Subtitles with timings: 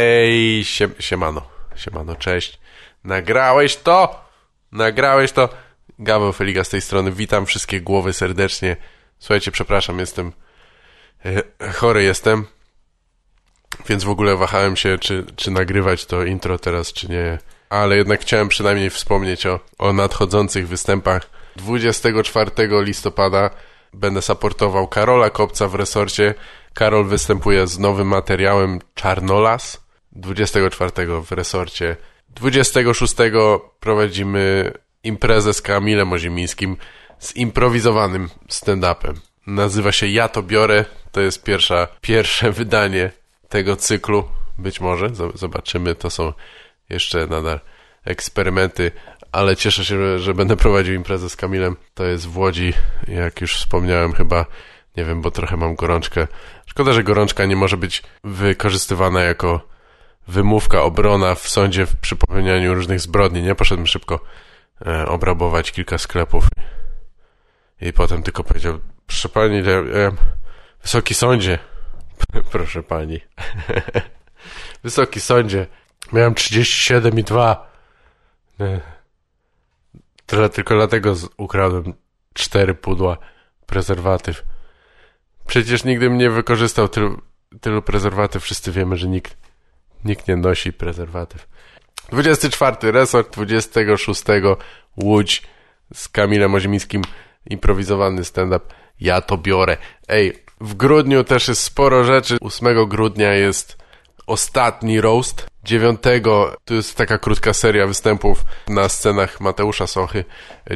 [0.00, 1.42] Ej, sie, siemano,
[1.76, 2.58] siemano, cześć.
[3.04, 4.24] Nagrałeś to?
[4.72, 5.48] Nagrałeś to?
[5.98, 8.76] Gaweł Feliga z tej strony, witam wszystkie głowy serdecznie.
[9.18, 10.32] Słuchajcie, przepraszam, jestem
[11.24, 12.46] e, chory jestem,
[13.88, 17.38] więc w ogóle wahałem się, czy, czy nagrywać to intro teraz, czy nie.
[17.70, 21.30] Ale jednak chciałem przynajmniej wspomnieć o, o nadchodzących występach.
[21.56, 22.50] 24
[22.82, 23.50] listopada
[23.94, 26.34] będę supportował Karola Kopca w resorcie.
[26.74, 29.79] Karol występuje z nowym materiałem Czarnolas.
[30.12, 30.92] 24
[31.22, 31.96] w resorcie.
[32.28, 33.14] 26
[33.80, 34.72] prowadzimy
[35.04, 36.76] imprezę z Kamilem Ozimińskim
[37.18, 39.14] z improwizowanym stand-upem.
[39.46, 40.84] Nazywa się Ja to biorę.
[41.12, 43.10] To jest pierwsza, pierwsze wydanie
[43.48, 44.28] tego cyklu.
[44.58, 45.08] Być może.
[45.34, 45.94] Zobaczymy.
[45.94, 46.32] To są
[46.88, 47.60] jeszcze nadal
[48.04, 48.90] eksperymenty,
[49.32, 51.76] ale cieszę się, że, że będę prowadził imprezę z Kamilem.
[51.94, 52.72] To jest w Łodzi,
[53.08, 54.46] jak już wspomniałem chyba,
[54.96, 56.26] nie wiem, bo trochę mam gorączkę.
[56.66, 59.69] Szkoda, że gorączka nie może być wykorzystywana jako
[60.30, 63.42] wymówka, obrona w sądzie przy popełnianiu różnych zbrodni.
[63.42, 64.20] Nie poszedłem szybko
[64.86, 66.48] e, obrabować kilka sklepów
[67.80, 69.62] i potem tylko powiedział, proszę pani,
[70.82, 71.58] wysoki sądzie,
[72.52, 73.20] proszę pani,
[74.84, 75.66] wysoki sądzie,
[76.12, 77.70] miałem 37 i 2.
[78.60, 78.80] E,
[80.26, 81.94] tyle tylko dlatego ukradłem
[82.34, 83.16] cztery pudła
[83.66, 84.42] prezerwatyw.
[85.46, 87.20] Przecież nigdy bym nie wykorzystał tylu,
[87.60, 88.42] tylu prezerwatyw.
[88.42, 89.36] Wszyscy wiemy, że nikt,
[90.04, 91.46] nikt nie nosi prezerwatyw.
[92.08, 92.92] 24.
[92.92, 94.22] Resort 26.
[94.96, 95.42] Łódź
[95.94, 97.02] z Kamilem Ozimińskim.
[97.50, 98.66] Improwizowany stand-up.
[99.00, 99.76] Ja to biorę.
[100.08, 102.36] Ej, w grudniu też jest sporo rzeczy.
[102.40, 103.76] 8 grudnia jest
[104.26, 105.46] ostatni roast.
[105.64, 106.00] 9
[106.64, 110.24] to jest taka krótka seria występów na scenach Mateusza Sochy.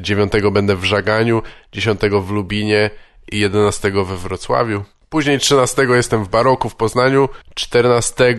[0.01, 2.91] 9 będę w Żaganiu, 10 w Lubinie
[3.33, 4.85] i 11 we Wrocławiu.
[5.09, 8.37] Później 13 jestem w Baroku w Poznaniu, 14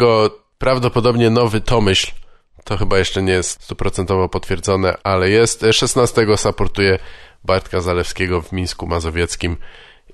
[0.57, 2.11] prawdopodobnie Nowy Tomyśl.
[2.63, 5.65] To chyba jeszcze nie jest stuprocentowo potwierdzone, ale jest.
[5.71, 6.99] 16 supportuję
[7.43, 9.57] Bartka Zalewskiego w Mińsku Mazowieckim.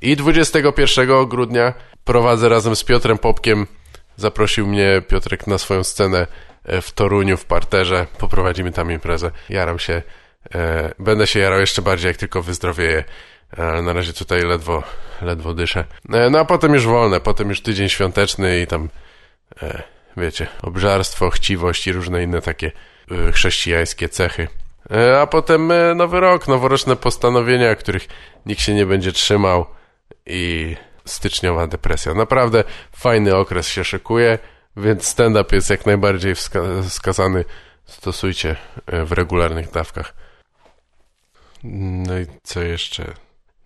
[0.02, 3.68] I 21 grudnia prowadzę razem z Piotrem Popkiem
[4.22, 6.28] Zaprosił mnie Piotrek na swoją scenę
[6.64, 8.08] e, w Toruniu w parterze.
[8.18, 9.32] Poprowadzimy tam imprezę.
[9.50, 10.02] Jaram się.
[10.56, 13.04] E, będę się jarał jeszcze bardziej, jak tylko wyzdrowieję.
[13.58, 14.84] Ale na razie tutaj ledwo,
[15.22, 15.86] ledwo dyszę.
[16.14, 17.20] E, no a potem już wolne.
[17.20, 18.90] Potem już tydzień świąteczny i tam,
[20.18, 22.72] wiecie, obżarstwo, chciwość i różne inne takie
[23.32, 24.48] chrześcijańskie cechy.
[25.22, 28.08] A potem nowy rok, noworoczne postanowienia, których
[28.46, 29.66] nikt się nie będzie trzymał
[30.26, 32.14] i styczniowa depresja.
[32.14, 34.40] Naprawdę fajny okres się szykuje,
[34.78, 37.46] więc stand-up jest jak najbardziej wska wskazany.
[37.86, 38.56] Stosujcie
[38.86, 40.14] e, w regularnych dawkach.
[41.64, 43.14] No i co jeszcze?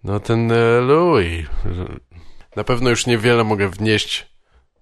[0.04, 1.48] No ten e, Louis.
[2.56, 4.28] Na pewno już niewiele mogę wnieść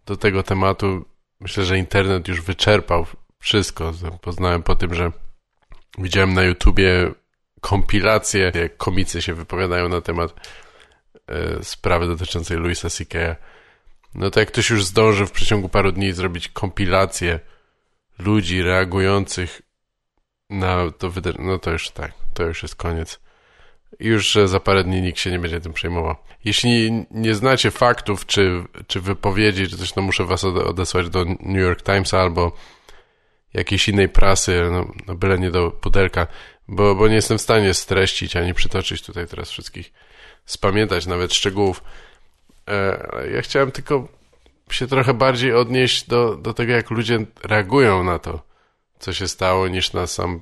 [0.06, 1.06] do tego tematu.
[1.44, 3.06] Myślę, że internet już wyczerpał
[3.40, 3.94] wszystko.
[4.22, 5.12] Poznałem po tym, że
[5.98, 7.12] widziałem na YouTubie
[7.62, 10.34] kompilacje, jak komicy się wypowiadają na temat
[11.28, 13.36] E, sprawy dotyczącej Louisa C.K.
[14.16, 17.40] No to jak ktoś już zdąży w przeciągu paru dni zrobić kompilację
[18.20, 19.62] ludzi reagujących
[20.50, 23.20] na to wydarzenie, no to już tak, to już jest koniec.
[24.03, 26.16] Już za parę dni nikt się nie będzie tym przejmował.
[26.46, 31.62] Jeśli nie znacie faktów, czy, czy wypowiedzi, czy coś, no muszę was odesłać do New
[31.62, 32.52] York Timesa albo
[33.53, 36.28] jakiejś innej prasy, no, no byle nie do pudelka,
[36.68, 39.94] bo, bo nie jestem w stanie streścić ani przytoczyć tutaj teraz wszystkich
[40.46, 41.84] spamiętać nawet szczegółów.
[42.68, 44.08] E, ja chciałem tylko
[44.70, 48.41] się trochę bardziej odnieść do, do tego, jak ludzie reagują na to,
[49.00, 50.41] co się stało, niż na sam,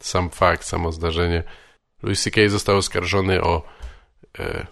[0.00, 1.42] sam fakt, samo zdarzenie.
[2.02, 2.48] Louis C.K.
[2.48, 3.62] został oskarżony o
[4.38, 4.66] e,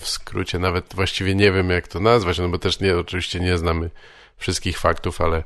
[0.00, 3.58] w skrócie, nawet właściwie nie wiem, jak to nazwać, no bo też nie, oczywiście nie
[3.58, 3.90] znamy
[4.36, 5.44] wszystkich faktów, ale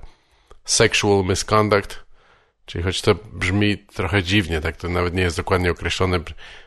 [0.65, 2.05] sexual misconduct,
[2.67, 6.21] czyli choć to brzmi trochę dziwnie, tak to nawet nie jest dokładnie określone,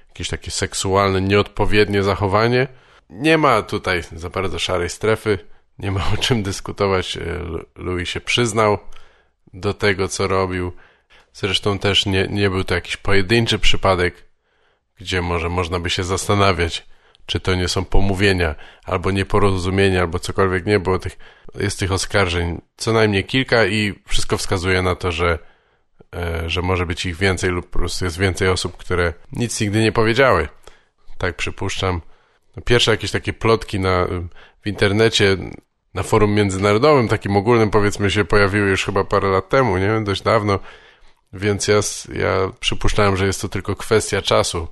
[0.07, 2.67] jakieś takie seksualne, nieodpowiednie zachowanie.
[3.09, 5.39] Nie ma tutaj za bardzo szarej strefy,
[5.79, 7.17] nie ma o czym dyskutować.
[7.17, 7.22] E,
[7.75, 8.77] Louis się przyznał
[9.53, 10.72] do tego, co robił.
[11.34, 14.23] Zresztą też nie, nie był to jakiś pojedynczy przypadek,
[15.00, 16.86] gdzie może można by się zastanawiać,
[17.26, 21.18] czy to nie są pomówienia, albo nieporozumienia, albo cokolwiek nie, bo tych,
[21.56, 25.40] jest tych oskarżeń co najmniej kilka i wszystko wskazuje na to, że
[26.16, 29.82] E, że może być ich więcej lub po prostu jest więcej osób, które nic nigdy
[29.82, 30.47] nie powiedziały.
[31.18, 32.02] Tak przypuszczam.
[32.56, 34.08] No, pierwsze jakieś takie plotki na,
[34.62, 35.38] w internecie,
[35.94, 40.02] na forum międzynarodowym, takim ogólnym powiedzmy się pojawiły już chyba parę lat temu, nie?
[40.03, 40.59] Dość dawno.
[41.34, 41.80] Więc ja,
[42.14, 44.68] ja przypuszczałem, że jest to tylko kwestia czasu,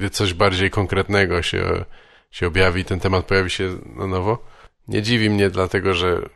[0.00, 1.84] gdy coś bardziej konkretnego się,
[2.30, 4.38] się objawi, ten temat pojawi się na nowo.
[4.88, 6.28] Nie dziwi mnie, dlatego że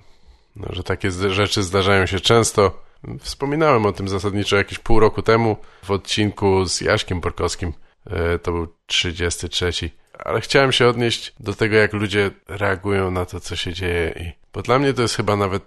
[0.57, 2.85] no, że takie rzeczy zdarzają się często.
[3.21, 7.73] Wspominałem o tym zasadniczo jakieś pół roku temu w odcinku z Jaśkiem Borkowskim.
[8.07, 9.71] E, to był 33.
[10.19, 14.15] Ale chciałem się odnieść do tego, jak ludzie reagują na to, co się dzieje.
[14.21, 15.63] I, bo dla mnie to jest chyba nawet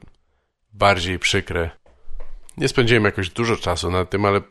[0.74, 1.70] bardziej przykre.
[2.58, 4.42] Nie spędziłem jakoś dużo czasu na tym, ale,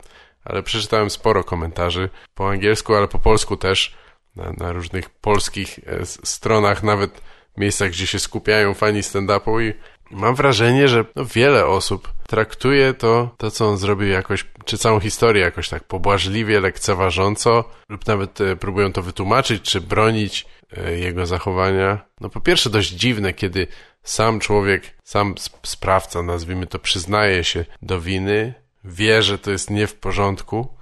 [0.47, 3.95] ale przeczytałem sporo komentarzy po angielsku, ale po polsku też.
[4.37, 7.21] Na, na różnych polskich e, stronach, nawet
[7.57, 9.73] miejscach, gdzie się skupiają fani stand-upu i
[10.11, 15.01] mam wrażenie, że no, wiele osób traktuje to, to, co on zrobił jakoś, czy całą
[15.01, 20.47] historię jakoś tak pobłażliwie, lekceważąco, lub nawet e, próbują to wytłumaczyć, czy bronić
[20.77, 21.99] e, jego zachowania.
[22.21, 23.67] No po pierwsze dość dziwne, kiedy
[24.03, 28.55] sam człowiek, sam sprawca, nazwijmy to, przyznaje się do winy,
[28.87, 30.77] wie, że to jest nie w porządku,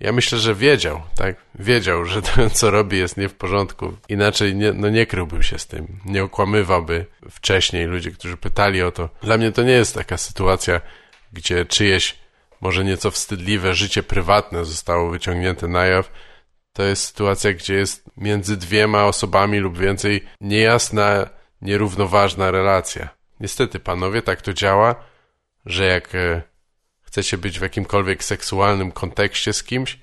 [0.00, 1.36] ja myślę, że wiedział, tak?
[1.54, 3.92] Wiedział, że to, co robi, jest nie w porządku.
[4.08, 6.00] Inaczej nie, no nie kryłby się z tym.
[6.04, 9.08] Nie okłamywałby wcześniej ludzi, którzy pytali o to.
[9.22, 10.80] Dla mnie to nie jest taka sytuacja,
[11.32, 12.18] gdzie czyjeś
[12.60, 16.10] może nieco wstydliwe życie prywatne zostało wyciągnięte na jaw.
[16.72, 21.26] To jest sytuacja, gdzie jest między dwiema osobami lub więcej niejasna,
[21.62, 23.08] nierównoważna relacja.
[23.40, 24.94] Niestety, panowie, tak to działa,
[25.66, 26.42] że jak e,
[27.10, 29.98] chcecie być w jakimkolwiek seksualnym kontekście z kimś,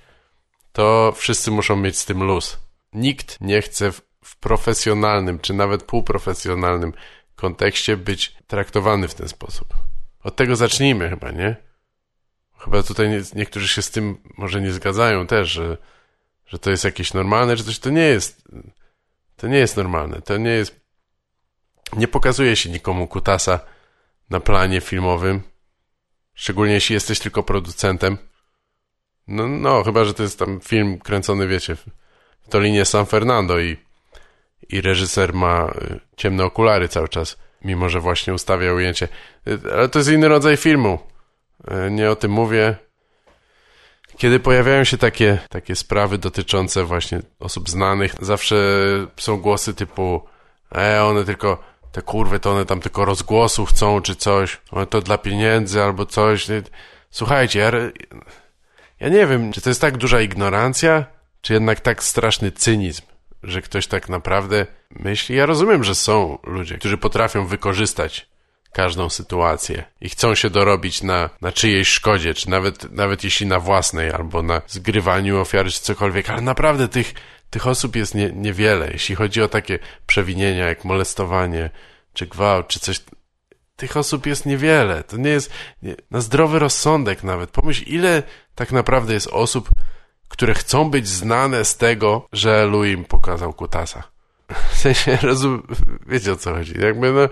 [0.71, 2.57] to wszyscy muszą mieć z tym luz.
[2.93, 6.93] Nikt nie chce w, w profesjonalnym, czy nawet półprofesjonalnym
[7.35, 9.67] kontekście być traktowany w ten sposób.
[10.23, 11.55] Od tego zacznijmy chyba, nie?
[12.57, 15.77] Chyba tutaj nie, niektórzy się z tym może nie zgadzają też, że,
[16.45, 17.79] że to jest jakieś normalne, czy coś.
[17.79, 18.47] To nie jest,
[19.35, 20.21] to nie jest normalne.
[20.21, 20.79] To nie jest,
[21.93, 23.59] nie pokazuje się nikomu kutasa
[24.29, 25.41] na planie filmowym,
[26.37, 28.17] Szczególnie jeśli jesteś tylko producentem.
[29.27, 31.85] No, no chyba, że to jest tam film kręcony, wiecie, w,
[32.49, 33.77] Dolinie San Fernando i,
[34.69, 39.07] i reżyser ma y, ciemne okulary cały czas, mimo że właśnie ustawia ujęcie.
[39.47, 40.99] Y, ale to jest inny rodzaj filmu.
[41.87, 42.75] Y, nie o tym mówię.
[44.17, 48.55] Kiedy pojawiają się takie, takie sprawy dotyczące właśnie osób znanych, zawsze
[49.17, 50.21] są głosy typu
[50.75, 55.01] e, one tylko te kurwy to one tam tylko rozgłosu chcą czy coś, one to
[55.01, 56.47] dla pieniędzy albo coś.
[57.09, 57.71] Słuchajcie, ja,
[58.99, 61.05] ja nie wiem, czy to jest tak duża ignorancja,
[61.41, 63.01] czy jednak tak straszny cynizm,
[63.43, 65.35] że ktoś tak naprawdę myśli.
[65.35, 68.27] Ja rozumiem, że są ludzie, którzy potrafią wykorzystać
[68.73, 73.59] każdą sytuację i chcą się dorobić na, na czyjejś szkodzie, czy nawet, nawet jeśli na
[73.59, 77.13] własnej, albo na zgrywaniu ofiary, czy cokolwiek, ale naprawdę tych
[77.49, 78.91] tych osób jest nie, niewiele.
[78.91, 81.69] Jeśli chodzi o takie przewinienia jak molestowanie,
[82.13, 83.01] czy gwałt, czy coś,
[83.75, 85.03] tych osób jest niewiele.
[85.03, 85.51] To nie jest
[85.81, 87.49] nie, na zdrowy rozsądek nawet.
[87.49, 88.23] Pomyśl, ile
[88.55, 89.69] tak naprawdę jest osób,
[90.27, 94.03] które chcą być znane z tego, że Louis pokazał kutasa.
[94.71, 95.67] W sensie, rozum,
[96.07, 96.73] wiecie o co chodzi.
[96.79, 97.29] Jakby no,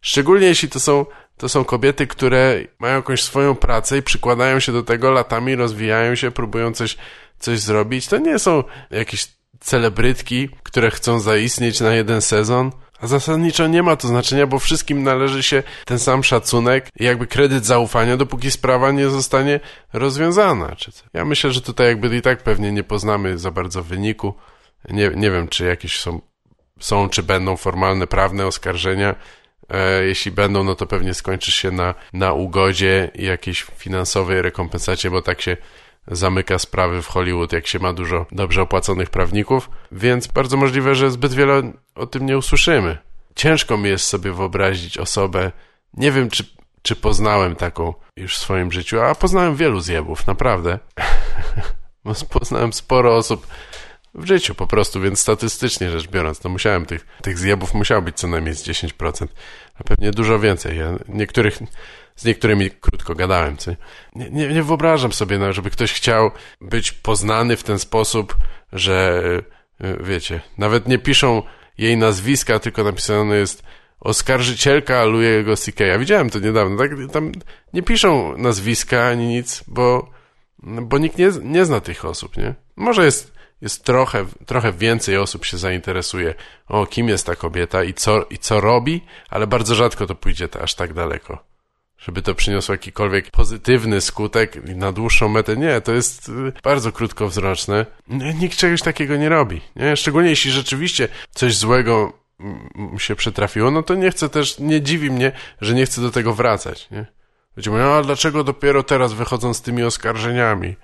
[0.00, 4.72] szczególnie jeśli to są, to są kobiety, które mają jakąś swoją pracę i przykładają się
[4.72, 6.96] do tego latami, rozwijają się, próbują coś
[7.40, 8.06] coś zrobić.
[8.06, 9.28] To nie są jakieś
[9.60, 12.72] celebrytki, które chcą zaistnieć na jeden sezon.
[13.00, 17.26] A zasadniczo nie ma to znaczenia, bo wszystkim należy się ten sam szacunek i jakby
[17.26, 19.60] kredyt zaufania, dopóki sprawa nie zostanie
[19.92, 20.76] rozwiązana.
[21.14, 24.34] Ja myślę, że tutaj jakby i tak pewnie nie poznamy za bardzo wyniku.
[24.90, 26.20] Nie, nie wiem, czy jakieś są,
[26.80, 29.14] są, czy będą formalne, prawne oskarżenia.
[29.68, 35.10] E, jeśli będą, no to pewnie skończy się na, na ugodzie i jakiejś finansowej rekompensacie,
[35.10, 35.56] bo tak się
[36.06, 41.10] zamyka sprawy w Hollywood, jak się ma dużo dobrze opłaconych prawników, więc bardzo możliwe, że
[41.10, 42.98] zbyt wiele o tym nie usłyszymy.
[43.34, 45.52] Ciężko mi jest sobie wyobrazić osobę,
[45.94, 46.44] nie wiem czy,
[46.82, 50.78] czy poznałem taką już w swoim życiu, a poznałem wielu zjebów, naprawdę.
[52.30, 53.46] poznałem sporo osób
[54.14, 58.16] w życiu po prostu, więc statystycznie rzecz biorąc, no musiałem tych, tych zjebów musiało być
[58.16, 59.26] co najmniej z 10%,
[59.74, 60.78] a pewnie dużo więcej.
[60.78, 61.58] Ja niektórych
[62.20, 63.56] z niektórymi krótko gadałem.
[63.56, 63.70] Co?
[64.14, 68.36] Nie, nie, nie wyobrażam sobie, no, żeby ktoś chciał być poznany w ten sposób,
[68.72, 69.22] że
[69.80, 71.42] e, wiecie, nawet nie piszą
[71.78, 73.62] jej nazwiska, tylko napisane jest
[74.00, 75.98] oskarżycielka Louis'ego C.K.
[75.98, 76.78] Widziałem to niedawno.
[76.78, 77.32] Tak, tam
[77.72, 80.10] nie piszą nazwiska ani nic, bo,
[80.62, 82.54] bo nikt nie, nie zna tych osób, nie?
[82.76, 86.34] Może jest, jest trochę, trochę więcej osób się zainteresuje,
[86.68, 90.48] o kim jest ta kobieta i co, i co robi, ale bardzo rzadko to pójdzie
[90.62, 91.50] aż tak daleko
[92.00, 95.56] żeby to przyniosło jakikolwiek pozytywny skutek na dłuższą metę.
[95.56, 97.86] Nie, to jest y, bardzo krótkowzroczne.
[98.40, 99.60] Nikt czegoś takiego nie robi.
[99.76, 99.96] Nie?
[99.96, 102.20] Szczególnie jeśli rzeczywiście coś złego
[102.98, 106.34] się przytrafiło, no to nie chcę też, nie dziwi mnie, że nie chcę do tego
[106.34, 106.90] wracać.
[106.90, 107.06] Nie?
[107.56, 110.76] Ludzie mówią, a dlaczego dopiero teraz wychodzą z tymi oskarżeniami?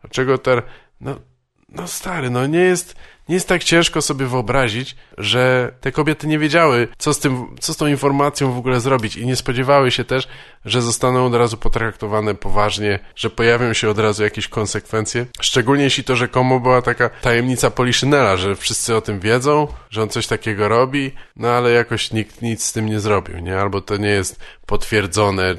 [0.00, 0.64] Dlaczego teraz...
[1.00, 1.20] No,
[1.68, 2.96] no stary, no nie jest,
[3.32, 7.74] nie jest tak ciężko sobie wyobrazić, że te kobiety nie wiedziały, co z tym, co
[7.74, 10.28] z tą informacją w ogóle zrobić i nie spodziewały się też,
[10.64, 15.26] że zostaną od razu potraktowane poważnie, że pojawią się od razu jakieś konsekwencje.
[15.40, 20.08] Szczególnie jeśli to rzekomo była taka tajemnica Poliszynela, że wszyscy o tym wiedzą, że on
[20.08, 23.58] coś takiego robi, no ale jakoś nikt nic z tym nie zrobił, nie?
[23.58, 25.54] Albo to nie jest potwierdzone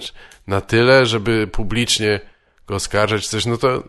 [0.48, 2.20] na tyle, żeby publicznie
[2.68, 3.84] go oskarżać, coś, no to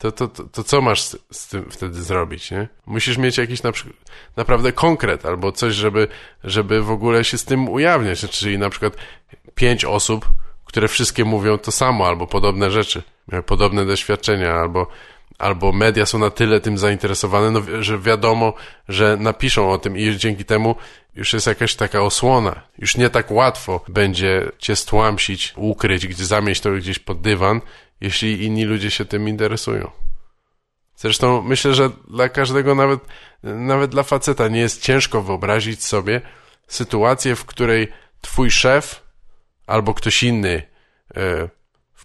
[0.00, 2.68] to, to, to, to, co masz z, z, tym wtedy zrobić, nie?
[2.86, 3.96] Musisz mieć jakiś na przykład,
[4.36, 6.08] naprawdę konkret albo coś, żeby,
[6.44, 8.20] żeby w ogóle się z tym ujawniać.
[8.20, 8.96] Czyli na przykład
[9.54, 10.28] pięć osób,
[10.64, 13.02] które wszystkie mówią to samo albo podobne rzeczy,
[13.46, 14.86] podobne doświadczenia, albo,
[15.38, 18.54] albo media są na tyle tym zainteresowane, no, że wiadomo,
[18.88, 20.74] że napiszą o tym i dzięki temu
[21.14, 22.62] już jest jakaś taka osłona.
[22.78, 27.60] Już nie tak łatwo będzie cię stłamsić, ukryć, gdzie zamieść to gdzieś pod dywan,
[28.00, 29.90] jeśli inni ludzie się tym interesują.
[30.96, 33.00] Zresztą myślę, że dla każdego, nawet,
[33.42, 36.20] nawet dla faceta, nie jest ciężko wyobrazić sobie
[36.66, 37.88] sytuację, w której
[38.20, 39.02] twój szef
[39.66, 40.62] albo ktoś inny
[41.16, 41.48] e,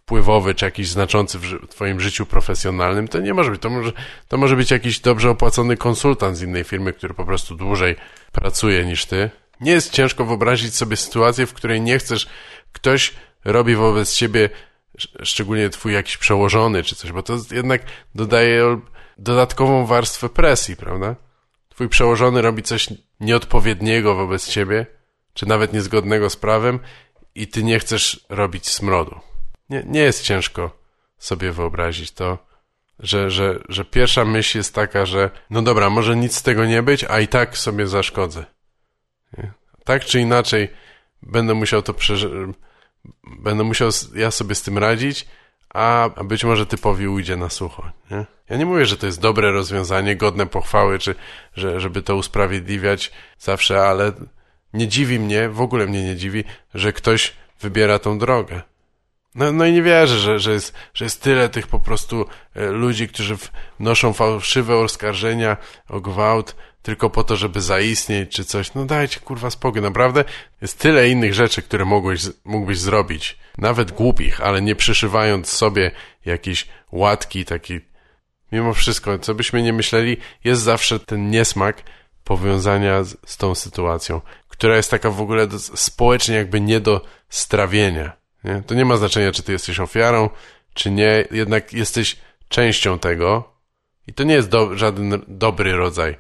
[0.06, 3.62] wpływowy czy jakiś znaczący w twoim życiu profesjonalnym, to nie może być.
[3.62, 3.92] To może,
[4.28, 7.96] to może być jakiś dobrze opłacony konsultant z innej firmy, który po prostu dłużej
[8.32, 9.30] pracuje niż ty.
[9.62, 12.28] Nie jest ciężko wyobrazić sobie sytuację, w której nie chcesz,
[12.72, 13.14] ktoś
[13.46, 14.50] robi wobec ciebie
[15.24, 17.82] szczególnie twój jakiś przełożony czy coś, bo to jednak
[18.16, 18.82] dodaje
[19.18, 21.16] dodatkową warstwę presji, prawda?
[21.70, 24.86] Twój przełożony robi coś nieodpowiedniego wobec ciebie,
[25.34, 26.80] czy nawet niezgodnego z prawem
[27.36, 29.20] i ty nie chcesz robić smrodu.
[29.70, 30.78] Nie, nie jest ciężko
[31.18, 32.38] sobie wyobrazić to,
[33.00, 36.84] że, że, że pierwsza myśl jest taka, że no dobra, może nic z tego nie
[36.84, 38.46] być, a i tak sobie zaszkodzę.
[39.38, 39.52] Nie?
[39.84, 40.70] Tak czy inaczej
[41.22, 42.32] będę musiał to przeżyć
[43.24, 45.28] będę musiał ja sobie z tym radzić,
[45.70, 47.92] a być może typowi ujdzie na sucho.
[48.12, 48.26] Nie?
[48.50, 51.16] Ja nie mówię, że to jest dobre rozwiązanie, godne pochwały, czy
[51.54, 54.12] że, żeby to usprawiedliwiać zawsze, ale
[54.74, 56.44] nie dziwi mnie, w ogóle mnie nie dziwi,
[56.74, 58.62] że ktoś wybiera tą drogę.
[59.36, 62.26] No, no i nie wierzę, że, że, jest, że jest tyle tych po prostu
[62.56, 63.38] e, ludzi, którzy
[63.80, 65.58] wnoszą fałszywe oskarżenia
[65.90, 68.74] o gwałt tylko po to, żeby zaistnieć czy coś.
[68.74, 70.24] No dajcie kurwa spokój, naprawdę
[70.62, 73.38] jest tyle innych rzeczy, które mogłeś, mógłbyś zrobić.
[73.58, 75.92] Nawet głupich, ale nie przyszywając sobie
[76.26, 77.80] jakiejś łatki, taki...
[78.52, 81.84] Mimo wszystko, co byśmy nie myśleli, jest zawsze ten niesmak
[82.24, 87.06] powiązania z, z tą sytuacją, która jest taka w ogóle do, społecznie jakby nie do
[87.30, 88.25] strawienia.
[88.46, 88.64] Nie?
[88.68, 90.30] To nie ma znaczenia, czy ty jesteś ofiarą,
[90.74, 92.18] czy nie, jednak jesteś
[92.50, 93.54] częścią tego
[94.08, 96.18] i to nie jest do, żaden dobry rodzaj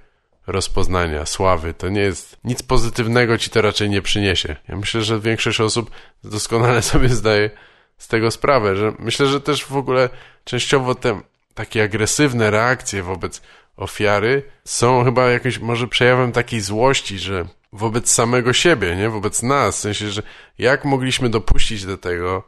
[0.47, 1.73] rozpoznania, sławy.
[1.73, 4.55] To nie jest nic pozytywnego ci to raczej nie przyniesie.
[4.67, 5.91] Ja myślę, że większość osób
[6.23, 7.49] doskonale sobie zdaje
[7.97, 10.09] z tego sprawę, że myślę, że też w ogóle
[10.43, 11.21] częściowo te
[11.53, 13.41] takie agresywne reakcje wobec
[13.77, 19.09] ofiary są chyba jakimś może przejawem takiej złości, że wobec samego siebie, nie?
[19.09, 20.23] Wobec nas, w sensie, że
[20.57, 22.43] jak mogliśmy dopuścić do tego,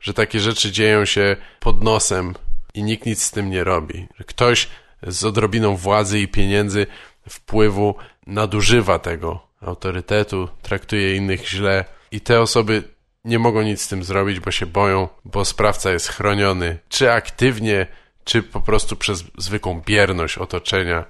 [0.00, 2.34] że takie rzeczy dzieją się pod nosem
[2.74, 4.06] i nikt nic z tym nie robi.
[4.18, 4.68] Że ktoś
[5.02, 6.86] z odrobiną władzy i pieniędzy
[7.28, 7.94] wpływu
[8.26, 12.82] nadużywa tego autorytetu, traktuje innych źle i te osoby
[13.24, 17.86] nie mogą nic z tym zrobić, bo się boją, bo sprawca jest chroniony, czy aktywnie,
[18.24, 21.04] czy po prostu przez zwykłą bierność otoczenia.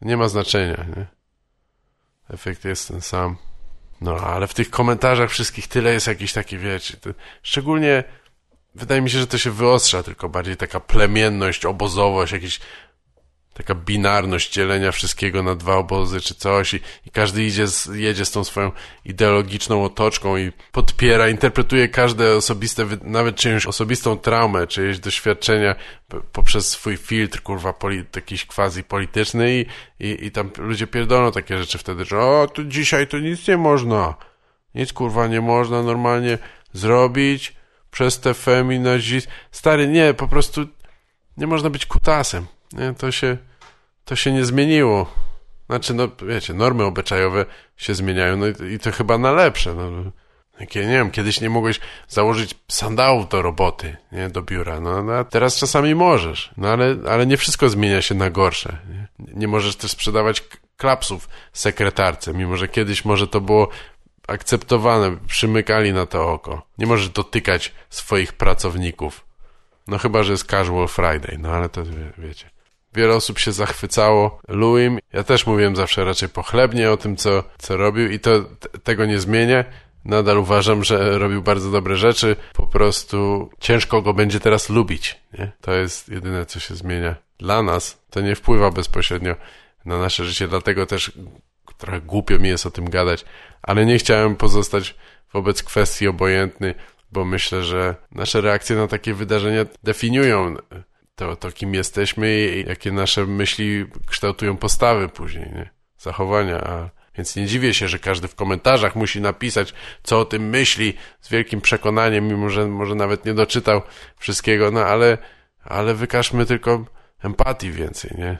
[0.00, 1.06] Nie ma znaczenia, nie?
[2.30, 3.36] Efekt jest ten sam.
[4.00, 6.96] No, ale w tych komentarzach wszystkich tyle jest jakiś taki, wiecie,
[7.42, 8.04] szczególnie
[8.74, 12.60] wydaje mi się, że to się wyostrza, tylko bardziej taka plemienność, obozowość, jakiś
[13.56, 18.24] taka binarność dzielenia wszystkiego na dwa obozy czy coś i, i każdy idzie z, jedzie
[18.24, 18.72] z tą swoją
[19.04, 25.74] ideologiczną otoczką i podpiera, interpretuje każde osobiste, nawet czyjąś osobistą traumę, czyjeś doświadczenia
[26.32, 29.66] poprzez swój filtr, kurwa, poli, jakiś quasi polityczny i,
[30.00, 33.56] i, i tam ludzie pierdolą takie rzeczy wtedy, że o, tu dzisiaj to nic nie
[33.56, 34.14] można.
[34.74, 36.38] Nic, kurwa, nie można normalnie
[36.72, 37.56] zrobić
[37.90, 39.28] przez te feminazizm.
[39.50, 40.66] Stary, nie, po prostu
[41.36, 42.46] nie można być kutasem.
[42.78, 43.36] Nie, to się,
[44.04, 45.10] to się nie zmieniło.
[45.66, 49.74] Znaczy, no wiecie, normy obyczajowe się zmieniają, no i, i to chyba na lepsze.
[49.74, 50.12] No.
[50.60, 55.24] Nie wiem, kiedyś nie mogłeś założyć sandałów do roboty, nie, do biura, no, no a
[55.24, 58.78] teraz czasami możesz, no ale, ale nie wszystko zmienia się na gorsze.
[58.88, 60.42] Nie, nie możesz też sprzedawać
[60.76, 63.68] klapsów sekretarce, mimo że kiedyś może to było
[64.28, 66.66] akceptowane, przymykali na to oko.
[66.78, 69.26] Nie możesz dotykać swoich pracowników.
[69.86, 72.50] No chyba, że jest casual Friday, no ale to wie, wiecie.
[72.96, 74.98] Wiele osób się zachwycało Louim.
[75.12, 78.30] Ja też mówiłem zawsze raczej pochlebnie o tym, co, co robił i to
[78.82, 79.64] tego nie zmienię.
[80.04, 82.36] Nadal uważam, że robił bardzo dobre rzeczy.
[82.52, 85.20] Po prostu ciężko go będzie teraz lubić.
[85.38, 85.52] Nie?
[85.60, 87.16] To jest jedyne, co się zmienia.
[87.38, 89.34] dla nas to nie wpływa bezpośrednio
[89.84, 91.12] na nasze życie, dlatego też
[91.78, 93.24] trochę głupio mi jest o tym gadać,
[93.62, 94.94] ale nie chciałem pozostać
[95.32, 96.74] wobec kwestii obojętny,
[97.12, 100.56] bo myślę, że nasze reakcje na takie wydarzenia definiują
[101.16, 105.70] to, to kim jesteśmy i jakie nasze myśli kształtują postawy później, nie?
[105.98, 106.60] zachowania.
[106.60, 110.94] A, więc nie dziwię się, że każdy w komentarzach musi napisać, co o tym myśli
[111.20, 113.82] z wielkim przekonaniem, mimo że może nawet nie doczytał
[114.16, 115.18] wszystkiego, no ale,
[115.62, 116.84] ale wykażmy tylko
[117.18, 118.38] empatii więcej, nie?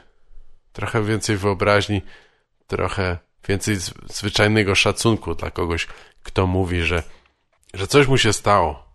[0.73, 2.03] Trochę więcej wyobraźni,
[2.67, 3.19] trochę
[3.49, 5.87] więcej zwyczajnego szacunku dla kogoś,
[6.23, 7.03] kto mówi, że,
[7.75, 8.87] że coś mu się stało.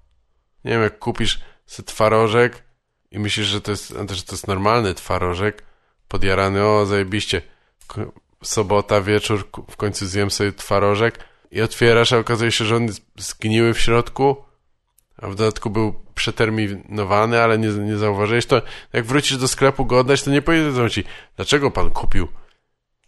[0.66, 1.42] Nie wiem, jak kupisz
[1.86, 2.64] twarożek
[3.12, 5.63] i myślisz, że to jest, że to jest normalny twarożek,
[6.08, 7.41] podjarany, o zajebiście,
[8.44, 11.20] sobota, wieczór, w końcu zjem sobie twarożek
[11.51, 12.88] i otwierasz, a okazuje się, że on
[13.18, 14.36] zgniły w środku,
[15.18, 18.62] a w dodatku był przeterminowany, ale nie, nie zauważyłeś, to
[18.94, 21.03] jak wrócisz do sklepu go oddać, to nie powiedzą ci,
[21.36, 22.27] dlaczego pan kupił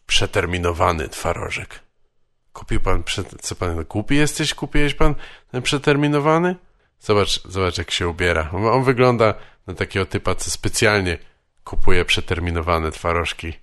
[0.05, 1.79] przeterminowany twarożek.
[2.53, 3.03] Kupił pan,
[3.41, 4.53] co pan, głupi jesteś?
[4.53, 5.15] Kupiłeś pan
[5.51, 6.55] ten przeterminowany?
[6.99, 8.51] Zobacz, zobacz jak się ubiera.
[8.51, 9.33] On wygląda
[9.67, 11.17] na takiego typa, co specjalnie
[11.63, 13.53] kupuje przeterminowane twarożki.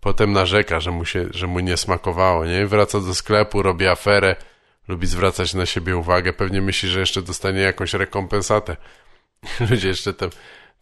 [0.00, 2.66] Potem narzeka, że mu, się, że mu nie smakowało, nie?
[2.66, 4.36] Wraca do sklepu, robi aferę,
[4.88, 6.32] lubi zwracać na siebie uwagę.
[6.32, 8.76] Pewnie myśli, że jeszcze dostanie jakąś rekompensatę.
[9.70, 10.30] Ludzie jeszcze tam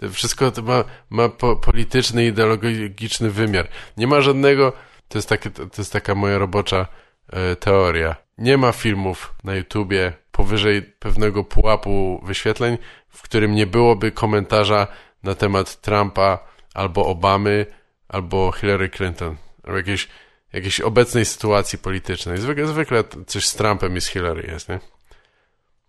[0.00, 3.68] to wszystko to ma, ma po, polityczny, ideologiczny wymiar.
[3.96, 4.72] Nie ma żadnego,
[5.08, 6.86] to jest, takie, to jest taka moja robocza
[7.32, 8.16] e, teoria.
[8.38, 12.78] Nie ma filmów na YouTubie powyżej pewnego pułapu wyświetleń,
[13.10, 14.86] w którym nie byłoby komentarza
[15.22, 16.38] na temat Trumpa
[16.74, 17.66] albo Obamy
[18.08, 20.08] albo Hillary Clinton, albo jakiejś,
[20.52, 22.38] jakiejś obecnej sytuacji politycznej.
[22.38, 24.80] Zwykle, zwykle coś z Trumpem i z Hillary jest, nie?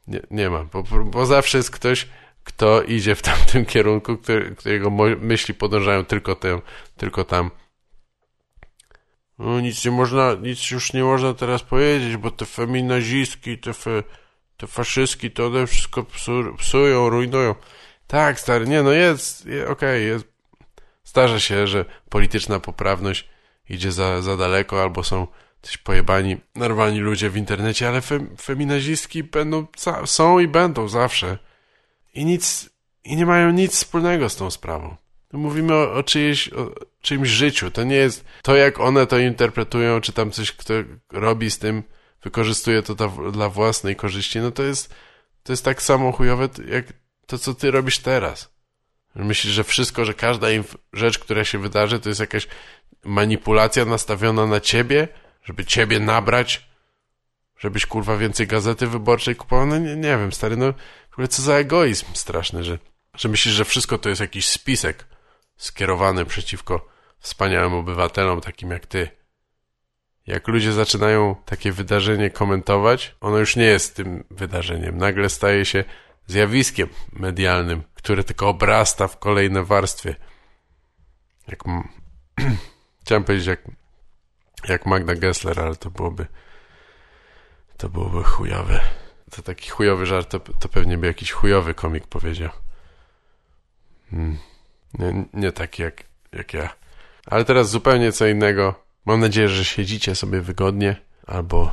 [0.08, 2.08] Nie, nie ma, bo, bo zawsze jest ktoś,
[2.44, 6.62] kto idzie w tamtym kierunku, który, którego myśli podążają tylko, tym,
[6.98, 7.52] tylko tam.
[9.40, 14.04] No, nic nie można, nic już nie można teraz powiedzieć, bo te feminazistki, te, fe,
[14.62, 17.56] te faszystki, to one wszystko psu, psują, rujnują.
[18.08, 20.26] Tak, stary, nie, no jest, okej, okay, jest.
[21.04, 23.30] Zdarza się, że polityczna poprawność
[23.70, 25.28] idzie za, za daleko, albo są
[25.62, 29.68] coś pojebani, narwani ludzie w internecie, ale fe, feminazistki będą,
[30.06, 31.38] są i będą zawsze
[32.14, 32.70] i nic,
[33.04, 34.96] i nie mają nic wspólnego z tą sprawą.
[35.34, 37.72] Mówimy o, o, czyjeś, o czyimś życiu.
[37.72, 40.74] To nie jest to, jak one to interpretują, czy tam coś kto
[41.12, 41.84] robi z tym,
[42.24, 44.40] wykorzystuje to dla, dla własnej korzyści.
[44.40, 44.96] No to jest,
[45.44, 46.86] to jest tak samo chujowe, jak
[47.26, 48.52] to, co ty robisz teraz.
[49.16, 50.48] Myślisz, że wszystko, że każda
[50.94, 52.48] rzecz, która się wydarzy, to jest jakaś
[53.04, 55.08] manipulacja nastawiona na ciebie,
[55.44, 56.70] żeby ciebie nabrać,
[57.58, 59.66] żebyś kurwa więcej gazety wyborczej kupował?
[59.66, 60.74] No nie, nie wiem, stary, no
[61.10, 62.80] w ogóle co za egoizm straszny, że,
[63.16, 65.06] że myślisz, że wszystko to jest jakiś spisek
[65.58, 69.21] skierowany przeciwko wspaniałym obywatelom takim jak ty.
[70.28, 74.98] Jak ludzie zaczynają takie wydarzenie komentować, ono już nie jest tym wydarzeniem.
[74.98, 75.84] Nagle staje się
[76.28, 80.16] zjawiskiem medialnym, które tylko obrasta w kolejne warstwy.
[81.48, 81.64] Jak...
[83.02, 83.62] Chciałem powiedzieć jak,
[84.68, 86.26] jak Magda Gessler, ale to byłoby
[87.78, 88.82] to byłoby chujowe
[89.32, 92.50] to taki chujowy żart, to, to pewnie by jakiś chujowy komik powiedział.
[94.10, 94.38] Hmm.
[94.94, 96.70] Nie, nie taki jak, jak ja.
[97.26, 98.84] Ale teraz zupełnie co innego.
[99.06, 100.96] Mam nadzieję, że siedzicie sobie wygodnie
[101.28, 101.72] albo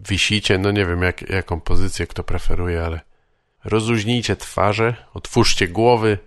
[0.00, 0.58] wisicie.
[0.58, 3.00] No nie wiem, jak, jaką pozycję kto preferuje, ale
[3.64, 6.18] rozluźnijcie twarze, otwórzcie głowy.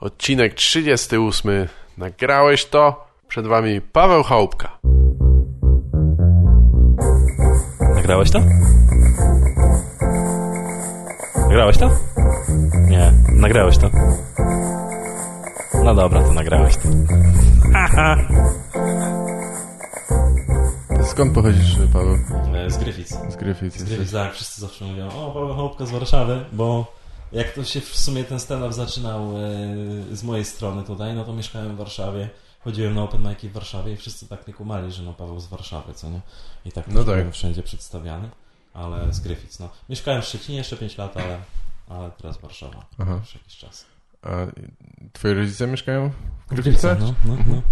[0.00, 1.68] Odcinek 38.
[1.98, 3.08] Nagrałeś to?
[3.28, 4.78] Przed wami Paweł Chałupka.
[7.94, 8.40] Nagrałeś to?
[11.40, 11.90] Nagrałeś to?
[12.88, 13.90] Nie, nagrałeś to.
[15.84, 16.88] No dobra, to nagrałeś to.
[17.74, 18.16] Aha.
[21.12, 22.16] Skąd pochodzisz, Paweł?
[22.54, 23.08] E, z Gryfic.
[23.08, 23.76] Z Gryfic.
[23.76, 24.34] Z Gryfic, tak.
[24.34, 26.94] Wszyscy zawsze mówią, o, Paweł Chałupka z Warszawy, bo
[27.32, 31.32] jak to się w sumie ten stand-up zaczynał e, z mojej strony tutaj, no to
[31.32, 32.30] mieszkałem w Warszawie,
[32.64, 35.46] chodziłem na open mic'i w Warszawie i wszyscy tak nie kumali, że no Paweł z
[35.46, 36.20] Warszawy, co nie?
[36.64, 37.04] I tak no tak.
[37.04, 38.28] byłem wszędzie przedstawiany
[38.74, 39.60] ale z Griffiths.
[39.60, 39.68] No.
[39.88, 41.38] Mieszkałem w Szczecinie jeszcze 5 lat, ale,
[41.88, 43.18] ale teraz Warszawa Aha.
[43.20, 43.86] już jakiś czas.
[44.22, 44.28] A
[45.12, 46.10] twoi rodzice mieszkają
[46.46, 47.00] w Griffithsach?
[47.00, 47.62] No, no, no.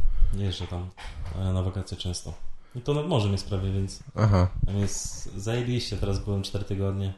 [0.44, 0.90] Jeżdżę tam
[1.38, 2.49] e, na wakacje często.
[2.74, 4.48] I to nad morzem jest prawie, więc Aha.
[4.66, 5.96] tam jest zajebiście.
[5.96, 7.12] Teraz byłem 4 tygodnie.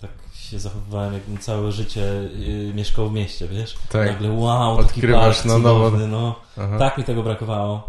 [0.00, 3.76] Tak się zachowywałem, jakbym całe życie yy, mieszkał w mieście, wiesz?
[3.88, 4.08] Tak.
[4.08, 5.90] Nagle wow, Odkrywasz taki park na nowo.
[5.90, 6.34] no.
[6.78, 7.88] Tak mi tego brakowało.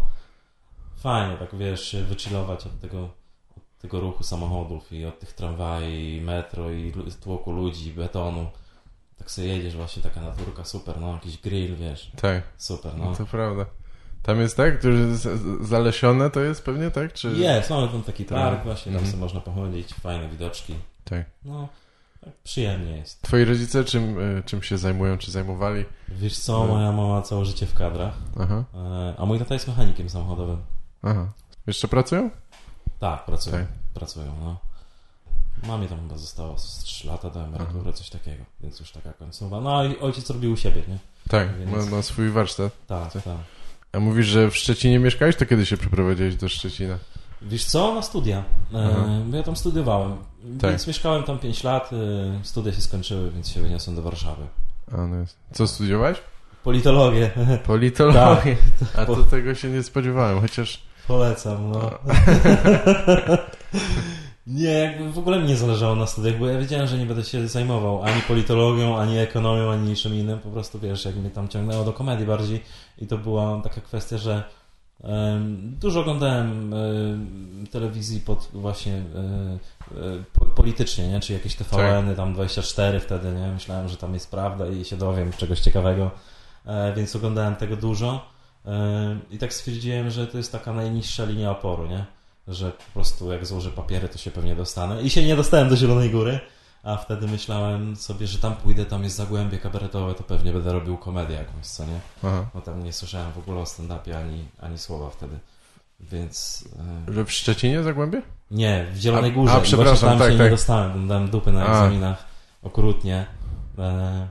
[0.96, 3.08] Fajnie, tak wiesz, wychillować od tego
[3.80, 8.46] tego ruchu samochodów i od tych tramwajów, i metro, i tłoku ludzi, betonu.
[9.18, 13.16] tak sobie jedziesz właśnie, taka naturka, super, no, jakiś grill, wiesz, Tak, super, no no.
[13.16, 13.66] to prawda.
[14.22, 17.30] Tam jest tak, z- zalesione to jest pewnie tak, czy...
[17.30, 18.64] Jest, mamy tam taki park Tak.
[18.64, 19.10] właśnie, tam Mhm.
[19.10, 21.24] sobie można pochodzić, fajne widoczki, Tak.
[21.44, 21.68] no,
[22.24, 23.22] tak przyjemnie jest.
[23.22, 25.84] Twoi rodzice czym, y, czym się zajmują, czy zajmowali?
[26.08, 26.66] Wiesz co, No.
[26.74, 30.58] moja mama całe życie w kadrach, Aha, e, a mój tata jest mechanikiem samochodowym.
[31.02, 31.26] aha.
[31.66, 32.30] Jeszcze pracują?
[32.98, 33.66] Tak, pracują, Tak.
[33.94, 34.56] pracują, no.
[35.68, 39.60] Mamie tam chyba zostało z 3 lata do emerytury, coś takiego, więc już taka końcowa.
[39.60, 40.98] No i ojciec robił u siebie, nie?
[41.28, 42.72] Tak, Więc- ma, ma swój warsztat.
[42.86, 43.22] Tak, Tak.
[43.22, 43.36] tak.
[43.92, 46.98] A mówisz, że w Szczecinie mieszkałeś, to kiedy się przeprowadziłeś do Szczecina?
[47.42, 48.44] Wiesz co, na studia.
[48.74, 50.16] E, ja tam studiowałem,
[50.60, 50.70] Tak.
[50.70, 51.96] więc mieszkałem tam 5 lat, e,
[52.44, 54.42] studia się skończyły, więc się wyniosłem do Warszawy.
[54.92, 55.36] A, no jest.
[55.52, 56.18] Co studiowałeś?
[56.64, 57.30] Politologię,
[57.66, 58.56] Politologię.
[58.80, 60.82] tak, A to tego się nie spodziewałem, chociaż...
[61.08, 61.90] polecam, no.
[64.46, 67.24] Nie, jakby w ogóle mi nie zależało na studiach, bo ja wiedziałem, że nie będę
[67.24, 70.38] się zajmował ani politologią, ani ekonomią, ani niczym innym.
[70.38, 72.62] Po prostu wiesz, jak mnie tam ciągnęło do komedii bardziej
[72.98, 74.44] i to była taka kwestia, że
[75.60, 81.20] dużo oglądałem em, telewizji pod właśnie e, e, po, politycznie, nie?
[81.20, 83.52] Czy jakieś TVN-y, tam 24 wtedy, nie?
[83.52, 86.10] Myślałem, że tam jest prawda i się dowiem czegoś ciekawego,
[86.66, 88.40] e, więc oglądałem tego dużo.
[89.30, 92.04] I tak stwierdziłem, że to jest taka najniższa linia oporu, nie?
[92.50, 95.02] Że po prostu jak złożę papiery, to się pewnie dostanę.
[95.02, 96.40] I się nie dostałem do Zielonej Góry,
[96.82, 100.96] a wtedy myślałem sobie, że tam pójdę, tam jest zagłębie kabaretowe, to pewnie będę robił
[100.98, 102.00] komedię jakąś, co nie?
[102.24, 102.46] Aha.
[102.54, 105.38] Bo tam nie słyszałem w ogóle o stand-upie ani, ani słowa wtedy.
[106.00, 106.64] Więc...
[107.08, 108.22] E, Że w Szczecinie Zagłębie?
[108.50, 109.52] nie, w Zielonej A- Górze.
[109.52, 110.44] a, I przepraszam, tam tak, się tak.
[110.46, 111.68] nie dostałem, tam dałem dupy na A.
[111.70, 112.24] egzaminach
[112.62, 113.26] okrutnie.
[113.78, 114.28] E,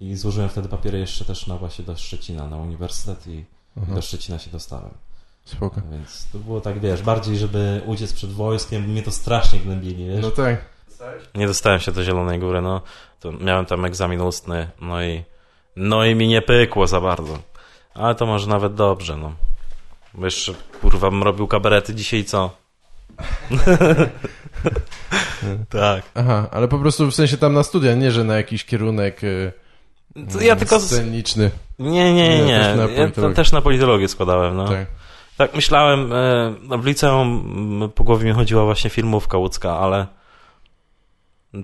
[0.00, 3.44] I złożyłem wtedy papiery jeszcze też na właśnie do Szczecina, na uniwersytet i
[3.82, 3.94] Aha.
[3.94, 4.90] do Szczecina się dostałem.
[5.44, 5.80] Spoko.
[5.90, 10.06] Więc to było tak, wiesz, bardziej, żeby uciec przed wojskiem, bo mnie to strasznie gnębili,
[10.06, 10.22] wiesz.
[10.22, 10.64] No tak.
[11.34, 12.80] Nie dostałem się do Zielonej Góry, no.
[13.20, 15.24] To miałem tam egzamin ustny, no i
[15.76, 17.38] no i mi nie pykło za bardzo.
[17.94, 19.32] Ale to może nawet dobrze, no.
[20.14, 22.50] Bo jeszcze, kurwa, bym robił kabarety dzisiaj co?
[25.68, 26.02] tak.
[26.14, 29.52] Aha, ale po prostu w sensie tam na studia, nie że na jakiś kierunek y,
[30.40, 30.80] ja tylko...
[30.80, 30.90] Z...
[30.90, 31.50] sceniczny.
[31.78, 32.58] Nie, nie, nie, Nie, nie.
[32.58, 34.68] też na Ja też na politologię składałem, no.
[34.68, 34.86] Tak.
[35.40, 40.06] Tak, myślałem, e, no w liceum po głowie mi chodziła właśnie filmówka łódzka, ale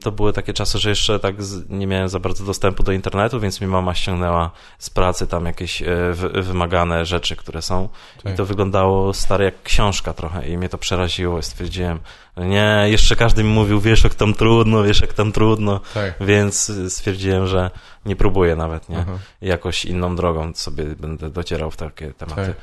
[0.01, 1.35] to były takie czasy, że jeszcze tak
[1.69, 5.83] nie miałem za bardzo dostępu do internetu, więc mi mama ściągnęła z pracy tam jakieś
[5.83, 7.89] e, wy, wymagane rzeczy, które są.
[8.23, 8.33] Tak.
[8.33, 11.99] I to wyglądało stare jak książka trochę i mnie to przeraziło i stwierdziłem,
[12.37, 16.15] nie, jeszcze każdy mi mówił, wiesz jak tam trudno, wiesz jak tam trudno, Tak.
[16.21, 17.71] więc y, stwierdziłem, że
[18.07, 18.99] nie próbuję nawet, nie?
[18.99, 19.19] Aha.
[19.41, 22.47] jakoś inną drogą sobie będę docierał w takie tematy.
[22.47, 22.57] Tak.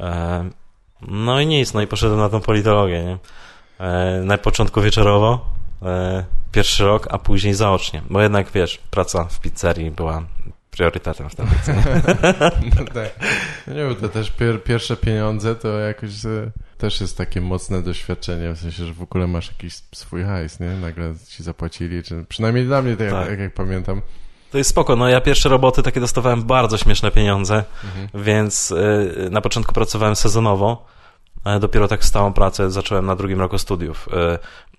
[0.00, 0.50] E,
[1.08, 3.18] no i nic, no i poszedłem na tą politologię, nie?
[3.86, 9.40] E, na początku wieczorowo, e, pierwszy rok, a później zaocznie, bo jednak wiesz, praca w
[9.40, 10.22] pizzerii była
[10.70, 11.48] priorytetem wtedy.
[11.64, 11.82] co nie?
[12.78, 13.10] No tak.
[13.66, 16.10] No nie wiem, to też pier, pierwsze pieniądze to jakoś
[16.78, 20.70] też jest takie mocne doświadczenie, w sensie, że w ogóle masz jakiś swój hajs, nie?
[20.70, 23.30] Nagle ci zapłacili, czy przynajmniej dla mnie, tak, Tak.
[23.30, 24.02] Jak, jak pamiętam.
[24.50, 28.24] To jest spoko, no ja pierwsze roboty takie dostawałem bardzo śmieszne pieniądze, Mhm.
[28.24, 30.86] więc y, na początku pracowałem sezonowo,
[31.44, 34.38] ale dopiero tak stałą pracę zacząłem na drugim roku studiów, y,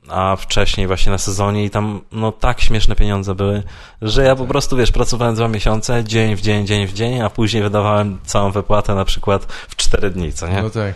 [0.10, 3.64] a wcześniej właśnie na sezonie i tam no tak śmieszne pieniądze były,
[4.02, 7.30] że ja po prostu, wiesz, pracowałem dwa miesiące, dzień w dzień, dzień w dzień, a
[7.30, 10.62] później wydawałem całą wypłatę na przykład w cztery dni, co nie?
[10.64, 10.94] No tak.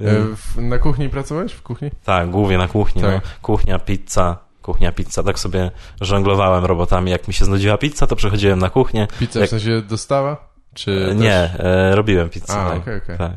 [0.00, 0.26] Y,
[0.58, 1.52] E, na kuchni pracowałeś?
[1.52, 1.90] W kuchni?
[2.04, 3.14] tak, głównie na kuchni, Tak.
[3.14, 3.20] no.
[3.42, 8.58] kuchnia, pizza, kuchnia, pizza, tak sobie żonglowałem robotami, jak mi się znudziła pizza, to przechodziłem
[8.58, 10.54] na kuchnię, Pizza Jak- w sensie dostawa?
[10.74, 11.60] Czy nie, też...
[11.66, 12.78] e, robiłem pizzę, A, tak.
[12.78, 13.18] okej, okej.
[13.18, 13.32] tak.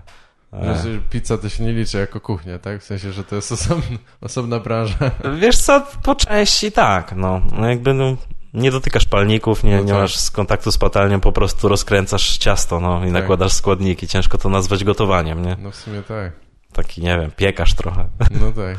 [0.53, 2.81] E, że Pizza to się nie liczy jako kuchnia, tak?
[2.81, 5.11] W sensie, że to jest osobna, osobna branża.
[5.39, 7.41] Wiesz co, po części tak, no.
[7.59, 8.15] no jakby no,
[8.53, 10.01] nie dotykasz palników, nie, No nie tak.
[10.01, 13.11] masz z kontaktu z patelnią, po prostu rozkręcasz ciasto, no i Tak.
[13.11, 14.07] nakładasz składniki.
[14.07, 15.57] Ciężko to nazwać gotowaniem, nie?
[15.59, 16.31] No w sumie tak.
[16.73, 18.07] Taki, nie wiem, piekarz trochę.
[18.31, 18.77] No tak.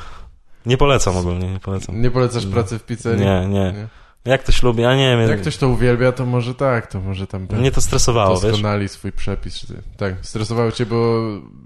[0.68, 2.00] Nie polecam ogólnie, nie polecam.
[2.02, 2.52] Nie polecasz No.
[2.52, 3.24] pracy w pizzerii?
[3.24, 3.72] Nie, nie.
[3.72, 3.86] Nie.
[4.24, 5.28] Jak ktoś lubi, a nie wiem.
[5.30, 8.42] Jak ktoś to uwielbia, to może tak, to może tam Mnie to stresowało, wiesz?
[8.50, 9.66] doskonali swój przepis.
[9.96, 11.22] Tak, stresowało cię, bo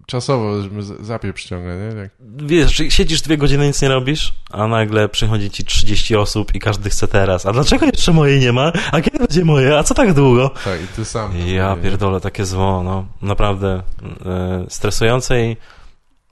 [0.06, 2.02] czasowo żeby z- zapieprz ciągle, nie?
[2.02, 2.10] Tak.
[2.46, 6.90] Wiesz, siedzisz dwie godziny, nic nie robisz, a nagle przychodzi ci 30 osób i każdy
[6.90, 7.46] chce teraz.
[7.46, 8.72] A dlaczego jeszcze mojej nie ma?
[8.92, 9.78] A kiedy będzie moje?
[9.78, 10.50] A co tak długo?
[10.64, 11.32] tak, i ty sam.
[11.46, 13.06] Ja pierdolę, takie zło, no.
[13.22, 13.82] Naprawdę
[14.26, 15.56] e, stresujące i...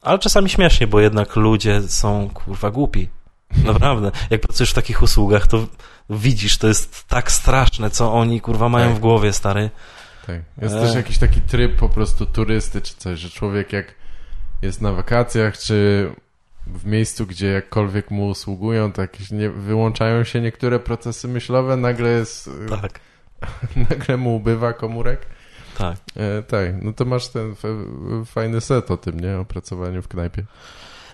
[0.03, 3.09] Ale czasami śmiesznie, bo jednak ludzie są, kurwa, głupi.
[3.65, 4.11] Naprawdę.
[4.31, 5.67] Jak pracujesz w takich usługach, to
[6.11, 8.97] widzisz, to jest tak straszne, co oni, kurwa, mają Tak.
[8.97, 9.71] w głowie, stary.
[10.27, 10.41] Tak.
[10.63, 10.81] Jest E.
[10.81, 13.95] też jakiś taki tryb po prostu turysty czy coś, że człowiek jak
[14.63, 16.11] jest na wakacjach, czy
[16.67, 22.09] w miejscu, gdzie jakkolwiek mu usługują, to jakieś nie, wyłączają się niektóre procesy myślowe, nagle
[22.09, 22.51] jest,
[22.83, 23.01] Tak,
[23.91, 25.27] nagle mu ubywa komórek.
[25.79, 25.97] Tak.
[26.17, 27.55] E, tak, no to masz ten
[28.27, 29.39] fajny set o tym, nie?
[29.39, 30.45] O pracowaniu w knajpie.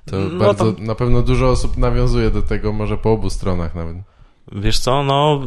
[0.05, 3.75] To No bardzo, to- na pewno dużo osób nawiązuje do tego, może po obu stronach
[3.75, 3.97] nawet.
[4.53, 5.40] Wiesz co, no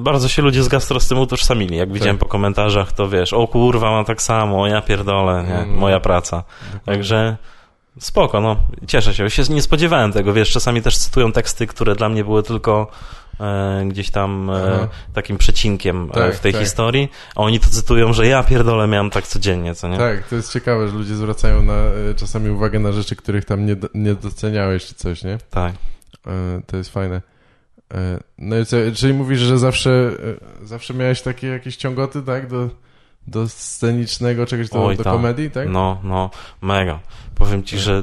[0.00, 1.76] bardzo się ludzie z gastro z tym utożsamili.
[1.76, 5.54] Jak widziałem po komentarzach, to wiesz, o kurwa, mam tak samo, ja pierdolę, nie?
[5.54, 5.78] Mm.
[5.78, 6.44] moja praca.
[6.84, 7.36] Także
[7.98, 9.30] spoko, no, cieszę się.
[9.30, 9.42] się.
[9.42, 12.90] Nie spodziewałem tego, wiesz, czasami też cytują teksty, które dla mnie były tylko
[13.88, 14.88] gdzieś tam e, Aha.
[15.12, 16.62] takim przecinkiem e, Tak, w tej tak.
[16.62, 19.98] historii, a oni to cytują, że ja pierdolę miałem tak codziennie, co nie?
[19.98, 23.66] Tak, to jest ciekawe, że ludzie zwracają na, e, czasami uwagę na rzeczy, których tam
[23.66, 25.38] nie, nie doceniałeś czy coś, nie?
[25.50, 25.72] Tak.
[26.26, 27.22] E, To jest fajne.
[27.94, 30.10] E, No i co, czyli mówisz, że zawsze,
[30.62, 32.46] e, zawsze miałeś takie jakieś ciągoty, tak?
[32.48, 32.68] Do,
[33.26, 35.12] do scenicznego czegoś, do, Oj, do tak.
[35.12, 35.68] komedii, tak?
[35.68, 36.30] No, no,
[36.62, 36.98] mega.
[37.34, 38.02] Powiem ci, że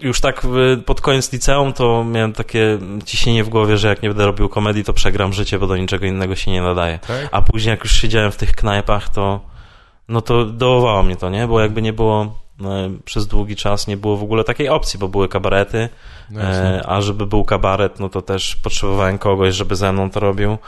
[0.00, 4.08] już tak y, pod koniec liceum to miałem takie ciśnienie w głowie, że jak nie
[4.08, 6.98] będę robił komedii, to przegram życie, bo do niczego innego się nie nadaje.
[6.98, 7.28] Tak?
[7.32, 9.40] A później jak już siedziałem w tych knajpach, to
[10.08, 11.46] no to dołowało mnie to, nie?
[11.46, 15.08] Bo jakby nie było e, przez długi czas nie było w ogóle takiej opcji, bo
[15.08, 15.88] były kabarety,
[16.30, 20.20] No e, a żeby był kabaret, no to też potrzebowałem kogoś, żeby ze mną to
[20.20, 20.58] robił.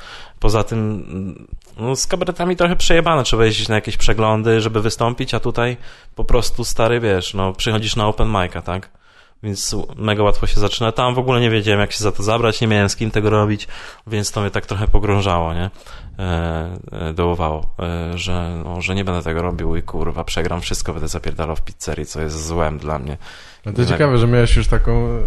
[0.40, 5.40] Poza tym no, z kabaretami trochę przejebane, trzeba jeździć na jakieś przeglądy, żeby wystąpić, a
[5.40, 5.76] tutaj
[6.14, 9.01] po prostu stary, wiesz, no przychodzisz na open mic'a, tak?
[9.42, 10.92] Więc mega łatwo się zaczyna.
[10.92, 13.30] Tam w ogóle nie wiedziałem, jak się za to zabrać, nie miałem z kim tego
[13.30, 13.68] robić,
[14.06, 15.70] więc to mnie tak trochę pogrążało, nie?
[16.18, 20.92] E, e, dołowało, e, że, no, że nie będę tego robił i kurwa, przegram wszystko,
[20.92, 23.18] będę zapierdalał w pizzerii, co jest złem dla mnie.
[23.66, 25.20] No to ciekawe, że miałeś już taką e,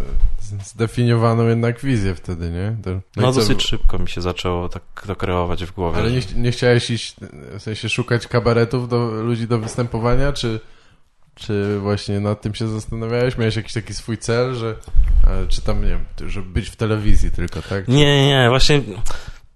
[0.64, 2.76] zdefiniowaną jednak wizję wtedy, nie?
[2.84, 2.90] To,
[3.22, 5.98] No, co- dosyć szybko mi się zaczęło tak to kreować w głowie.
[6.00, 7.16] Ale nie, nie chciałeś iść,
[7.60, 10.60] w sensie szukać kabaretów do ludzi do występowania, czy,
[11.36, 13.38] czy właśnie nad tym się zastanawiałeś?
[13.38, 14.76] Miałeś jakiś taki swój cel, że,
[15.28, 17.88] e, czy tam, nie wiem, żeby być w telewizji tylko, tak?
[17.88, 18.82] Nie, nie, nie, właśnie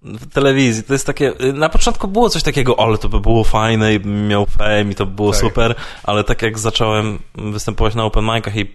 [0.02, 3.94] w telewizji to jest takie, na początku było coś takiego, ale to by było fajne
[3.94, 5.40] i bym miał fame i to by było Tak.
[5.42, 8.74] super, ale tak jak zacząłem występować na open micach i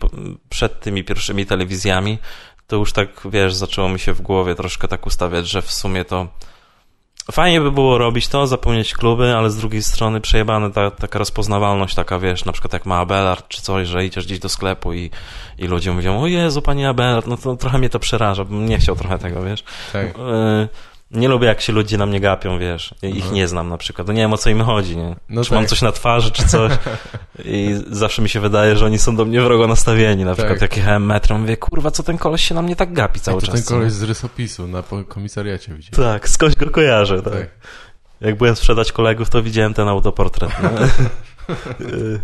[0.48, 2.18] przed tymi pierwszymi telewizjami,
[2.66, 6.04] to już tak, wiesz, zaczęło mi się w głowie troszkę tak ustawiać, że w sumie
[6.04, 6.28] to
[7.32, 11.94] fajnie by było robić to, zapełniać kluby, ale z drugiej strony przejebane ta, taka rozpoznawalność,
[11.94, 15.10] taka wiesz, na przykład jak ma Abelard czy coś, że idziesz gdzieś do sklepu i,
[15.58, 18.78] i ludzie mówią, o Jezu, pani Abelard, no to trochę mnie to przeraża, bym nie
[18.78, 19.64] chciał trochę tego, wiesz.
[19.92, 20.06] Tak.
[20.06, 20.68] E,
[21.14, 22.94] Nie lubię, jak się ludzie na mnie gapią, wiesz.
[23.02, 23.34] Ich Mhm.
[23.34, 24.06] nie znam na przykład.
[24.06, 25.16] No nie wiem, o co im chodzi, nie?
[25.28, 25.70] No czy mam tak.
[25.70, 26.72] coś na twarzy, czy coś.
[27.44, 30.24] I zawsze mi się wydaje, że oni są do mnie wrogo nastawieni.
[30.24, 30.38] Na Tak.
[30.38, 33.40] przykład jak jechałem metrem, mówię, kurwa, co ten koleś się na mnie tak gapi cały
[33.40, 33.54] to czas.
[33.54, 36.12] ten koleś z rysopisu na komisariacie widziałem.
[36.12, 37.32] Tak, skądś go kojarzę, tak.
[37.32, 37.48] Tak.
[38.20, 40.50] Jak byłem sprzedać kolegów, to widziałem ten autoportret.
[40.62, 40.70] No.
[41.80, 42.20] Y,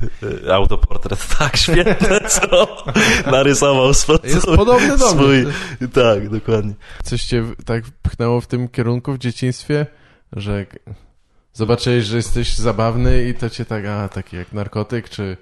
[0.46, 2.85] y, autoportret, tak, świetne, co?
[3.30, 4.16] Narysował swój...
[4.24, 5.22] Jest podobny do mnie.
[5.22, 5.46] swój...
[5.92, 6.74] Tak, dokładnie.
[7.04, 9.87] Coś cię tak pchnęło w tym kierunku w dzieciństwie,
[10.33, 10.66] że
[11.52, 15.37] zobaczyłeś, że jesteś zabawny i to cię tak, a taki jak narkotyk, czy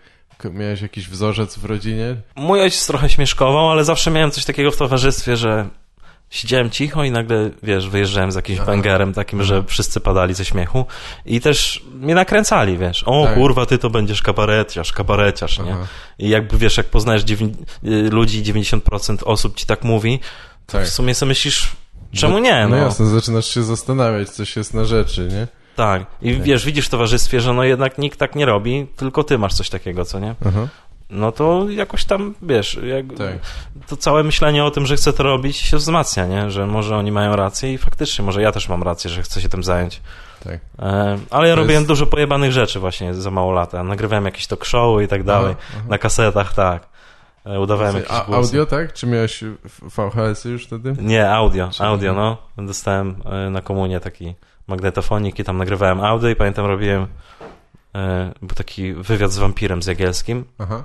[0.53, 2.17] miałeś jakiś wzorzec w rodzinie?
[2.37, 5.69] Mój ojciec trochę śmieszkował, ale zawsze miałem coś takiego w towarzystwie, że
[6.31, 10.87] siedziałem cicho i nagle, wiesz, wyjeżdżałem z jakimś bangerem takim, że wszyscy padali ze śmiechu
[11.27, 13.35] i też mnie nakręcali, wiesz, o Tak.
[13.35, 15.73] kurwa, ty to będziesz kabareciarz, kabareciarz, nie?
[15.73, 15.87] Aha.
[16.19, 20.21] I jakby, wiesz, jak poznajesz y, ludzi, 90% osób ci tak mówi,
[20.67, 20.87] to Tak.
[20.87, 21.69] w sumie sobie myślisz,
[22.13, 22.77] czemu No- nie, No no.
[22.77, 25.47] jasne, zaczynasz się zastanawiać, coś jest na rzeczy, nie?
[25.77, 26.07] Tak.
[26.23, 26.43] I Tak.
[26.43, 29.71] wiesz, widzisz w towarzystwie, że no jednak nikt tak nie robi, tylko ty masz coś
[29.71, 30.35] takiego, co nie?
[30.47, 30.69] Aha.
[31.11, 33.39] No to jakoś tam, wiesz, jak, Tak.
[33.87, 36.51] to całe myślenie o tym, że chcę to robić się wzmacnia, nie?
[36.51, 39.49] Że może oni mają rację i faktycznie, może ja też mam rację, że chcę się
[39.49, 40.01] tym zająć.
[40.45, 40.61] Tak.
[40.79, 43.83] E, ale ja To robiłem jest- dużo pojebanych rzeczy właśnie za mało lata.
[43.85, 45.55] Nagrywałem jakieś talk showy i tak dalej.
[45.59, 45.85] Aha, aha.
[45.89, 46.87] Na kasetach, tak.
[47.47, 48.33] E, udawałem jakieś głosy.
[48.49, 48.93] audio, tak?
[48.93, 49.45] Czy miałeś
[49.83, 50.95] VHS-y już wtedy?
[51.01, 52.37] Nie, audio, Czy- audio, no.
[52.67, 53.17] Dostałem
[53.47, 54.35] e, na komunie taki
[54.67, 57.07] magnetofonik i tam nagrywałem audio i pamiętam robiłem
[57.95, 60.85] e, był taki wywiad z wampirem z Jagielskim Aha.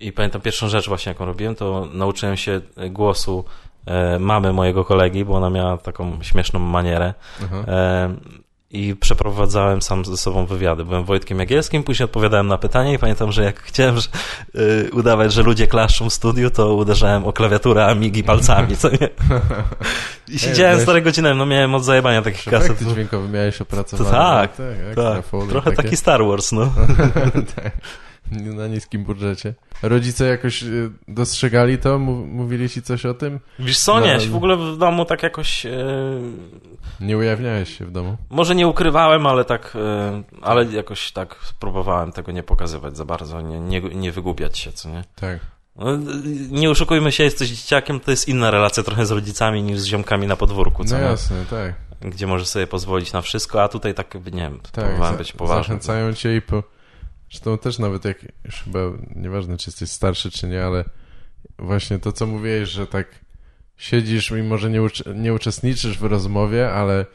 [0.00, 3.44] I pamiętam pierwszą rzecz właśnie, jaką robiłem, to nauczyłem się głosu
[3.86, 7.14] e, mamy mojego kolegi, bo ona miała taką śmieszną manierę.
[7.44, 7.64] Aha.
[7.68, 8.14] E,
[8.70, 10.84] I przeprowadzałem sam ze sobą wywiady.
[10.84, 14.08] Byłem Wojtkiem Jagielskim, później odpowiadałem na pytania i pamiętam, że jak chciałem że,
[14.54, 19.08] e, udawać, że ludzie klaszczą w studiu, to uderzałem o klawiaturę Amigi palcami, co nie?
[20.34, 22.70] I siedziałem weź- stare godzinę, no miałem od zajebania takich kaset.
[22.70, 24.10] Efekty dźwiękowe miałeś opracowane.
[24.10, 25.82] To tak, tak, ekstra Tak, foley trochę takie.
[25.82, 26.72] taki Star Wars, no.
[27.56, 27.72] tak.
[28.58, 29.54] Na niskim budżecie.
[29.82, 31.98] Rodzice jakoś y, dostrzegali to?
[31.98, 33.40] Mów- Mówili ci coś o tym?
[33.58, 35.66] Wiesz co, nie, w ogóle w domu tak jakoś...
[35.66, 35.70] E,
[37.00, 38.16] Nie ujawniałeś się w domu?
[38.30, 43.40] Może nie ukrywałem, ale tak, e, ale jakoś tak próbowałem tego nie pokazywać za bardzo,
[43.40, 45.04] nie, nie, nie wygłupiać się, co nie?
[45.14, 45.38] Tak.
[45.76, 45.86] No,
[46.50, 50.26] nie oszukujmy się, jesteś dzieciakiem, to jest inna relacja trochę z rodzicami niż z ziomkami
[50.26, 51.06] na podwórku, co No nie?
[51.06, 51.74] jasne, tak.
[52.00, 55.62] gdzie możesz sobie pozwolić na wszystko, a tutaj tak, nie wiem, Tak, próbowałem być poważny.
[55.64, 56.62] zachęcają cię i po...
[57.30, 58.78] Zresztą też nawet jak, już chyba
[59.16, 60.84] nieważne czy jesteś starszy czy nie, ale
[61.58, 63.06] właśnie to co mówiłeś, że tak
[63.76, 67.06] siedzisz mimo, że nie, ucz- nie uczestniczysz w rozmowie, ale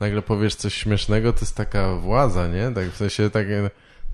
[0.00, 2.70] nagle powiesz coś śmiesznego, to jest taka władza, nie?
[2.74, 3.46] Tak w sensie tak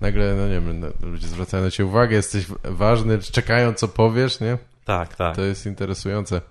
[0.01, 4.39] nagle, no nie wiem, no, ludzie zwracają na ciebie uwagę, jesteś ważny, czekają co powiesz,
[4.39, 4.57] nie?
[4.85, 5.35] Tak, tak.
[5.35, 6.41] To jest interesujące.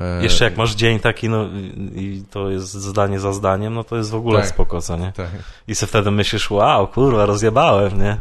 [0.00, 1.44] E, Jeszcze jak masz dzień taki, no
[1.94, 4.48] i to jest zdanie za zdaniem, no to jest w ogóle Tak.
[4.48, 5.12] spoko, co nie?
[5.12, 5.26] Tak.
[5.68, 8.16] I sobie wtedy myślisz, wow, kurwa, rozjebałem, nie?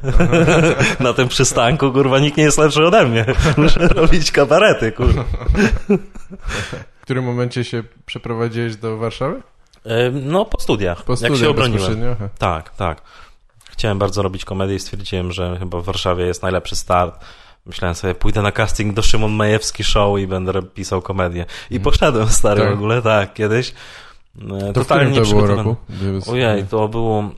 [0.99, 3.25] Na tym przystanku, kurwa, nikt nie jest lepszy ode mnie.
[3.57, 5.23] Muszę robić kabarety, kurwa.
[6.99, 9.41] W którym momencie się przeprowadziłeś do Warszawy?
[9.85, 12.15] E, No, po studiach, Po jak studiach się obroniłem.
[12.37, 13.01] Tak, tak.
[13.71, 17.25] Chciałem bardzo robić komedię i stwierdziłem, że chyba w Warszawie jest najlepszy start.
[17.65, 21.45] Myślałem sobie, pójdę na casting do Szymon Majewski Show i będę pisał komedię.
[21.71, 22.69] I poszedłem, stary, Tak.
[22.69, 23.73] w ogóle, tak, kiedyś.
[24.41, 25.75] E, To Totalnie to było roku?
[26.27, 27.31] Ojej, to było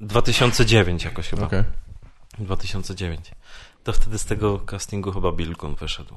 [0.00, 1.42] 2009 jakoś chyba.
[1.46, 1.62] Okej.
[2.38, 3.30] 2009.
[3.84, 6.14] To wtedy z tego castingu chyba Bilkun wyszedł.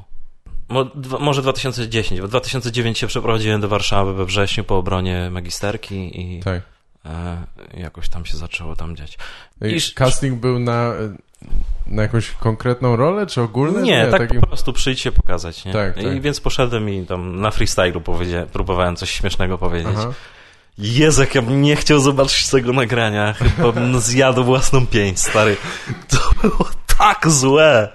[0.70, 6.22] Mo, dwa, może 2010, bo 2009 się przeprowadziłem do Warszawy we wrześniu po obronie magisterki
[6.22, 6.62] i Tak.
[7.06, 7.38] E,
[7.74, 9.18] jakoś tam się zaczęło tam dziać.
[9.62, 10.94] I casting był na,
[11.88, 13.82] na jakąś konkretną rolę, czy ogólny?
[13.82, 15.74] Nie, tak takim- po prostu przyjdź się pokazać, nie?
[15.74, 16.22] Tak, I tak.
[16.22, 18.02] więc poszedłem i tam na freestylu
[18.54, 19.96] próbowałem coś śmiesznego powiedzieć.
[19.98, 20.14] Aha.
[20.78, 23.34] Jezu, jak ja bym nie chciał zobaczyć tego nagrania.
[23.34, 25.58] Chyba bym zjadł własną pięść, stary.
[26.10, 27.90] To było tak złe.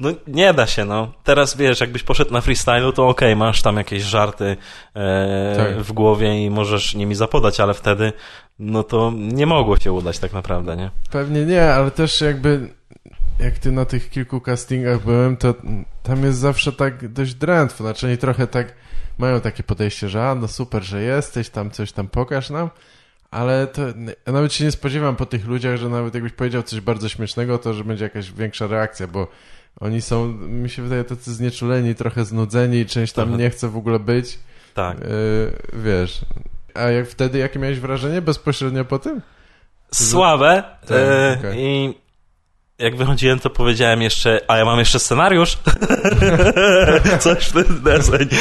[0.00, 1.12] No nie da się, no.
[1.24, 4.56] Teraz wiesz, jakbyś poszedł na freestylu, to okej, masz tam jakieś żarty
[4.96, 5.76] e, Tak.
[5.82, 8.12] w głowie i możesz nimi zapodać, ale wtedy
[8.58, 10.90] no to nie mogło się udać tak naprawdę, nie?
[11.10, 12.68] Pewnie nie, ale też jakby
[13.38, 15.54] jak ty na tych kilku castingach byłem, to
[16.02, 17.84] tam jest zawsze tak dość drętwo.
[17.84, 18.74] Znaczy oni trochę tak
[19.18, 22.70] mają takie podejście, że a no super, że jesteś, tam coś tam pokaż nam,
[23.30, 23.82] ale to
[24.26, 27.58] ja nawet się nie spodziewam po tych ludziach, że nawet jakbyś powiedział coś bardzo śmiesznego,
[27.58, 29.28] to że będzie jakaś większa reakcja, bo
[29.80, 33.98] oni są, mi się wydaje, tacy znieczuleni, trochę znudzeni część tam nie chce w ogóle
[33.98, 34.38] być.
[34.74, 35.00] Tak.
[35.00, 36.20] Yy, wiesz.
[36.74, 39.22] A jak wtedy, jakie miałeś wrażenie bezpośrednio po tym?
[39.94, 40.62] Słabe.
[40.80, 41.58] Tak, e, okej.
[41.58, 41.94] I
[42.78, 45.58] jak wychodziłem, to powiedziałem jeszcze, a ja mam jeszcze scenariusz.
[47.20, 48.28] Coś w ten deseń.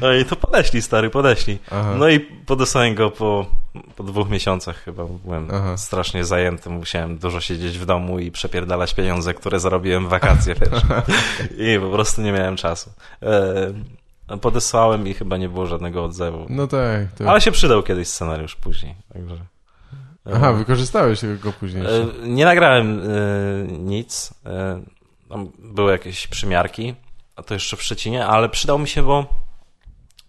[0.00, 1.58] No i to podeślij, stary, podeślij.
[1.70, 1.94] Aha.
[1.98, 3.50] No i podesłałem go po,
[3.96, 5.04] po dwóch miesiącach chyba.
[5.24, 5.76] Byłem Aha.
[5.76, 10.82] strasznie zajęty, musiałem dużo siedzieć w domu i przepierdalać pieniądze, które zarobiłem w wakacje, wiesz.
[11.74, 12.90] I po prostu nie miałem czasu.
[13.22, 16.46] E, podesłałem i chyba nie było żadnego odzewu.
[16.48, 17.12] No tak.
[17.18, 17.30] To...
[17.30, 19.36] Ale się przydał kiedyś scenariusz później, także...
[20.34, 21.82] Aha, wykorzystałeś go później.
[21.86, 23.02] E, Nie nagrałem e,
[23.72, 24.34] nic.
[25.58, 26.94] Były jakieś przymiarki,
[27.36, 29.26] a to jeszcze w Szczecinie, ale przydał mi się, bo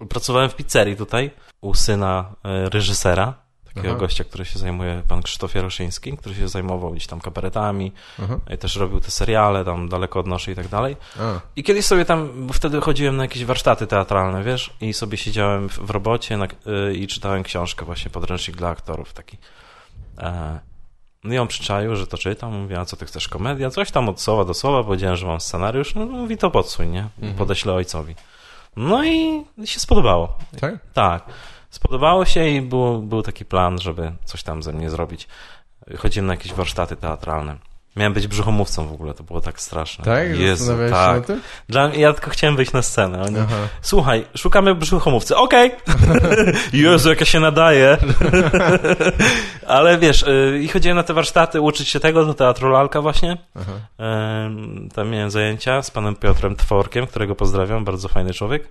[0.10, 1.32] pracowałem w pizzerii tutaj
[1.62, 3.34] u syna e, reżysera,
[3.66, 4.00] takiego Aha.
[4.00, 7.92] gościa, który się zajmuje, pan Krzysztof Jaroszyński, który się zajmował gdzieś tam kabaretami
[8.54, 10.98] i też robił te seriale, tam daleko od noszy i tak dalej.
[11.20, 15.18] A, I kiedyś sobie tam, bo wtedy chodziłem na jakieś warsztaty teatralne, wiesz, i sobie
[15.18, 19.38] siedziałem w, w robocie na, y, i czytałem książkę właśnie, podręcznik dla aktorów taki.
[20.18, 20.60] E,
[21.24, 23.70] no i on przyczaił, że to czytam, mówi, a co ty chcesz, komedia?
[23.70, 27.08] Coś tam od słowa do słowa, powiedziałem, że mam scenariusz, no mówi, to podsuń, nie?
[27.18, 27.36] Mhm.
[27.36, 28.16] Podeślę ojcowi.
[28.78, 30.38] No i się spodobało.
[30.60, 30.74] tak?
[30.94, 31.26] Tak.
[31.70, 35.28] Spodobało się i było, był taki plan, żeby coś tam ze mnie zrobić.
[35.98, 37.56] Chodziłem na jakieś warsztaty teatralne.
[37.98, 40.06] Miałem być brzuchomówcą w ogóle, to było tak straszne.
[40.06, 40.40] Tak?
[40.40, 41.26] Jezu, się tak.
[41.26, 41.42] tym?
[41.70, 43.22] Dla, ja tylko chciałem wyjść na scenę.
[43.22, 43.36] Oni.
[43.82, 45.36] Słuchaj, szukamy brzuchomówcy.
[45.36, 45.72] Okej.
[46.74, 47.98] Jezu, jak ja się nadaje.
[49.68, 53.38] Ale wiesz, y, i chodziłem na te warsztaty uczyć się tego, do teatru Lalka właśnie.
[54.96, 58.70] Tam miałem zajęcia z panem Piotrem Tworkiem, którego pozdrawiam, bardzo fajny człowiek.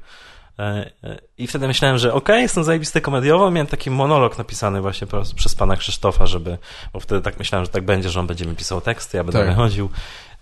[0.59, 3.51] E, e, I wtedy myślałem, że okej, jestem zajebisty komediowo.
[3.51, 6.59] Miałem taki monolog napisany właśnie przez pana Krzysztofa, żeby,
[6.93, 9.39] bo wtedy tak myślałem, że tak będzie, że on będzie mi pisał teksty, ja będę
[9.39, 9.49] Tak.
[9.49, 9.91] wychodził.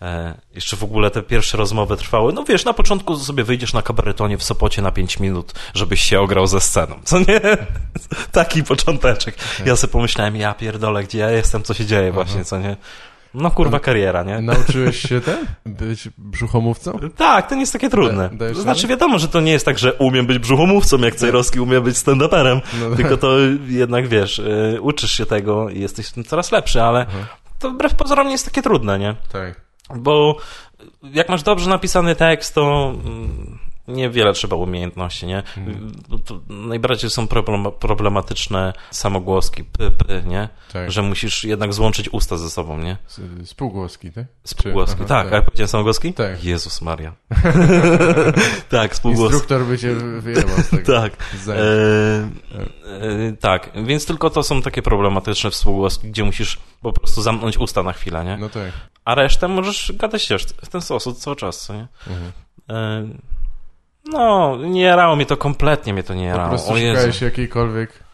[0.02, 2.32] E, jeszcze w ogóle te pierwsze rozmowy trwały.
[2.32, 6.20] No wiesz, na początku sobie wyjdziesz na kabaretonie w Sopocie na 5 minut, żebyś się
[6.20, 7.00] ograł ze sceną.
[7.04, 7.40] Co nie?
[8.32, 9.36] Taki począteczek.
[9.66, 12.76] Ja sobie pomyślałem, ja pierdolę, gdzie ja jestem, co się dzieje właśnie, co nie?
[13.34, 14.40] No kurwa kariera, nie?
[14.40, 15.46] Nauczyłeś się ten?
[15.66, 16.98] Być brzuchomówcą?
[17.16, 18.28] Tak, to nie jest takie trudne.
[18.28, 18.88] Da- dajesz znaczy radę?
[18.94, 22.60] wiadomo, że to nie jest tak, że umiem być brzuchomówcą, jak Cejrowski umie być stand-uperem,
[22.80, 23.28] No tylko to
[23.66, 27.06] jednak, wiesz, y, uczysz się tego i jesteś w tym coraz lepszy, ale
[27.58, 29.14] to wbrew pozorom nie jest takie trudne, nie?
[29.32, 29.60] Tak.
[29.96, 30.36] Bo
[31.02, 33.58] jak masz dobrze napisany tekst, to mm,
[33.88, 35.42] niewiele trzeba umiejętności, nie?
[36.24, 40.48] To najbardziej są problem, problematyczne samogłoski, p, p, nie?
[40.72, 40.92] Tak.
[40.92, 42.96] Że musisz jednak złączyć usta ze sobą, nie?
[43.44, 44.26] Spółgłoski, tak?
[44.44, 45.02] Spółgłoski.
[45.02, 46.12] Czy- tak, aha, a ja powiedziałem samogłoski?
[46.12, 46.44] Tak.
[46.44, 47.12] Jezus Maria.
[48.70, 49.34] tak, spółgłoski.
[49.34, 50.92] Instruktor by cię wyjebał z tego.
[50.92, 51.12] Tak.
[51.48, 57.58] E, e, tak, więc tylko to są takie problematyczne współgłoski, gdzie musisz po prostu zamknąć
[57.58, 58.36] usta na chwilę, nie?
[58.36, 58.72] No tak.
[59.04, 61.86] A resztę możesz gadać też w ten sposób cały czas, co nie?
[62.06, 62.32] Mhm.
[62.70, 63.33] E,
[64.04, 66.48] no, nie jarało mnie to kompletnie, mnie to nie Po jarało.
[66.48, 68.04] prostu O szukałeś jakiejkolwiek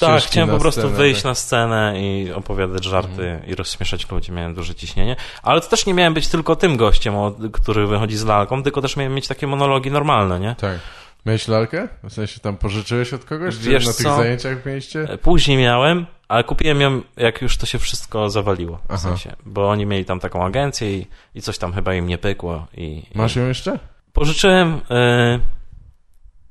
[0.00, 1.26] Tak, chciałem po prostu scenę, wyjść tak.
[1.26, 1.30] Mhm.
[1.30, 4.32] na scenę i opowiadać żarty i rozśmieszać ludzi.
[4.32, 5.16] Miałem duże ciśnienie.
[5.42, 8.82] Ale to też nie miałem być tylko tym gościem, o- który wychodzi z lalką, tylko
[8.82, 10.54] też miałem mieć takie monologi normalne, nie?
[10.54, 10.78] Tak.
[11.26, 11.88] Miałeś lalkę?
[12.02, 13.58] W sensie tam pożyczyłeś od kogoś?
[13.58, 14.16] Czy Wiesz na tych co?
[14.16, 15.00] zajęciach mieliście?
[15.00, 18.76] E, Później miałem, ale kupiłem ją, jak już to się wszystko zawaliło.
[18.76, 18.98] W Aha.
[18.98, 22.66] sensie, bo oni mieli tam taką agencję i, i coś tam chyba im nie pykło.
[22.76, 23.78] I, Masz ją jeszcze?
[24.16, 24.80] Pożyczyłem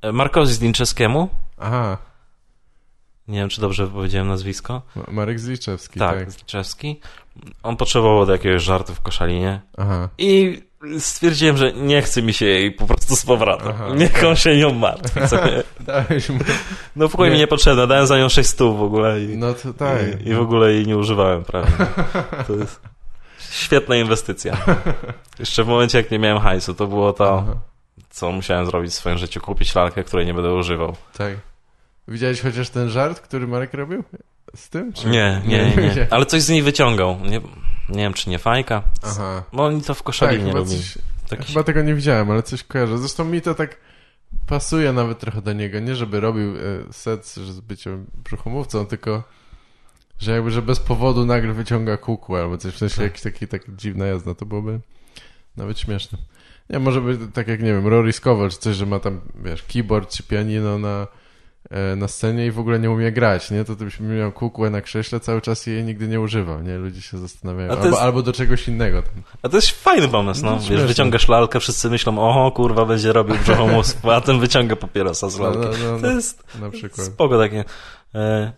[0.02, 1.28] e, Markowi Zdinczewskiemu.
[1.58, 1.98] Aha.
[3.28, 4.82] Nie wiem, czy dobrze powiedziałem nazwisko.
[4.96, 6.18] Ma- Marek Zliczewski, tak.
[6.18, 7.00] Tak, Zdinczewski.
[7.62, 9.60] On potrzebował do jakiegoś żartu w koszalinie.
[9.78, 10.08] Aha.
[10.18, 10.62] I
[10.98, 13.68] stwierdziłem, że nie chce mi się jej po prostu z powrotem.
[13.68, 13.86] Aha.
[13.96, 15.20] Niech on się nią martwi.
[15.80, 16.38] Dałeś mu...
[16.96, 17.34] No w ogóle Nie.
[17.34, 17.86] mi niepotrzebne.
[17.86, 20.00] Dałem za nią 6 stóp w ogóle i, No to tak.
[20.24, 21.68] i, i w ogóle jej nie używałem prawie.
[22.46, 22.80] To jest
[23.50, 24.56] świetna inwestycja.
[25.38, 27.56] Jeszcze w momencie, jak nie miałem hajsu, to było to, Aha.
[28.10, 29.40] co musiałem zrobić w swoim życiu.
[29.40, 30.96] Kupić lalkę, której nie będę używał.
[31.18, 31.34] Tak.
[32.08, 34.04] Widziałeś chociaż ten żart, który Marek robił?
[34.56, 34.92] Z tym?
[34.92, 35.08] Czy...
[35.08, 36.06] Nie, nie, nie.
[36.10, 37.18] Ale coś z niej wyciągał.
[37.20, 37.40] Nie,
[37.88, 38.82] nie wiem, czy nie fajka.
[39.02, 39.42] Aha.
[39.52, 40.70] Bo oni to w Tak, koszalinie lubią.
[40.70, 42.98] coś, Taki chyba tego nie widziałem, ale coś kojarzę.
[42.98, 43.76] Zresztą mi to tak
[44.46, 45.80] pasuje nawet trochę do niego.
[45.80, 49.22] Nie, żeby robił e, set z byciem brzuchomówcą, tylko
[50.18, 53.04] że jakby, że bez powodu nagle wyciąga kukłę albo coś, w sensie Tak.
[53.04, 54.80] jakiś taki, taki dziwna jazda, to byłoby
[55.56, 56.18] nawet śmieszne.
[56.70, 59.62] Nie, może być tak jak, nie wiem, Rory Scovel, czy coś, że ma tam, wiesz,
[59.62, 61.06] keyboard czy pianino na,
[61.70, 63.64] e, na scenie i w ogóle nie umie grać, nie?
[63.64, 66.78] To ty byś miał kukłę na krześle cały czas i jej nigdy nie używał, nie?
[66.78, 67.68] Ludzie się zastanawiają.
[67.68, 69.02] To Albo, jest- albo do czegoś innego.
[69.02, 69.12] Tam.
[69.42, 70.50] A to jest fajny pomysł, no.
[70.50, 75.30] No, Wiesz, wyciągasz lalkę, wszyscy myślą, oho, kurwa, będzie robił brzuchomózg, a ten wyciąga papierosa
[75.30, 75.60] z No, lalki.
[75.82, 77.06] no, no, To no, jest na przykład.
[77.06, 77.64] spoko takie.
[78.14, 78.52] E,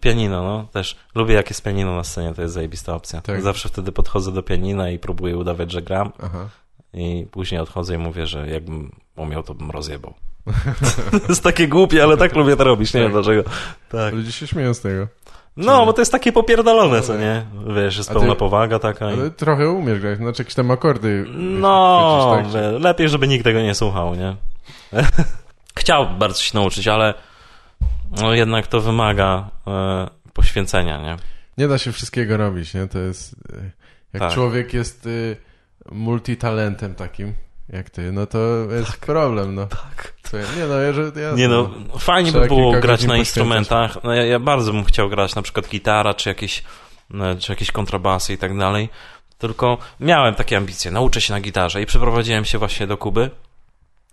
[0.00, 0.96] pianino, no, też.
[1.14, 3.20] Lubię jak jest pianino na scenie, to jest zajebista opcja.
[3.20, 3.42] Tak.
[3.42, 6.48] Zawsze wtedy podchodzę do pianina i próbuję udawać, że gram Aha.
[6.94, 10.14] i później odchodzę i mówię, że jakbym umiał, to bym rozjebał.
[11.10, 13.22] to jest takie głupie, ale tak lubię to robić, nie wiem Tak.
[13.22, 13.50] dlaczego.
[13.90, 14.14] Tak.
[14.14, 15.06] Ludzie się śmieją z tego.
[15.56, 17.42] No, bo to jest takie popierdolone, co nie?
[17.76, 19.10] Wiesz, jest ty- pełna powaga taka.
[19.10, 19.12] I...
[19.12, 21.24] Ale trochę umiesz grać, znaczy jakieś tam akordy.
[21.36, 24.36] No, chwycisz, tak, wie- lepiej, żeby nikt tego nie słuchał, nie?
[25.78, 27.14] Chciałbym bardzo się nauczyć, ale
[28.10, 31.16] no, jednak to wymaga e, poświęcenia, nie?
[31.58, 32.86] Nie da się wszystkiego robić, nie?
[32.86, 33.32] To jest...
[33.32, 33.70] y,
[34.12, 34.32] Jak Tak.
[34.32, 35.36] człowiek jest y,
[35.92, 37.34] multitalentem takim,
[37.68, 38.38] jak ty, no to
[38.70, 39.66] jest problem, no.
[39.66, 40.14] Tak.
[40.32, 40.92] Nie no, ja,
[41.22, 44.04] ja, Nie no, fajnie Trzeba by było grać na instrumentach.
[44.04, 46.62] No, ja, ja bardzo bym chciał grać na przykład gitara, czy jakieś,
[47.14, 48.88] e, czy jakieś kontrabasy i tak dalej.
[49.38, 53.30] Tylko miałem takie ambicje, nauczę się na gitarze i przeprowadziłem się właśnie do Kuby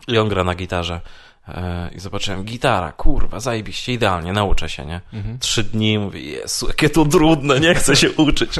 [0.08, 1.02] i on gra na gitarze.
[1.50, 5.02] E, I zobaczyłem, gitara, kurwa, zajebiście, idealnie, nauczę się, nie?
[5.14, 5.40] Mhm.
[5.40, 8.56] Trzy dni, mówię, Jezu, jakie to trudne, nie chcę się uczyć.